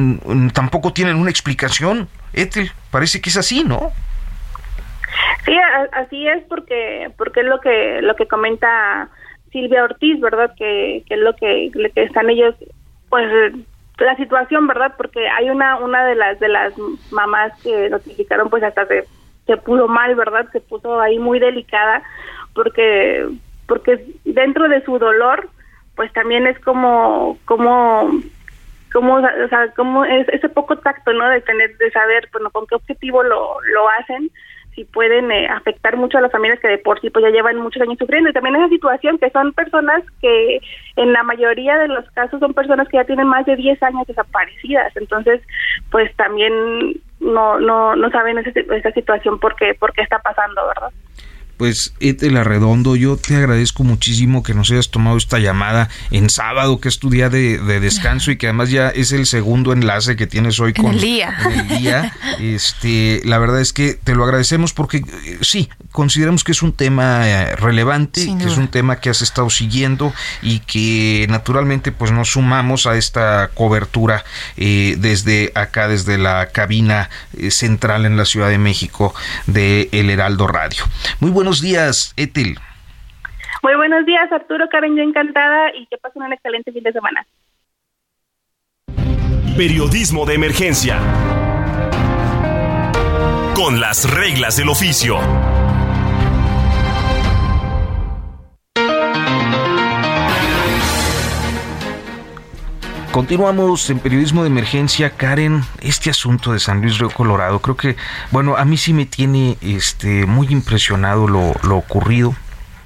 tampoco 0.55 0.94
tienen 0.94 1.16
una 1.16 1.30
explicación. 1.30 2.09
Ethel 2.32 2.72
parece 2.90 3.20
que 3.20 3.28
es 3.28 3.36
así 3.36 3.64
no 3.64 3.92
Sí, 5.44 5.57
así 5.92 6.26
es 6.26 6.42
porque 6.49 7.11
porque 7.18 7.40
es 7.40 7.46
lo 7.46 7.61
que 7.61 8.01
lo 8.01 8.16
que 8.16 8.26
comenta 8.26 9.11
Silvia 9.51 9.84
Ortiz, 9.84 10.20
¿verdad? 10.20 10.55
Que, 10.57 11.03
que 11.07 11.14
es 11.14 11.20
lo 11.20 11.34
que, 11.34 11.70
están 11.94 12.30
ellos, 12.30 12.55
pues 13.09 13.26
la 13.99 14.16
situación, 14.16 14.66
¿verdad? 14.66 14.94
Porque 14.96 15.28
hay 15.28 15.51
una 15.51 15.76
una 15.76 16.05
de 16.05 16.14
las 16.14 16.38
de 16.38 16.49
las 16.49 16.72
mamás 17.11 17.53
que 17.62 17.90
notificaron, 17.90 18.49
pues 18.49 18.62
hasta 18.62 18.86
se, 18.86 19.05
se 19.46 19.57
puso 19.57 19.88
mal, 19.88 20.14
¿verdad? 20.14 20.46
Se 20.53 20.61
puso 20.61 21.01
ahí 21.01 21.18
muy 21.18 21.38
delicada 21.40 22.03
porque 22.55 23.28
porque 23.66 24.05
dentro 24.24 24.68
de 24.68 24.84
su 24.84 24.99
dolor, 24.99 25.49
pues 25.96 26.12
también 26.12 26.46
es 26.46 26.59
como 26.61 27.38
como 27.44 28.11
como 28.92 29.14
o 29.16 29.49
sea, 29.49 29.70
como 29.76 30.05
es 30.05 30.28
ese 30.28 30.49
poco 30.49 30.76
tacto, 30.78 31.12
¿no? 31.12 31.28
De 31.28 31.40
tener 31.40 31.76
de 31.76 31.90
saber, 31.90 32.28
bueno, 32.32 32.51
con 32.51 32.66
qué 32.66 32.76
objetivo 32.76 33.22
lo 33.22 33.61
lo 33.61 33.88
hacen 34.01 34.30
y 34.79 34.85
pueden 34.85 35.33
eh, 35.33 35.49
afectar 35.49 35.97
mucho 35.97 36.18
a 36.18 36.20
las 36.20 36.31
familias 36.31 36.61
que 36.61 36.68
de 36.68 36.79
por 36.79 37.01
sí 37.01 37.11
pues 37.11 37.24
ya 37.24 37.31
llevan 37.31 37.57
muchos 37.57 37.83
años 37.83 37.99
sufriendo. 37.99 38.31
Y 38.31 38.33
también 38.33 38.55
esa 38.55 38.68
situación 38.68 39.18
que 39.18 39.29
son 39.31 39.53
personas 39.53 40.05
que 40.22 40.61
en 40.97 41.12
la 41.12 41.24
mayoría 41.24 41.76
de 41.79 41.89
los 41.89 42.09
casos 42.12 42.39
son 42.39 42.55
personas 42.55 42.87
que 42.89 42.99
ya 42.99 43.05
tienen 43.05 43.26
más 43.26 43.45
de 43.45 43.57
10 43.57 43.83
años 43.83 44.07
desaparecidas. 44.07 44.97
Entonces 44.97 45.41
pues 45.91 46.14
también 46.14 46.53
no 47.18 47.59
no 47.59 47.97
no 47.97 48.11
saben 48.11 48.39
esa, 48.39 48.51
esa 48.61 48.93
situación 48.93 49.41
porque 49.41 49.74
por 49.74 49.93
qué 49.93 50.03
está 50.03 50.20
pasando 50.20 50.64
verdad 50.68 50.93
pues 51.59 51.92
Etel 51.98 52.36
Arredondo, 52.36 52.94
yo 52.94 53.16
te 53.16 53.34
agradezco 53.34 53.82
muchísimo 53.82 54.44
que 54.44 54.54
nos 54.54 54.70
hayas 54.70 54.90
tomado 54.90 55.16
esta 55.16 55.40
llamada 55.40 55.88
en 56.12 56.30
sábado, 56.30 56.80
que 56.80 56.88
es 56.88 57.00
tu 57.00 57.11
día 57.11 57.28
de, 57.28 57.59
descanso 57.80 58.30
y 58.30 58.38
que 58.38 58.46
además 58.46 58.70
ya 58.70 58.88
es 58.88 59.11
el 59.11 59.26
segundo 59.26 59.72
enlace 59.72 60.14
que 60.14 60.28
tienes 60.28 60.61
hoy 60.61 60.72
con 60.72 60.94
el 60.94 61.00
día. 61.00 61.36
el 61.50 61.68
día. 61.78 62.12
Este, 62.38 63.20
la 63.24 63.38
verdad 63.38 63.61
es 63.61 63.72
que 63.72 63.94
te 63.94 64.14
lo 64.14 64.22
agradecemos 64.22 64.72
porque 64.72 64.98
eh, 64.98 65.38
sí, 65.42 65.68
consideramos 65.90 66.44
que 66.44 66.52
es 66.52 66.62
un 66.62 66.72
tema 66.72 67.28
eh, 67.28 67.56
relevante, 67.56 68.32
que 68.38 68.44
es 68.44 68.56
un 68.56 68.68
tema 68.68 69.00
que 69.00 69.11
has 69.11 69.20
estado 69.20 69.50
siguiendo 69.50 70.14
y 70.42 70.61
que 70.61 71.26
naturalmente 71.28 71.90
pues 71.90 72.12
nos 72.12 72.30
sumamos 72.30 72.86
a 72.86 72.96
esta 72.96 73.50
cobertura 73.52 74.24
eh, 74.56 74.94
desde 74.98 75.50
acá, 75.56 75.88
desde 75.88 76.18
la 76.18 76.50
cabina 76.50 77.11
central 77.50 78.06
en 78.06 78.16
la 78.16 78.24
Ciudad 78.24 78.48
de 78.48 78.59
México 78.59 79.12
de 79.46 79.88
El 79.90 80.09
Heraldo 80.09 80.46
Radio. 80.46 80.84
Muy 81.18 81.32
bueno 81.32 81.47
buenos 81.49 81.62
días, 81.62 82.12
Etel. 82.18 82.59
Muy 83.62 83.74
buenos 83.74 84.05
días, 84.05 84.30
Arturo, 84.30 84.68
Karen, 84.70 84.94
yo 84.94 85.03
encantada 85.03 85.74
y 85.74 85.86
que 85.86 85.96
pasen 85.96 86.20
un 86.20 86.34
excelente 86.34 86.70
fin 86.72 86.82
de 86.82 86.92
semana. 86.92 87.26
Periodismo 89.57 90.26
de 90.26 90.34
emergencia. 90.34 90.99
Con 93.55 93.80
las 93.80 94.14
reglas 94.14 94.59
del 94.59 94.68
oficio. 94.68 95.18
Continuamos 103.12 103.88
en 103.88 104.00
periodismo 104.00 104.42
de 104.42 104.48
emergencia, 104.48 105.11
Karen, 105.11 105.64
este 105.80 106.11
asunto 106.11 106.52
de 106.52 106.61
San 106.61 106.82
Luis 106.82 106.98
Río 106.98 107.09
Colorado, 107.09 107.59
creo 107.61 107.76
que, 107.76 107.96
bueno, 108.30 108.56
a 108.56 108.64
mí 108.66 108.76
sí 108.76 108.92
me 108.92 109.06
tiene 109.06 109.56
este, 109.62 110.26
muy 110.26 110.48
impresionado 110.48 111.26
lo, 111.26 111.76
ocurrido. 111.76 112.36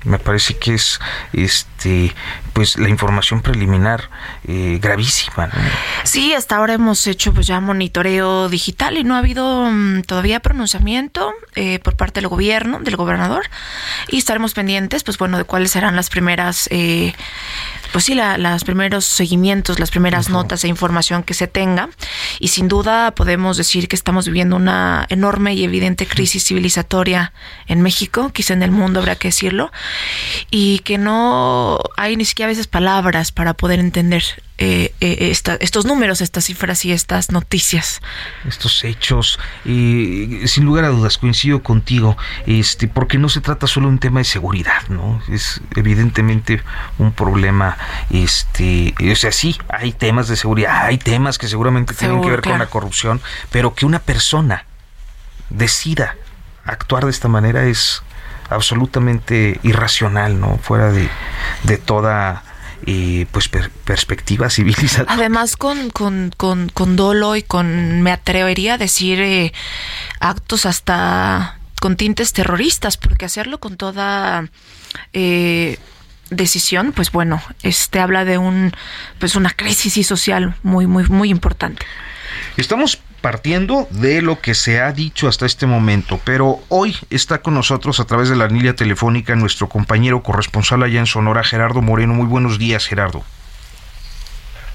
Me 0.04 0.18
parece 0.18 0.56
que 0.56 0.74
es 0.74 0.98
este 1.32 2.12
pues 2.52 2.76
la 2.76 2.88
información 2.88 3.40
preliminar 3.40 4.10
eh, 4.48 4.78
gravísima. 4.82 5.48
Sí, 6.02 6.34
hasta 6.34 6.56
ahora 6.56 6.74
hemos 6.74 7.06
hecho 7.06 7.32
pues 7.32 7.46
ya 7.46 7.60
monitoreo 7.60 8.48
digital 8.48 8.98
y 8.98 9.04
no 9.04 9.14
ha 9.14 9.18
habido 9.18 9.70
mm, 9.70 10.02
todavía 10.02 10.40
pronunciamiento 10.40 11.32
eh, 11.54 11.78
por 11.78 11.96
parte 11.96 12.20
del 12.20 12.28
gobierno, 12.28 12.80
del 12.80 12.96
gobernador, 12.96 13.44
y 14.08 14.18
estaremos 14.18 14.54
pendientes, 14.54 15.04
pues 15.04 15.18
bueno, 15.18 15.38
de 15.38 15.44
cuáles 15.44 15.70
serán 15.70 15.94
las 15.94 16.10
primeras 16.10 16.68
eh, 16.72 17.14
pues 17.92 18.04
sí, 18.04 18.14
la, 18.14 18.38
los 18.38 18.64
primeros 18.64 19.04
seguimientos, 19.04 19.78
las 19.78 19.90
primeras 19.90 20.28
notas 20.28 20.64
e 20.64 20.68
información 20.68 21.22
que 21.22 21.34
se 21.34 21.46
tenga. 21.46 21.90
Y 22.38 22.48
sin 22.48 22.68
duda 22.68 23.12
podemos 23.12 23.56
decir 23.56 23.88
que 23.88 23.96
estamos 23.96 24.26
viviendo 24.26 24.56
una 24.56 25.06
enorme 25.08 25.54
y 25.54 25.64
evidente 25.64 26.06
crisis 26.06 26.44
civilizatoria 26.44 27.32
en 27.66 27.82
México, 27.82 28.30
quizá 28.32 28.54
en 28.54 28.62
el 28.62 28.70
mundo 28.70 29.00
habrá 29.00 29.16
que 29.16 29.28
decirlo, 29.28 29.70
y 30.50 30.80
que 30.80 30.98
no 30.98 31.78
hay 31.96 32.16
ni 32.16 32.24
siquiera 32.24 32.48
a 32.48 32.52
veces 32.52 32.66
palabras 32.66 33.32
para 33.32 33.54
poder 33.54 33.78
entender 33.80 34.24
eh, 34.64 34.94
eh, 35.00 35.32
estos 35.58 35.86
números, 35.86 36.20
estas 36.20 36.44
cifras 36.44 36.84
y 36.84 36.92
estas 36.92 37.32
noticias. 37.32 38.00
Estos 38.46 38.84
hechos, 38.84 39.40
sin 39.64 40.64
lugar 40.64 40.84
a 40.84 40.88
dudas, 40.90 41.18
coincido 41.18 41.64
contigo, 41.64 42.16
este, 42.46 42.86
porque 42.86 43.18
no 43.18 43.28
se 43.28 43.40
trata 43.40 43.66
solo 43.66 43.88
de 43.88 43.94
un 43.94 43.98
tema 43.98 44.20
de 44.20 44.24
seguridad, 44.24 44.86
¿no? 44.88 45.20
Es 45.28 45.60
evidentemente 45.74 46.62
un 46.98 47.10
problema, 47.10 47.76
este, 48.10 48.94
o 49.10 49.16
sea, 49.16 49.32
sí, 49.32 49.58
hay 49.68 49.90
temas 49.90 50.28
de 50.28 50.36
seguridad, 50.36 50.84
hay 50.84 50.98
temas 50.98 51.38
que 51.38 51.48
seguramente 51.48 51.92
tienen 51.94 52.22
que 52.22 52.30
ver 52.30 52.42
con 52.42 52.60
la 52.60 52.66
corrupción, 52.66 53.20
pero 53.50 53.74
que 53.74 53.84
una 53.84 53.98
persona 53.98 54.66
decida 55.50 56.14
actuar 56.64 57.04
de 57.06 57.10
esta 57.10 57.26
manera 57.26 57.64
es 57.64 58.04
absolutamente 58.48 59.58
irracional, 59.64 60.38
¿no? 60.38 60.56
Fuera 60.58 60.92
de, 60.92 61.08
de 61.64 61.78
toda 61.78 62.44
y 62.84 63.24
pues 63.26 63.48
perspectiva 63.48 64.50
civilizada. 64.50 65.12
Además 65.12 65.56
con, 65.56 65.90
con, 65.90 66.32
con, 66.36 66.68
con, 66.68 66.96
dolo 66.96 67.36
y 67.36 67.42
con, 67.42 68.02
me 68.02 68.10
atrevería 68.10 68.74
a 68.74 68.78
decir, 68.78 69.20
eh, 69.20 69.52
actos 70.20 70.66
hasta 70.66 71.58
con 71.80 71.96
tintes 71.96 72.32
terroristas, 72.32 72.96
porque 72.96 73.24
hacerlo 73.24 73.58
con 73.58 73.76
toda 73.76 74.48
eh, 75.12 75.78
decisión, 76.30 76.92
pues 76.92 77.12
bueno, 77.12 77.42
este 77.62 78.00
habla 78.00 78.24
de 78.24 78.38
un, 78.38 78.72
pues 79.18 79.36
una 79.36 79.50
crisis 79.50 80.06
social 80.06 80.54
muy, 80.62 80.86
muy, 80.86 81.04
muy 81.04 81.30
importante. 81.30 81.86
Estamos 82.56 83.00
partiendo 83.22 83.86
de 83.90 84.20
lo 84.20 84.40
que 84.40 84.54
se 84.54 84.80
ha 84.80 84.92
dicho 84.92 85.28
hasta 85.28 85.46
este 85.46 85.66
momento, 85.66 86.20
pero 86.26 86.58
hoy 86.68 86.94
está 87.08 87.40
con 87.40 87.54
nosotros 87.54 88.00
a 88.00 88.04
través 88.04 88.28
de 88.28 88.36
la 88.36 88.48
línea 88.48 88.74
telefónica 88.74 89.34
nuestro 89.36 89.68
compañero 89.68 90.22
corresponsal 90.22 90.82
allá 90.82 90.98
en 90.98 91.06
Sonora, 91.06 91.44
Gerardo 91.44 91.80
Moreno. 91.80 92.12
Muy 92.12 92.26
buenos 92.26 92.58
días, 92.58 92.86
Gerardo. 92.86 93.22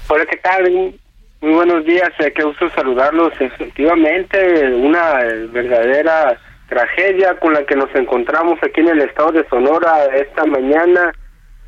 Hola, 0.08 0.24
¿qué 0.26 0.38
tal? 0.38 0.94
Muy 1.40 1.52
buenos 1.52 1.84
días, 1.84 2.10
eh, 2.18 2.32
qué 2.34 2.42
gusto 2.42 2.68
saludarlos. 2.70 3.32
Efectivamente, 3.38 4.72
una 4.74 5.18
verdadera 5.52 6.40
tragedia 6.68 7.38
con 7.38 7.52
la 7.52 7.64
que 7.64 7.76
nos 7.76 7.94
encontramos 7.94 8.58
aquí 8.62 8.80
en 8.80 8.88
el 8.88 9.02
estado 9.02 9.32
de 9.32 9.46
Sonora 9.48 10.06
esta 10.16 10.44
mañana 10.46 11.12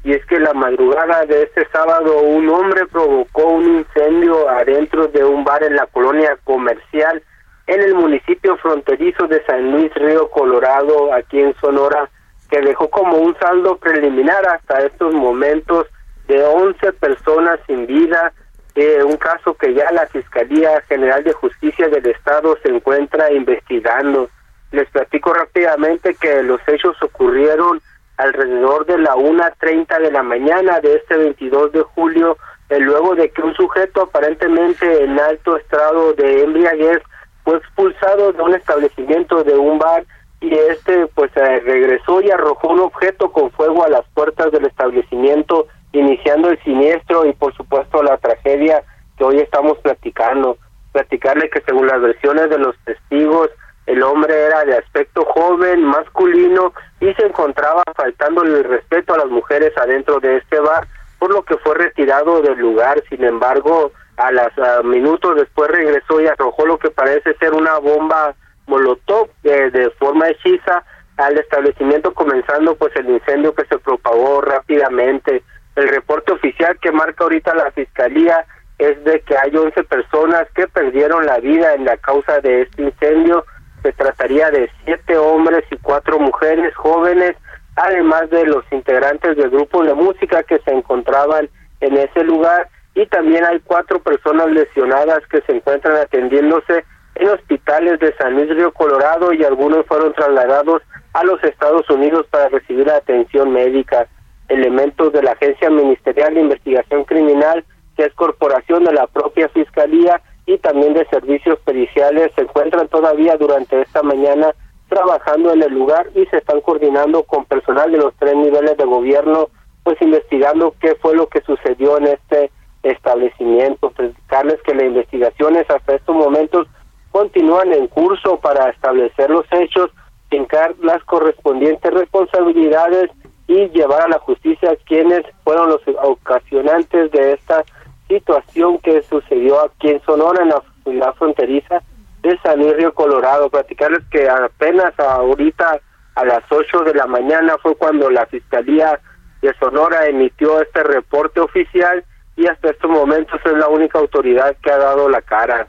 y 0.03 0.13
es 0.13 0.25
que 0.27 0.41
la 0.41 0.55
madrugada 0.55 1.27
de 1.27 1.43
este 1.43 1.67
sábado 1.73 2.21
un 2.21 2.49
hombre 2.49 2.87
provocó 2.87 3.47
un 3.49 3.79
incendio 3.79 4.49
adentro 4.49 5.09
de 5.09 5.25
un 5.25 5.45
bar 5.45 5.63
en 5.63 5.77
la 5.77 5.87
colonia 5.87 6.39
comercial 6.45 7.23
en 7.67 7.83
el 7.83 7.95
municipio 7.95 8.57
fronterizo 8.57 9.29
de 9.29 9.45
San 9.45 9.71
Luis 9.71 9.95
Río 9.95 10.29
Colorado, 10.31 11.15
aquí 11.15 11.41
en 11.41 11.55
Sonora, 11.61 12.11
que 12.51 12.61
dejó 12.63 12.91
como 12.91 13.19
un 13.19 13.37
saldo 13.39 13.77
preliminar 13.77 14.45
hasta 14.49 14.85
estos 14.85 15.15
momentos 15.15 15.87
de 16.27 16.43
11 16.43 16.93
personas 16.95 17.61
sin 17.69 17.87
vida, 17.87 18.33
eh, 18.75 19.05
un 19.05 19.17
caso 19.17 19.55
que 19.55 19.73
ya 19.73 19.91
la 19.93 20.07
Fiscalía 20.07 20.81
General 20.89 21.23
de 21.23 21.33
Justicia 21.33 21.89
del 21.89 22.07
Estado 22.07 22.57
se 22.63 22.71
encuentra 22.71 23.33
investigando. 23.33 24.29
Les 24.73 24.89
platico 24.91 25.33
rápidamente 25.33 26.15
que 26.15 26.43
los 26.43 26.61
hechos 26.67 27.01
ocurrieron 27.03 27.81
alrededor 28.21 28.87
de 28.87 28.99
la 28.99 29.15
1.30 29.15 29.99
de 30.01 30.11
la 30.11 30.23
mañana 30.23 30.81
de 30.81 30.97
este 30.97 31.17
22 31.17 31.73
de 31.73 31.83
julio, 31.83 32.37
eh, 32.69 32.79
luego 32.79 33.15
de 33.15 33.31
que 33.31 33.43
un 33.43 33.55
sujeto 33.55 34.03
aparentemente 34.03 35.05
en 35.05 35.19
alto 35.19 35.57
estado 35.57 36.13
de 36.15 36.45
embriaguez 36.45 37.03
fue 37.45 37.57
expulsado 37.57 38.33
de 38.33 38.43
un 38.43 38.55
establecimiento 38.55 39.43
de 39.43 39.55
un 39.55 39.79
bar 39.79 40.05
y 40.41 40.55
este 40.55 41.07
pues 41.09 41.31
eh, 41.37 41.61
regresó 41.61 42.21
y 42.21 42.31
arrojó 42.31 42.69
un 42.69 42.81
objeto 42.81 43.33
con 43.33 43.51
fuego 43.51 43.85
a 43.85 43.89
las 43.89 44.07
puertas 44.15 44.51
del 44.53 44.67
establecimiento 44.67 45.67
iniciando 45.93 46.51
el 46.51 46.63
siniestro 46.63 47.27
y 47.27 47.33
por 47.33 47.55
supuesto 47.57 48.03
la 48.03 48.17
tragedia 48.19 48.83
que 49.17 49.25
hoy 49.25 49.39
estamos 49.39 49.79
platicando. 49.79 50.57
Platicarle 50.93 51.51
que 51.51 51.61
según 51.63 51.87
las 51.87 52.01
versiones 52.01 52.51
de 52.51 52.59
los 52.59 52.77
testigos 52.85 53.51
el 53.87 54.03
hombre 54.03 54.33
era 54.33 54.65
de 54.65 54.77
aspecto 54.77 55.25
joven, 55.25 55.83
masculino 55.83 56.73
y 57.01 57.13
se 57.15 57.27
encontraba 57.27 57.83
faltándole 58.11 58.59
el 58.59 58.65
respeto 58.65 59.15
a 59.15 59.19
las 59.19 59.29
mujeres 59.29 59.73
adentro 59.77 60.21
de 60.21 60.39
este 60.39 60.59
bar, 60.61 60.87
por 61.19 61.33
lo 61.33 61.43
que 61.43 61.57
fue 61.59 61.75
retirado 61.75 62.43
del 62.43 62.59
lugar. 62.59 63.03
Sin 63.09 63.25
embargo, 63.25 63.93
a 64.17 64.33
los 64.33 64.85
minutos 64.85 65.37
después 65.37 65.71
regresó 65.71 66.21
y 66.21 66.27
arrojó 66.27 66.67
lo 66.67 66.79
que 66.79 66.91
parece 66.91 67.35
ser 67.35 67.53
una 67.53 67.79
bomba 67.79 68.35
molotov 68.67 69.29
eh, 69.45 69.71
de 69.71 69.91
forma 69.91 70.29
hechiza 70.29 70.85
al 71.17 71.39
establecimiento, 71.39 72.15
comenzando 72.15 72.75
pues 72.77 72.95
el 72.97 73.11
incendio 73.11 73.55
que 73.55 73.67
se 73.67 73.79
propagó 73.79 74.41
rápidamente. 74.41 75.43
El 75.77 75.89
reporte 75.89 76.33
oficial 76.33 76.79
que 76.81 76.93
marca 76.93 77.25
ahorita 77.25 77.55
la 77.55 77.71
fiscalía 77.73 78.45
es 78.79 79.03
de 79.05 79.21
que 79.21 79.37
hay 79.37 79.55
11 79.55 79.85
personas 79.85 80.49
que 80.55 80.67
perdieron 80.67 81.27
la 81.27 81.39
vida 81.39 81.75
en 81.75 81.85
la 81.85 81.97
causa 81.99 82.41
de 82.41 82.63
este 82.63 82.83
incendio 82.83 83.45
se 83.83 83.93
trataría 83.93 84.51
de 84.51 84.71
siete 84.85 85.17
hombres 85.17 85.65
y 85.71 85.77
cuatro 85.79 86.19
mujeres 86.19 86.75
jóvenes, 86.77 87.37
además 87.81 88.29
de 88.31 88.45
los 88.45 88.65
integrantes 88.73 89.37
del 89.37 89.51
grupo 89.51 89.83
de 89.83 89.95
música 89.95 90.43
que 90.43 90.59
se 90.59 90.71
encontraban 90.71 91.49
en 91.81 91.97
ese 91.97 92.25
lugar 92.25 92.69
y 92.95 93.07
también 93.07 93.45
hay 93.45 93.61
cuatro 93.61 94.03
personas 94.03 94.49
lesionadas 94.51 95.21
que 95.31 95.41
se 95.43 95.53
encuentran 95.53 95.97
atendiéndose 95.97 96.85
en 97.15 97.29
hospitales 97.29 97.99
de 98.01 98.15
San 98.17 98.35
Luis 98.35 98.51
Río 98.51 98.73
Colorado 98.73 99.33
y 99.33 99.45
algunos 99.45 99.87
fueron 99.87 100.13
trasladados 100.13 100.83
a 101.15 101.25
los 101.25 101.43
Estados 101.43 101.89
Unidos 101.89 102.27
para 102.31 102.49
recibir 102.51 102.91
atención 102.91 103.53
médica. 103.53 104.07
Elementos 104.49 105.13
de 105.13 105.23
la 105.23 105.33
Agencia 105.33 105.71
Ministerial 105.71 106.35
de 106.35 106.41
Investigación 106.41 107.05
Criminal, 107.05 107.65
que 107.97 108.05
es 108.05 108.15
corporación 108.15 108.85
de 108.85 108.93
la 108.93 109.07
propia 109.07 109.49
Fiscalía, 109.49 110.21
y 110.47 110.59
también 110.59 110.95
de 110.95 111.07
servicios 111.07 111.59
periciales 111.61 112.33
se 112.35 112.43
encuentran 112.43 112.89
todavía 112.89 113.37
durante 113.37 113.81
esta 113.83 114.03
mañana 114.03 114.53
trabajando 114.91 115.53
en 115.53 115.63
el 115.63 115.73
lugar 115.73 116.11
y 116.15 116.27
se 116.27 116.39
están 116.39 116.61
coordinando 116.61 117.23
con 117.23 117.47
personal 117.47 117.91
de 117.91 117.99
los 117.99 118.13
tres 118.19 118.35
niveles 118.35 118.77
de 118.77 118.85
gobierno, 118.85 119.49
pues 119.85 119.97
investigando 120.03 120.75
qué 120.81 120.97
fue 120.97 121.15
lo 121.15 121.29
que 121.29 121.41
sucedió 121.43 121.97
en 121.97 122.09
este 122.09 122.51
establecimiento. 122.83 123.91
Platicarles 123.91 124.61
que 124.63 124.75
las 124.75 124.85
investigaciones 124.85 125.71
hasta 125.71 125.95
estos 125.95 126.15
momentos 126.15 126.67
continúan 127.13 127.73
en 127.73 127.87
curso 127.87 128.39
para 128.41 128.69
establecer 128.69 129.31
los 129.31 129.47
hechos, 129.53 129.91
fincar 130.29 130.75
las 130.83 131.03
correspondientes 131.05 131.93
responsabilidades 131.93 133.11
y 133.47 133.69
llevar 133.71 134.03
a 134.03 134.09
la 134.09 134.19
justicia 134.19 134.73
a 134.73 134.77
quienes 134.77 135.23
fueron 135.45 135.71
los 135.71 135.81
ocasionantes 136.03 137.11
de 137.13 137.33
esta 137.33 137.65
situación 138.09 138.79
que 138.79 139.03
sucedió 139.03 139.61
aquí 139.61 139.89
en 139.89 140.03
Sonora, 140.03 140.43
en 140.85 140.99
la 140.99 141.13
fronteriza 141.13 141.81
de 142.23 142.39
San 142.43 142.61
Río 142.61 142.93
Colorado. 142.95 143.51
Platicarles 143.51 144.05
que 144.11 144.29
apenas 144.29 144.99
ahorita 144.99 145.81
a 146.15 146.25
las 146.25 146.43
8 146.51 146.85
de 146.85 146.95
la 146.95 147.07
mañana 147.07 147.57
fue 147.63 147.75
cuando 147.77 148.11
la 148.11 148.27
Fiscalía 148.27 149.01
de 149.43 149.55
Sonora 149.59 150.07
emitió 150.07 150.61
este 150.61 150.83
reporte 150.83 151.41
oficial 151.41 152.05
y 152.37 152.47
hasta 152.47 152.71
estos 152.71 152.91
momentos 152.91 153.41
es 153.45 153.53
la 153.53 153.69
única 153.69 153.99
autoridad 153.99 154.57
que 154.63 154.71
ha 154.71 154.79
dado 154.79 155.09
la 155.09 155.23
cara. 155.23 155.67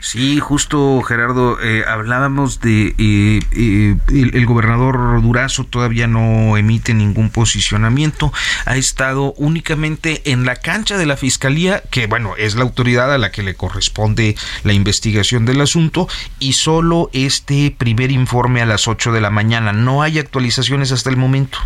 Sí, 0.00 0.40
justo 0.40 1.02
Gerardo, 1.02 1.58
eh, 1.62 1.84
hablábamos 1.86 2.60
de 2.60 2.94
eh, 2.98 3.40
eh, 3.54 3.96
el, 4.08 4.46
gobernador 4.46 5.20
Durazo 5.20 5.64
todavía 5.64 6.06
no 6.06 6.56
emite 6.56 6.94
ningún 6.94 7.30
posicionamiento, 7.30 8.32
ha 8.64 8.76
estado 8.76 9.34
únicamente 9.36 10.22
en 10.24 10.46
la 10.46 10.56
cancha 10.56 10.96
de 10.96 11.04
la 11.04 11.18
fiscalía, 11.18 11.82
que 11.90 12.06
bueno, 12.06 12.34
es 12.38 12.56
la 12.56 12.62
autoridad 12.62 13.12
a 13.12 13.18
la 13.18 13.30
que 13.30 13.42
le 13.42 13.54
corresponde 13.54 14.36
la 14.64 14.72
investigación 14.72 15.44
del 15.44 15.60
asunto, 15.60 16.08
y 16.38 16.54
solo 16.54 17.10
este 17.12 17.74
primer 17.76 18.10
informe 18.10 18.62
a 18.62 18.66
las 18.66 18.88
8 18.88 19.12
de 19.12 19.20
la 19.20 19.30
mañana. 19.30 19.72
No 19.72 20.02
hay 20.02 20.18
actualizaciones 20.18 20.92
hasta 20.92 21.10
el 21.10 21.18
momento 21.18 21.58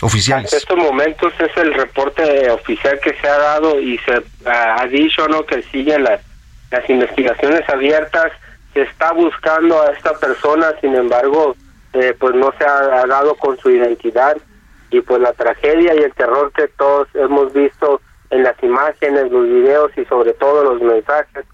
oficiales. 0.00 0.50
En 0.50 0.58
estos 0.58 0.78
momentos 0.78 1.34
es 1.38 1.54
el 1.58 1.74
reporte 1.74 2.50
oficial 2.50 2.98
que 3.00 3.14
se 3.20 3.28
ha 3.28 3.36
dado 3.36 3.78
y 3.78 3.98
se 3.98 4.22
ha 4.48 4.86
dicho 4.86 5.28
no 5.28 5.44
que 5.44 5.62
siguen 5.64 6.04
las 6.04 6.29
las 6.70 6.88
investigaciones 6.88 7.68
abiertas, 7.68 8.32
se 8.72 8.82
está 8.82 9.12
buscando 9.12 9.82
a 9.82 9.92
esta 9.92 10.14
persona, 10.18 10.72
sin 10.80 10.94
embargo, 10.94 11.56
eh, 11.92 12.14
pues 12.18 12.34
no 12.34 12.52
se 12.56 12.64
ha, 12.64 13.04
dado 13.06 13.34
con 13.34 13.58
su 13.58 13.70
identidad 13.70 14.36
y 14.90 15.00
pues 15.00 15.20
la 15.20 15.32
tragedia 15.32 15.94
y 15.94 15.98
el 15.98 16.14
terror 16.14 16.52
que 16.52 16.68
todos 16.68 17.08
hemos 17.14 17.52
visto 17.52 18.00
en 18.30 18.44
las 18.44 18.60
imágenes, 18.62 19.30
los 19.30 19.46
videos 19.46 19.90
y 19.96 20.04
sobre 20.04 20.32
todo 20.34 20.62
los 20.62 20.80
mensajes 20.80 21.44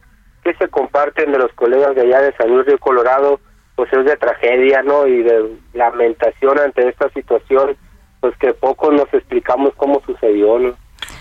que 0.44 0.54
se 0.54 0.68
comparten 0.68 1.32
de 1.32 1.38
los 1.38 1.52
colegas 1.54 1.94
de 1.94 2.02
allá 2.02 2.20
de 2.20 2.36
San 2.36 2.50
Luis 2.50 2.66
de 2.66 2.78
Colorado, 2.78 3.40
pues 3.74 3.92
es 3.92 4.04
de 4.04 4.16
tragedia, 4.16 4.82
¿no? 4.82 5.06
Y 5.06 5.22
de 5.22 5.56
lamentación 5.72 6.58
ante 6.58 6.88
esta 6.88 7.08
situación, 7.10 7.76
pues 8.20 8.36
que 8.36 8.52
poco 8.52 8.92
nos 8.92 9.12
explicamos 9.12 9.74
cómo 9.76 10.02
sucedió, 10.06 10.58
¿no? 10.58 10.76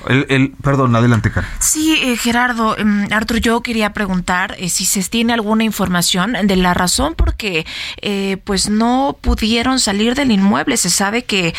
El, 0.08 0.54
perdón, 0.62 0.96
adelante, 0.96 1.32
Karen. 1.32 1.50
Sí, 1.60 1.98
eh, 2.02 2.16
Gerardo, 2.16 2.78
em, 2.78 3.08
Arthur, 3.12 3.38
yo 3.38 3.62
quería 3.62 3.92
preguntar 3.94 4.56
eh, 4.60 4.70
si 4.70 4.86
se 4.86 5.02
tiene 5.04 5.34
alguna 5.34 5.64
información 5.64 6.36
de 6.44 6.56
la 6.56 6.74
razón 6.74 7.16
por 7.16 7.36
qué 7.36 7.66
eh, 8.02 8.38
pues 8.44 8.70
no 8.70 9.18
pudieron 9.20 9.80
salir 9.80 10.14
del 10.14 10.32
inmueble. 10.32 10.78
Se 10.78 10.90
sabe 10.90 11.24
que 11.24 11.56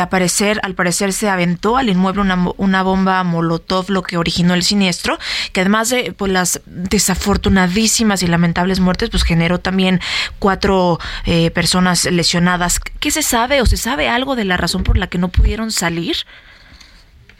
aparecer, 0.00 0.60
al 0.64 0.74
parecer 0.74 1.12
se 1.12 1.28
aventó 1.28 1.76
al 1.76 1.88
inmueble 1.88 2.22
una, 2.22 2.48
una, 2.56 2.82
bomba 2.82 3.22
molotov, 3.22 3.90
lo 3.90 4.02
que 4.02 4.16
originó 4.16 4.54
el 4.54 4.62
siniestro, 4.62 5.18
que 5.52 5.60
además 5.60 5.88
de 5.90 6.12
pues, 6.16 6.32
las 6.32 6.60
desafortunadísimas 6.66 8.22
y 8.22 8.26
lamentables 8.26 8.80
muertes, 8.80 9.10
pues 9.10 9.22
generó 9.22 9.60
también 9.60 10.00
cuatro 10.38 10.98
personas 11.54 12.04
lesionadas. 12.04 12.80
¿Qué 12.98 13.10
se 13.10 13.22
sabe 13.22 13.62
o 13.62 13.66
se 13.66 13.76
sabe 13.76 14.08
algo 14.08 14.36
de 14.36 14.44
la 14.44 14.56
razón 14.56 14.82
por 14.82 14.96
la 14.96 15.06
que 15.06 15.18
no 15.18 15.28
pudieron 15.28 15.70
salir? 15.70 16.16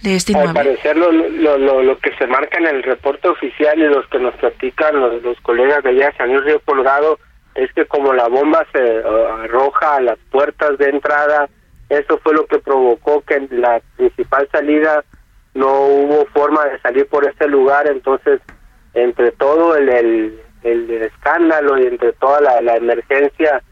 Este 0.05 0.37
Al 0.37 0.53
parecer 0.53 0.97
lo, 0.97 1.11
lo, 1.13 1.99
que 1.99 2.15
se 2.17 2.27
marca 2.27 2.59
en 2.59 2.67
el 2.67 2.83
reporte 2.83 3.29
oficial 3.29 3.79
y 3.79 3.87
los 3.87 4.07
que 4.09 4.19
nos 4.19 4.35
platican 4.35 5.01
los, 5.01 5.41
colegas 5.41 5.83
de 5.83 5.91
allá 5.91 6.13
San 6.17 6.33
Luis 6.33 6.45
Río 6.45 6.61
Colorado 6.61 7.19
es 7.55 7.73
que 7.73 7.87
como 7.87 8.13
la 8.13 8.29
bomba 8.29 8.67
se 8.73 9.01
uh, 9.01 9.27
arroja 9.43 9.97
a 9.97 10.01
las 10.01 10.19
puertas 10.31 10.77
de 10.79 10.91
entrada, 10.91 11.49
eso 11.89 12.19
fue 12.19 12.35
lo 12.35 12.47
que 12.47 12.59
provocó 12.59 13.23
que 13.23 13.35
en 13.35 13.49
la 13.61 13.81
principal 13.97 14.49
salida 14.51 15.05
no 15.55 15.87
hubo 15.87 16.27
forma 16.27 16.65
de 16.67 16.81
salir 16.81 17.07
por 17.07 17.27
ese 17.27 17.47
lugar, 17.47 17.87
entonces 17.87 18.41
entre 18.93 19.31
todo 19.33 19.77
el, 19.77 19.89
el, 19.89 20.41
el 20.65 20.91
escándalo 20.91 21.79
y 21.79 21.87
entre 21.87 22.13
toda 22.15 22.41
la, 22.41 22.61
la 22.61 22.77
emergencia, 22.77 23.63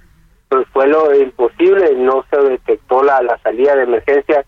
pues 0.49 0.66
fue 0.72 0.87
lo 0.87 1.14
imposible, 1.14 1.95
no 1.97 2.24
se 2.30 2.37
detectó 2.41 3.03
la, 3.03 3.20
la 3.22 3.39
salida 3.39 3.74
de 3.74 3.83
emergencia 3.83 4.45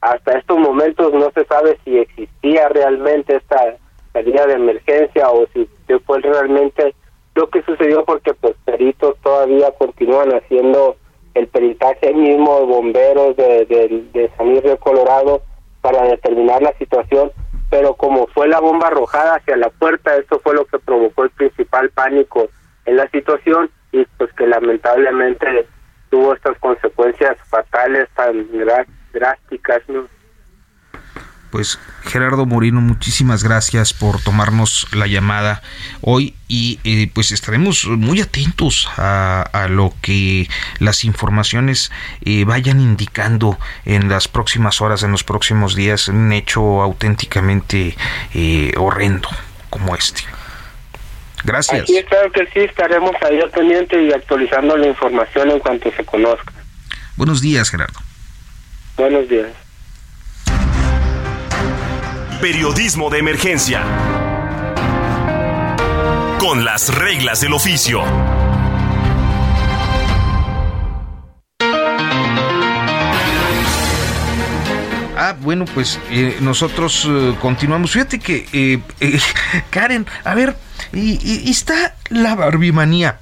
hasta 0.00 0.38
estos 0.38 0.58
momentos 0.58 1.12
no 1.12 1.30
se 1.32 1.44
sabe 1.44 1.78
si 1.84 1.98
existía 1.98 2.68
realmente 2.68 3.36
esta 3.36 3.76
salida 4.12 4.46
de 4.46 4.54
emergencia 4.54 5.30
o 5.30 5.46
si 5.52 5.68
fue 6.06 6.20
realmente. 6.20 6.94
Lo 7.34 7.48
que 7.50 7.62
sucedió 7.62 8.04
porque 8.04 8.34
pues 8.34 8.54
peritos 8.64 9.16
todavía 9.22 9.70
continúan 9.78 10.34
haciendo 10.34 10.96
el 11.34 11.46
peritaje 11.48 12.12
mismo 12.12 12.66
bomberos 12.66 13.36
de, 13.36 13.64
de, 14.12 14.30
San 14.36 14.48
Luis 14.48 14.62
Río 14.62 14.76
Colorado 14.78 15.42
para 15.80 16.02
determinar 16.04 16.60
la 16.62 16.72
situación, 16.74 17.30
pero 17.70 17.94
como 17.94 18.26
fue 18.28 18.48
la 18.48 18.58
bomba 18.58 18.88
arrojada 18.88 19.36
hacia 19.36 19.56
la 19.56 19.70
puerta, 19.70 20.16
eso 20.16 20.40
fue 20.40 20.54
lo 20.54 20.64
que 20.64 20.78
provocó 20.80 21.24
el 21.24 21.30
principal 21.30 21.90
pánico 21.90 22.48
en 22.86 22.96
la 22.96 23.08
situación 23.10 23.70
y 23.92 24.04
pues 24.16 24.32
que 24.32 24.46
lamentablemente 24.46 25.66
tuvo 26.10 26.34
estas 26.34 26.58
consecuencias 26.58 27.36
fatales 27.48 28.08
tan 28.16 28.48
drásticas, 29.18 29.82
¿no? 29.88 30.06
Pues 31.50 31.78
Gerardo 32.04 32.44
Moreno, 32.44 32.82
muchísimas 32.82 33.42
gracias 33.42 33.94
por 33.94 34.20
tomarnos 34.20 34.86
la 34.92 35.06
llamada 35.06 35.62
hoy 36.02 36.34
y 36.46 36.78
eh, 36.84 37.10
pues 37.14 37.32
estaremos 37.32 37.86
muy 37.86 38.20
atentos 38.20 38.86
a, 38.98 39.66
lo 39.70 39.94
que 40.02 40.46
las 40.78 41.04
informaciones 41.04 41.90
eh, 42.24 42.44
vayan 42.44 42.80
indicando 42.80 43.58
en 43.86 44.10
las 44.10 44.28
próximas 44.28 44.82
horas, 44.82 45.02
en 45.02 45.10
los 45.10 45.24
próximos 45.24 45.74
días, 45.74 46.08
un 46.08 46.32
hecho 46.32 46.82
auténticamente 46.82 47.96
eh, 48.34 48.72
horrendo 48.76 49.28
como 49.70 49.94
este. 49.94 50.22
Gracias. 51.44 51.86
Sí, 51.86 52.02
claro 52.08 52.30
que 52.30 52.46
sí, 52.46 52.60
estaremos 52.60 53.12
ahí 53.22 53.40
pendiente 53.54 54.02
y 54.02 54.12
actualizando 54.12 54.76
la 54.76 54.88
información 54.88 55.50
en 55.50 55.60
cuanto 55.60 55.90
se 55.92 56.04
conozca. 56.04 56.52
Buenos 57.16 57.40
días, 57.40 57.70
Gerardo. 57.70 58.07
Buenos 58.98 59.28
días. 59.28 59.46
Periodismo 62.40 63.08
de 63.10 63.18
emergencia. 63.20 63.84
Con 66.40 66.64
las 66.64 66.92
reglas 66.92 67.40
del 67.40 67.52
oficio. 67.52 68.02
Ah, 75.16 75.36
bueno, 75.40 75.64
pues 75.74 76.00
eh, 76.10 76.36
nosotros 76.40 77.06
eh, 77.08 77.36
continuamos. 77.40 77.92
Fíjate 77.92 78.18
que, 78.18 78.48
eh, 78.52 78.80
Karen, 79.70 80.06
a 80.24 80.34
ver, 80.34 80.56
y, 80.92 81.48
está 81.48 81.94
la 82.08 82.34
barbimanía. 82.34 83.20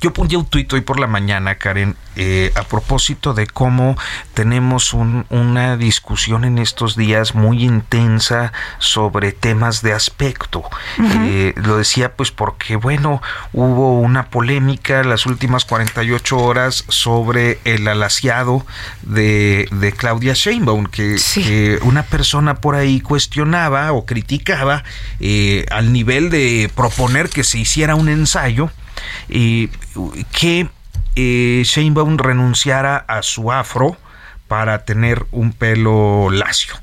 Yo 0.00 0.12
puse 0.12 0.36
un 0.36 0.44
tuit 0.46 0.70
hoy 0.72 0.82
por 0.82 1.00
la 1.00 1.06
mañana, 1.06 1.54
Karen, 1.54 1.96
eh, 2.16 2.52
a 2.54 2.62
propósito 2.62 3.34
de 3.34 3.46
cómo 3.46 3.96
tenemos 4.34 4.92
una 4.92 5.76
discusión 5.76 6.44
en 6.44 6.58
estos 6.58 6.96
días 6.96 7.34
muy 7.34 7.64
intensa 7.64 8.52
sobre 8.78 9.32
temas 9.32 9.82
de 9.82 9.92
aspecto. 9.92 10.64
Eh, 10.98 11.54
lo 11.56 11.78
decía 11.78 12.14
pues 12.14 12.30
porque, 12.30 12.76
bueno, 12.76 13.22
hubo 13.52 13.98
una 14.00 14.28
polémica 14.28 15.02
las 15.02 15.24
últimas 15.24 15.64
48 15.64 16.36
horas 16.36 16.84
sobre 16.88 17.58
el 17.64 17.88
alaciado 17.88 18.66
de, 19.02 19.94
Claudia 19.96 20.34
Sheinbaum, 20.34 20.86
que, 20.86 21.78
una 21.82 22.02
persona 22.02 22.56
por 22.56 22.74
ahí 22.74 23.00
cuestionaba 23.00 23.92
o 23.92 24.04
criticaba 24.04 24.84
eh, 25.20 25.64
al 25.70 25.92
nivel 25.92 26.28
de 26.28 26.70
proponer 26.74 27.30
que 27.30 27.44
se 27.44 27.58
hiciera 27.58 27.94
un 27.94 28.08
ensayo 28.08 28.70
y 29.28 29.68
que 30.38 30.68
eh, 31.16 31.62
Sheinbaum 31.64 32.18
renunciara 32.18 32.96
a 32.96 33.22
su 33.22 33.52
afro 33.52 33.96
para 34.48 34.84
tener 34.84 35.26
un 35.32 35.52
pelo 35.52 36.30
lacio 36.30 36.74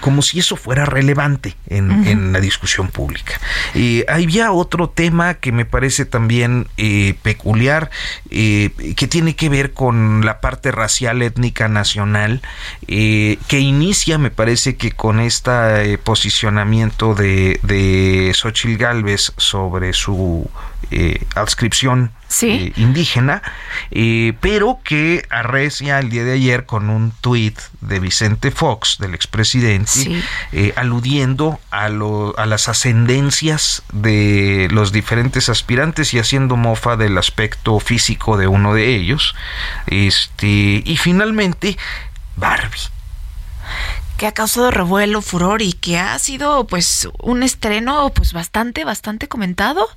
como 0.00 0.22
si 0.22 0.38
eso 0.38 0.56
fuera 0.56 0.84
relevante 0.84 1.54
en, 1.68 2.32
la 2.32 2.40
discusión 2.40 2.88
pública. 2.88 3.40
había 4.08 4.52
otro 4.52 4.88
tema 4.90 5.34
que 5.34 5.52
me 5.52 5.64
parece 5.64 6.04
también 6.04 6.66
eh, 6.76 7.14
peculiar, 7.22 7.90
eh, 8.30 8.70
que 8.96 9.06
tiene 9.06 9.36
que 9.36 9.48
ver 9.48 9.72
con 9.72 10.24
la 10.24 10.40
parte 10.40 10.72
racial 10.72 11.22
étnica 11.22 11.68
nacional, 11.68 12.42
eh, 12.86 13.38
que 13.46 13.60
inicia, 13.60 14.18
me 14.18 14.30
parece 14.30 14.76
que 14.76 14.92
con 14.92 15.20
este 15.20 15.98
posicionamiento 15.98 17.14
de, 17.14 17.60
de 17.62 18.32
Xochitl 18.34 18.76
Galvez 18.76 19.32
sobre 19.36 19.92
su 19.92 20.50
adscripción 21.34 22.12
indígena, 22.76 23.42
pero 24.40 24.80
que 24.84 25.26
arrecia 25.30 25.98
el 25.98 26.10
día 26.10 26.24
de 26.24 26.32
ayer 26.32 26.66
con 26.66 26.90
un 26.90 27.12
tuit 27.20 27.58
de 27.80 28.00
Vicente 28.00 28.50
Fox, 28.50 28.98
del 28.98 29.14
expresidente, 29.14 30.22
eh, 30.52 30.72
aludiendo 30.76 31.58
a, 31.70 31.86
a 31.86 32.46
las 32.46 32.68
ascendencias 32.68 33.82
de 33.92 34.68
los 34.70 34.92
diferentes 34.92 35.48
aspirantes 35.48 36.14
y 36.14 36.18
haciendo 36.18 36.56
mofa 36.56 36.96
del 36.96 37.16
aspecto 37.18 37.78
físico 37.80 38.36
de 38.36 38.46
uno 38.46 38.74
de 38.74 38.94
ellos. 38.94 39.34
Este, 39.86 40.82
y 40.84 40.96
finalmente, 40.96 41.76
Barbie 42.36 42.78
que 44.18 44.26
ha 44.26 44.32
causado 44.32 44.70
revuelo, 44.72 45.22
furor 45.22 45.62
y 45.62 45.72
que 45.72 45.96
ha 45.96 46.18
sido 46.18 46.66
pues 46.66 47.08
un 47.22 47.44
estreno 47.44 48.10
pues 48.10 48.32
bastante, 48.32 48.84
bastante 48.84 49.28
comentado. 49.28 49.88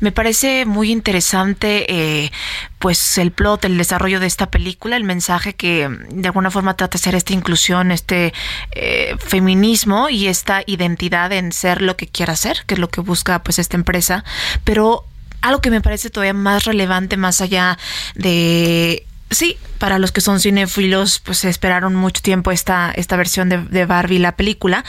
Me 0.00 0.12
parece 0.12 0.64
muy 0.64 0.90
interesante 0.90 1.84
eh, 1.88 2.32
pues 2.78 3.18
el 3.18 3.32
plot, 3.32 3.66
el 3.66 3.76
desarrollo 3.76 4.18
de 4.18 4.26
esta 4.26 4.50
película, 4.50 4.96
el 4.96 5.04
mensaje 5.04 5.54
que 5.54 5.88
de 6.08 6.26
alguna 6.26 6.50
forma 6.50 6.74
trata 6.74 6.96
de 6.96 7.04
ser 7.04 7.14
esta 7.14 7.34
inclusión, 7.34 7.92
este 7.92 8.32
eh, 8.72 9.14
feminismo 9.18 10.08
y 10.08 10.28
esta 10.28 10.62
identidad 10.66 11.30
en 11.32 11.52
ser 11.52 11.82
lo 11.82 11.96
que 11.96 12.06
quiera 12.06 12.34
ser, 12.34 12.64
que 12.66 12.74
es 12.74 12.80
lo 12.80 12.88
que 12.88 13.02
busca 13.02 13.42
pues 13.42 13.58
esta 13.58 13.76
empresa, 13.76 14.24
pero 14.64 15.04
algo 15.42 15.60
que 15.60 15.70
me 15.70 15.82
parece 15.82 16.08
todavía 16.08 16.32
más 16.32 16.64
relevante 16.64 17.18
más 17.18 17.42
allá 17.42 17.78
de 18.14 19.06
sí, 19.30 19.56
para 19.78 19.98
los 19.98 20.12
que 20.12 20.20
son 20.20 20.40
cinéfilos, 20.40 21.20
pues 21.20 21.44
esperaron 21.44 21.94
mucho 21.94 22.22
tiempo 22.22 22.50
esta, 22.50 22.92
esta 22.94 23.16
versión 23.16 23.48
de, 23.48 23.86
Barbie, 23.86 24.18
la 24.18 24.36
película. 24.36 24.84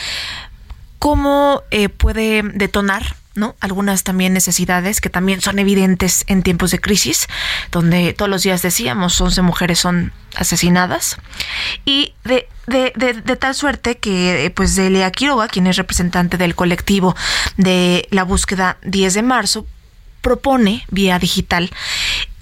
¿Cómo 0.99 1.63
eh, 1.71 1.89
puede 1.89 2.41
detonar 2.43 3.15
¿no? 3.37 3.55
Algunas 3.59 4.03
también 4.03 4.33
necesidades 4.33 4.99
que 4.99 5.09
también 5.09 5.41
son 5.41 5.59
evidentes 5.59 6.23
en 6.27 6.41
tiempos 6.41 6.71
de 6.71 6.79
crisis, 6.79 7.27
donde 7.71 8.13
todos 8.13 8.29
los 8.29 8.43
días 8.43 8.63
decíamos 8.63 9.21
11 9.21 9.43
mujeres 9.43 9.79
son 9.79 10.11
asesinadas. 10.35 11.17
Y 11.85 12.13
de, 12.25 12.49
de, 12.65 12.91
de, 12.95 13.35
tal 13.35 13.53
suerte 13.53 13.97
que 13.99 14.51
pues 14.55 14.75
Delia 14.75 15.11
Quiroga, 15.11 15.47
quien 15.47 15.67
es 15.67 15.77
representante 15.77 16.37
del 16.37 16.55
colectivo 16.55 17.15
de 17.57 18.07
la 18.09 18.23
búsqueda 18.23 18.77
10 18.81 19.13
de 19.13 19.21
marzo, 19.21 19.67
propone 20.21 20.83
vía 20.89 21.19
digital 21.19 21.69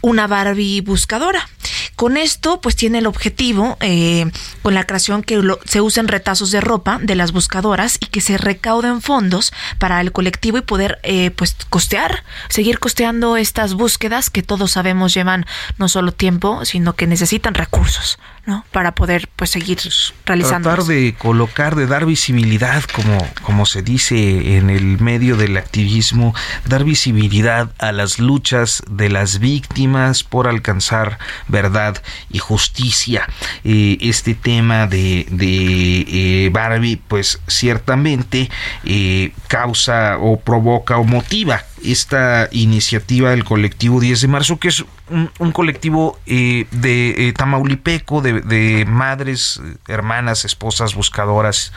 una 0.05 0.27
Barbie 0.27 0.81
buscadora. 0.81 1.49
Con 1.95 2.15
esto, 2.15 2.61
pues 2.61 2.75
tiene 2.75 2.99
el 2.99 3.07
objetivo, 3.07 3.75
eh, 3.79 4.29
con 4.61 4.75
la 4.75 4.85
creación 4.85 5.23
que 5.23 5.41
se 5.65 5.81
usen 5.81 6.07
retazos 6.07 6.51
de 6.51 6.61
ropa 6.61 6.99
de 7.01 7.15
las 7.15 7.31
buscadoras 7.31 7.97
y 7.99 8.05
que 8.07 8.21
se 8.21 8.37
recauden 8.37 9.01
fondos 9.01 9.51
para 9.79 9.99
el 10.01 10.11
colectivo 10.11 10.59
y 10.59 10.61
poder, 10.61 10.99
eh, 11.01 11.31
pues, 11.31 11.55
costear, 11.69 12.23
seguir 12.49 12.77
costeando 12.77 13.35
estas 13.35 13.73
búsquedas 13.73 14.29
que 14.29 14.43
todos 14.43 14.71
sabemos 14.71 15.13
llevan 15.13 15.47
no 15.79 15.89
solo 15.89 16.11
tiempo, 16.11 16.65
sino 16.65 16.93
que 16.93 17.07
necesitan 17.07 17.55
recursos, 17.55 18.19
¿no? 18.45 18.65
Para 18.71 18.93
poder, 18.93 19.27
pues, 19.35 19.49
seguir 19.49 19.79
realizando. 20.25 20.69
Tratar 20.69 20.85
de 20.85 21.15
colocar, 21.17 21.75
de 21.75 21.87
dar 21.87 22.05
visibilidad, 22.05 22.83
como, 22.83 23.17
como 23.41 23.65
se 23.65 23.81
dice 23.81 24.57
en 24.57 24.69
el 24.69 24.99
medio 24.99 25.35
del 25.35 25.57
activismo, 25.57 26.33
dar 26.65 26.83
visibilidad 26.83 27.71
a 27.79 27.91
las 27.91 28.19
luchas 28.19 28.83
de 28.89 29.09
las 29.09 29.39
víctimas 29.39 30.23
por 30.23 30.47
alcanzar 30.47 31.17
verdad 31.47 32.01
y 32.29 32.39
justicia. 32.39 33.27
Eh, 33.63 33.97
este 34.01 34.35
tema 34.35 34.87
de, 34.87 35.27
de 35.31 36.05
eh, 36.07 36.49
Barbie, 36.51 36.97
pues 36.97 37.39
ciertamente 37.47 38.49
eh, 38.83 39.31
causa 39.47 40.17
o 40.19 40.39
provoca 40.39 40.97
o 40.97 41.03
motiva 41.03 41.63
esta 41.91 42.49
iniciativa 42.51 43.31
del 43.31 43.43
colectivo 43.43 43.99
10 43.99 44.21
de 44.21 44.27
marzo, 44.27 44.59
que 44.59 44.69
es 44.69 44.85
un, 45.09 45.51
colectivo 45.51 46.17
eh, 46.25 46.65
de 46.71 47.27
eh, 47.27 47.33
Tamaulipeco, 47.33 48.21
de, 48.21 48.85
madres, 48.87 49.61
hermanas, 49.87 50.45
esposas, 50.45 50.95
buscadoras, 50.95 51.73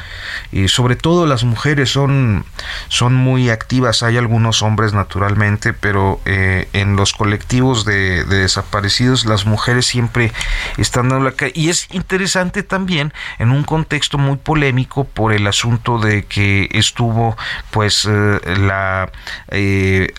y 0.51 0.69
sobre 0.69 0.97
todo 0.97 1.27
las 1.27 1.45
mujeres 1.45 1.91
son, 1.91 2.47
son 2.89 3.15
muy 3.15 3.51
activas, 3.51 4.03
hay 4.03 4.17
algunos 4.17 4.63
hombres 4.63 4.95
naturalmente, 4.95 5.75
pero 5.75 6.21
eh, 6.25 6.69
en 6.73 6.97
los 6.97 7.13
colectivos 7.13 7.85
de, 7.85 8.25
desaparecidos 8.25 9.27
las 9.27 9.45
mujeres 9.45 9.87
siempre 9.87 10.33
están 10.79 11.11
dando 11.11 11.25
la 11.25 11.33
calle. 11.33 11.53
Y 11.55 11.69
es 11.69 11.89
interesante 11.91 12.63
también 12.63 13.13
en 13.39 13.51
un 13.51 13.63
contexto 13.65 14.17
muy 14.17 14.37
polémico 14.37 15.05
por 15.05 15.33
el 15.33 15.47
asunto 15.47 15.99
de 15.99 16.25
que 16.25 16.69
estuvo 16.73 17.37
pues 17.71 18.07
la 18.07 19.11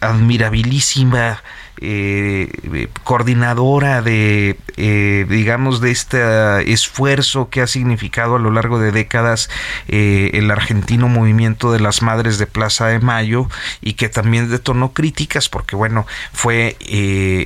admirabilísima 0.02 1.42
eh, 1.82 2.88
coordinadora 3.04 4.02
de, 4.02 4.58
eh, 4.78 5.26
digamos, 5.30 5.82
de 5.82 5.92
este 5.92 6.72
esfuerzo 6.72 7.50
que 7.50 7.62
ha 7.62 7.68
significado 7.68 8.36
a 8.36 8.40
lo 8.40 8.52
largo 8.52 8.80
de 8.80 8.92
décadas 8.92 9.50
el 9.88 10.52
argentino 10.52 11.08
movimiento 11.08 11.72
de 11.72 11.80
las 11.80 12.02
madres 12.02 12.38
de 12.38 12.48
Plaza 12.48 12.88
de 12.88 13.00
Mayo 13.00 13.48
y 13.82 13.94
que 13.94 14.10
también 14.10 14.50
detonó 14.50 14.94
críticas 14.94 15.50
porque, 15.50 15.76
bueno, 15.76 16.06
fue 16.34 16.78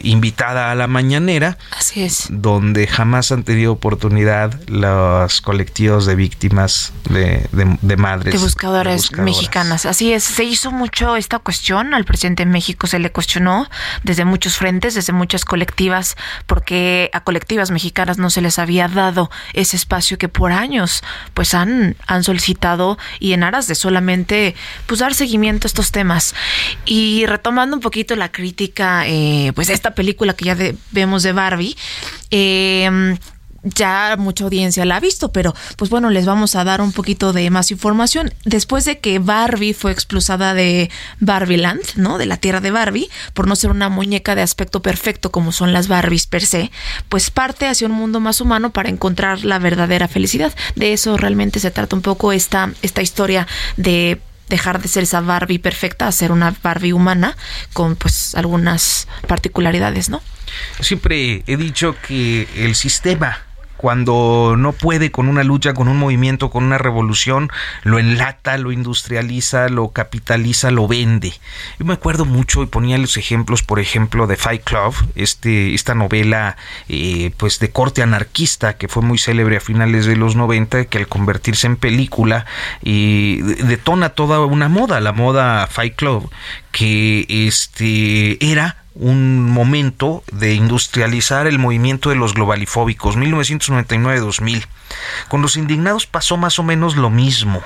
invitada 0.04 0.72
a 0.72 0.76
la 0.76 0.88
mañanera. 0.88 1.58
Así 1.78 2.04
es. 2.04 2.28
Donde 2.30 2.88
jamás 2.88 3.32
han 3.32 3.44
tenido 3.44 3.72
oportunidad 3.72 4.60
los 4.68 5.42
colectivos 5.42 6.06
de 6.06 6.16
víctimas 6.16 6.94
de, 7.10 7.48
de, 7.52 7.98
madres. 7.98 8.34
De 8.34 8.40
buscadoras, 8.40 9.12
mexicanas. 9.14 9.86
Así 9.86 10.14
es. 10.14 10.24
Se 10.24 10.44
hizo 10.44 10.72
mucho 10.72 11.16
esta 11.16 11.40
cuestión. 11.40 11.94
Al 11.94 12.06
presidente 12.06 12.46
de 12.46 12.52
México 12.52 12.88
se 12.88 13.00
le 13.00 13.12
cuestionó 13.12 13.70
desde 14.04 14.23
muchos 14.26 14.58
frentes, 14.58 14.96
desde 14.96 15.14
muchas 15.14 15.46
colectivas, 15.46 16.16
porque 16.46 17.10
a 17.14 17.24
colectivas 17.24 17.72
mexicanas 17.72 18.18
no 18.18 18.30
se 18.30 18.42
les 18.42 18.60
había 18.60 18.88
dado 18.88 19.30
ese 19.54 19.76
espacio 19.76 20.18
que 20.18 20.30
por 20.30 20.52
años 20.52 21.04
pues 21.34 21.54
han, 21.54 21.96
han 22.08 22.24
solicitado 22.24 22.98
y 23.20 23.34
en 23.34 23.44
aras 23.44 23.68
de 23.68 23.76
solamente 23.76 24.56
pues 24.88 25.00
dar 25.00 25.14
seguimiento 25.14 25.66
a 25.66 25.70
estos 25.70 25.92
temas. 25.92 26.36
Y 26.86 27.26
retomando 27.26 27.76
un 27.76 27.82
poquito 27.82 28.16
la 28.16 28.32
crítica, 28.32 29.08
eh, 29.08 29.52
pues 29.56 29.70
esta 29.70 29.92
película 29.92 30.34
que 30.34 30.46
ya 30.46 30.58
vemos 30.92 31.24
de 31.24 31.32
Barbie, 31.34 31.76
eh, 32.32 33.18
ya 33.64 34.16
mucha 34.18 34.44
audiencia 34.44 34.86
la 34.86 34.98
ha 34.98 35.00
visto, 35.00 35.32
pero 35.32 35.56
pues 35.78 35.90
bueno, 35.90 36.10
les 36.10 36.26
vamos 36.26 36.56
a 36.56 36.64
dar 36.64 36.82
un 36.82 36.92
poquito 36.92 37.34
de 37.34 37.50
más 37.50 37.72
información. 37.72 38.34
Después 38.46 38.86
de 38.86 39.00
que 39.00 39.20
Barbie 39.20 39.74
fue 39.74 39.92
expulsada 39.92 40.54
de 40.54 40.90
Barbieland, 41.20 41.82
¿no? 41.96 42.18
De 42.18 42.26
la 42.26 42.38
tierra 42.38 42.62
de 42.62 42.72
Barbie, 42.72 43.10
por 43.34 43.48
no 43.48 43.56
ser 43.56 43.72
una 43.72 43.90
muñeca 43.90 44.36
de 44.36 44.42
aspecto 44.42 44.82
perfecto 44.82 45.32
como 45.32 45.52
son 45.52 45.74
las 45.74 45.88
Barbies 45.88 46.28
per 46.28 46.46
se, 46.46 46.72
pues 47.10 47.32
parte 47.32 47.68
hacia 47.68 47.88
un 47.88 47.94
mundo 47.94 48.20
más 48.20 48.42
humano 48.42 48.72
para 48.72 48.90
encontrar 48.90 49.46
la 49.46 49.60
verdadera 49.60 50.08
felicidad. 50.08 50.54
De 50.76 50.94
eso 50.94 51.18
realmente 51.18 51.60
se 51.60 51.72
trata 51.72 51.96
un 51.96 52.02
poco 52.02 52.32
esta, 52.34 52.72
esta 52.82 53.02
historia 53.02 53.48
de 53.78 54.20
dejar 54.50 54.82
de 54.82 54.90
ser 54.90 55.04
esa 55.04 55.22
Barbie 55.22 55.60
perfecta 55.60 56.08
a 56.08 56.12
ser 56.12 56.32
una 56.32 56.54
Barbie 56.62 56.94
humana 56.94 57.38
con 57.72 57.96
pues 57.96 58.36
algunas 58.36 59.08
particularidades, 59.28 60.10
¿no? 60.10 60.22
Siempre 60.82 61.44
he 61.48 61.58
dicho 61.58 61.96
que 62.06 62.48
el 62.56 62.76
sistema 62.76 63.42
cuando 63.84 64.56
no 64.58 64.72
puede 64.72 65.12
con 65.12 65.28
una 65.28 65.44
lucha, 65.44 65.74
con 65.74 65.90
un 65.90 65.98
movimiento, 65.98 66.50
con 66.50 66.64
una 66.64 66.78
revolución, 66.78 67.50
lo 67.84 68.00
enlata, 68.00 68.58
lo 68.58 68.72
industrializa, 68.72 69.68
lo 69.68 69.90
capitaliza, 69.90 70.72
lo 70.72 70.88
vende. 70.88 71.34
Yo 71.78 71.86
me 71.86 71.92
acuerdo 71.92 72.24
mucho 72.24 72.64
y 72.64 72.68
ponía 72.68 72.98
los 72.98 73.18
ejemplos, 73.18 73.62
por 73.62 73.82
ejemplo, 73.82 74.26
de 74.26 74.38
Fight 74.38 74.64
Club, 74.64 74.96
este, 75.16 75.74
esta 75.74 75.96
novela 75.96 76.56
eh, 76.88 77.34
pues 77.36 77.60
de 77.60 77.72
corte 77.72 78.02
anarquista 78.02 78.78
que 78.78 78.88
fue 78.88 79.04
muy 79.04 79.18
célebre 79.18 79.58
a 79.58 79.60
finales 79.60 80.06
de 80.06 80.16
los 80.16 80.38
90, 80.38 80.86
que 80.86 81.00
al 81.00 81.10
convertirse 81.10 81.68
en 81.68 81.76
película 81.76 82.46
y 82.82 83.42
detona 83.42 84.12
toda 84.12 84.40
una 84.46 84.70
moda, 84.70 85.02
la 85.02 85.12
moda 85.12 85.68
Fight 85.68 85.98
Club, 85.98 86.32
que 86.72 87.26
este 87.28 88.38
era 88.50 88.83
un 88.96 89.50
momento 89.50 90.24
de 90.32 90.54
industrializar 90.54 91.48
el 91.48 91.58
movimiento 91.58 92.10
de 92.10 92.16
los 92.16 92.34
globalifóbicos, 92.34 93.18
1999-2000. 93.18 94.66
Con 95.28 95.42
los 95.42 95.58
indignados 95.58 96.06
pasó 96.06 96.38
más 96.38 96.60
o 96.60 96.64
menos 96.64 96.96
lo 96.96 97.10
mismo. 97.10 97.64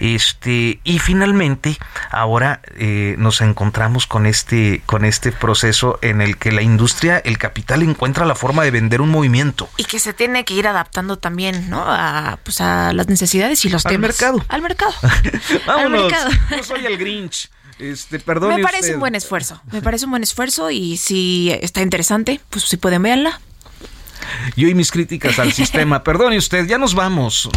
Este, 0.00 0.80
y 0.82 0.98
finalmente, 0.98 1.78
ahora 2.10 2.60
eh, 2.76 3.14
nos 3.18 3.40
encontramos 3.40 4.06
con 4.06 4.26
este, 4.26 4.82
con 4.86 5.04
este 5.04 5.30
proceso 5.30 5.98
en 6.02 6.20
el 6.20 6.36
que 6.36 6.50
la 6.50 6.62
industria, 6.62 7.18
el 7.18 7.38
capital 7.38 7.82
encuentra 7.82 8.24
la 8.24 8.34
forma 8.34 8.64
de 8.64 8.72
vender 8.72 9.00
un 9.00 9.10
movimiento. 9.10 9.68
Y 9.76 9.84
que 9.84 10.00
se 10.00 10.12
tiene 10.12 10.44
que 10.44 10.54
ir 10.54 10.66
adaptando 10.66 11.18
también, 11.18 11.70
¿no? 11.70 11.84
A, 11.86 12.38
pues 12.42 12.60
a 12.60 12.92
las 12.92 13.08
necesidades 13.08 13.64
y 13.64 13.68
los 13.68 13.86
Al 13.86 13.98
mercado. 13.98 14.44
Al 14.48 14.62
mercado. 14.62 14.92
Vámonos. 15.66 16.12
Al 16.12 16.56
Yo 16.56 16.64
soy 16.64 16.86
el 16.86 16.98
Grinch. 16.98 17.48
Este, 17.78 18.18
perdón. 18.20 18.54
Me 18.54 18.62
parece 18.62 18.94
un 18.94 19.00
buen 19.00 19.14
esfuerzo. 19.14 19.60
Me 19.72 19.82
parece 19.82 20.04
un 20.04 20.12
buen 20.12 20.22
esfuerzo 20.22 20.70
y 20.70 20.96
si 20.96 21.50
está 21.60 21.82
interesante, 21.82 22.40
pues 22.50 22.64
si 22.64 22.76
pueden 22.76 23.02
verla. 23.02 23.40
Yo 24.56 24.68
y 24.68 24.74
mis 24.74 24.90
críticas 24.90 25.38
al 25.38 25.52
sistema. 25.52 26.02
Perdone 26.04 26.38
usted, 26.38 26.66
ya 26.66 26.78
nos 26.78 26.94
vamos. 26.94 27.48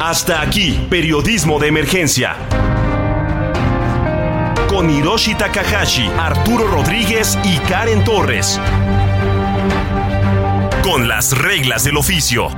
Hasta 0.00 0.40
aquí, 0.40 0.86
periodismo 0.88 1.58
de 1.58 1.68
emergencia. 1.68 2.36
Con 4.68 4.88
Hiroshi 4.88 5.34
Takahashi, 5.34 6.06
Arturo 6.18 6.68
Rodríguez 6.68 7.38
y 7.44 7.58
Karen 7.68 8.02
Torres. 8.04 8.58
Con 10.82 11.06
las 11.08 11.36
reglas 11.36 11.84
del 11.84 11.96
oficio. 11.96 12.48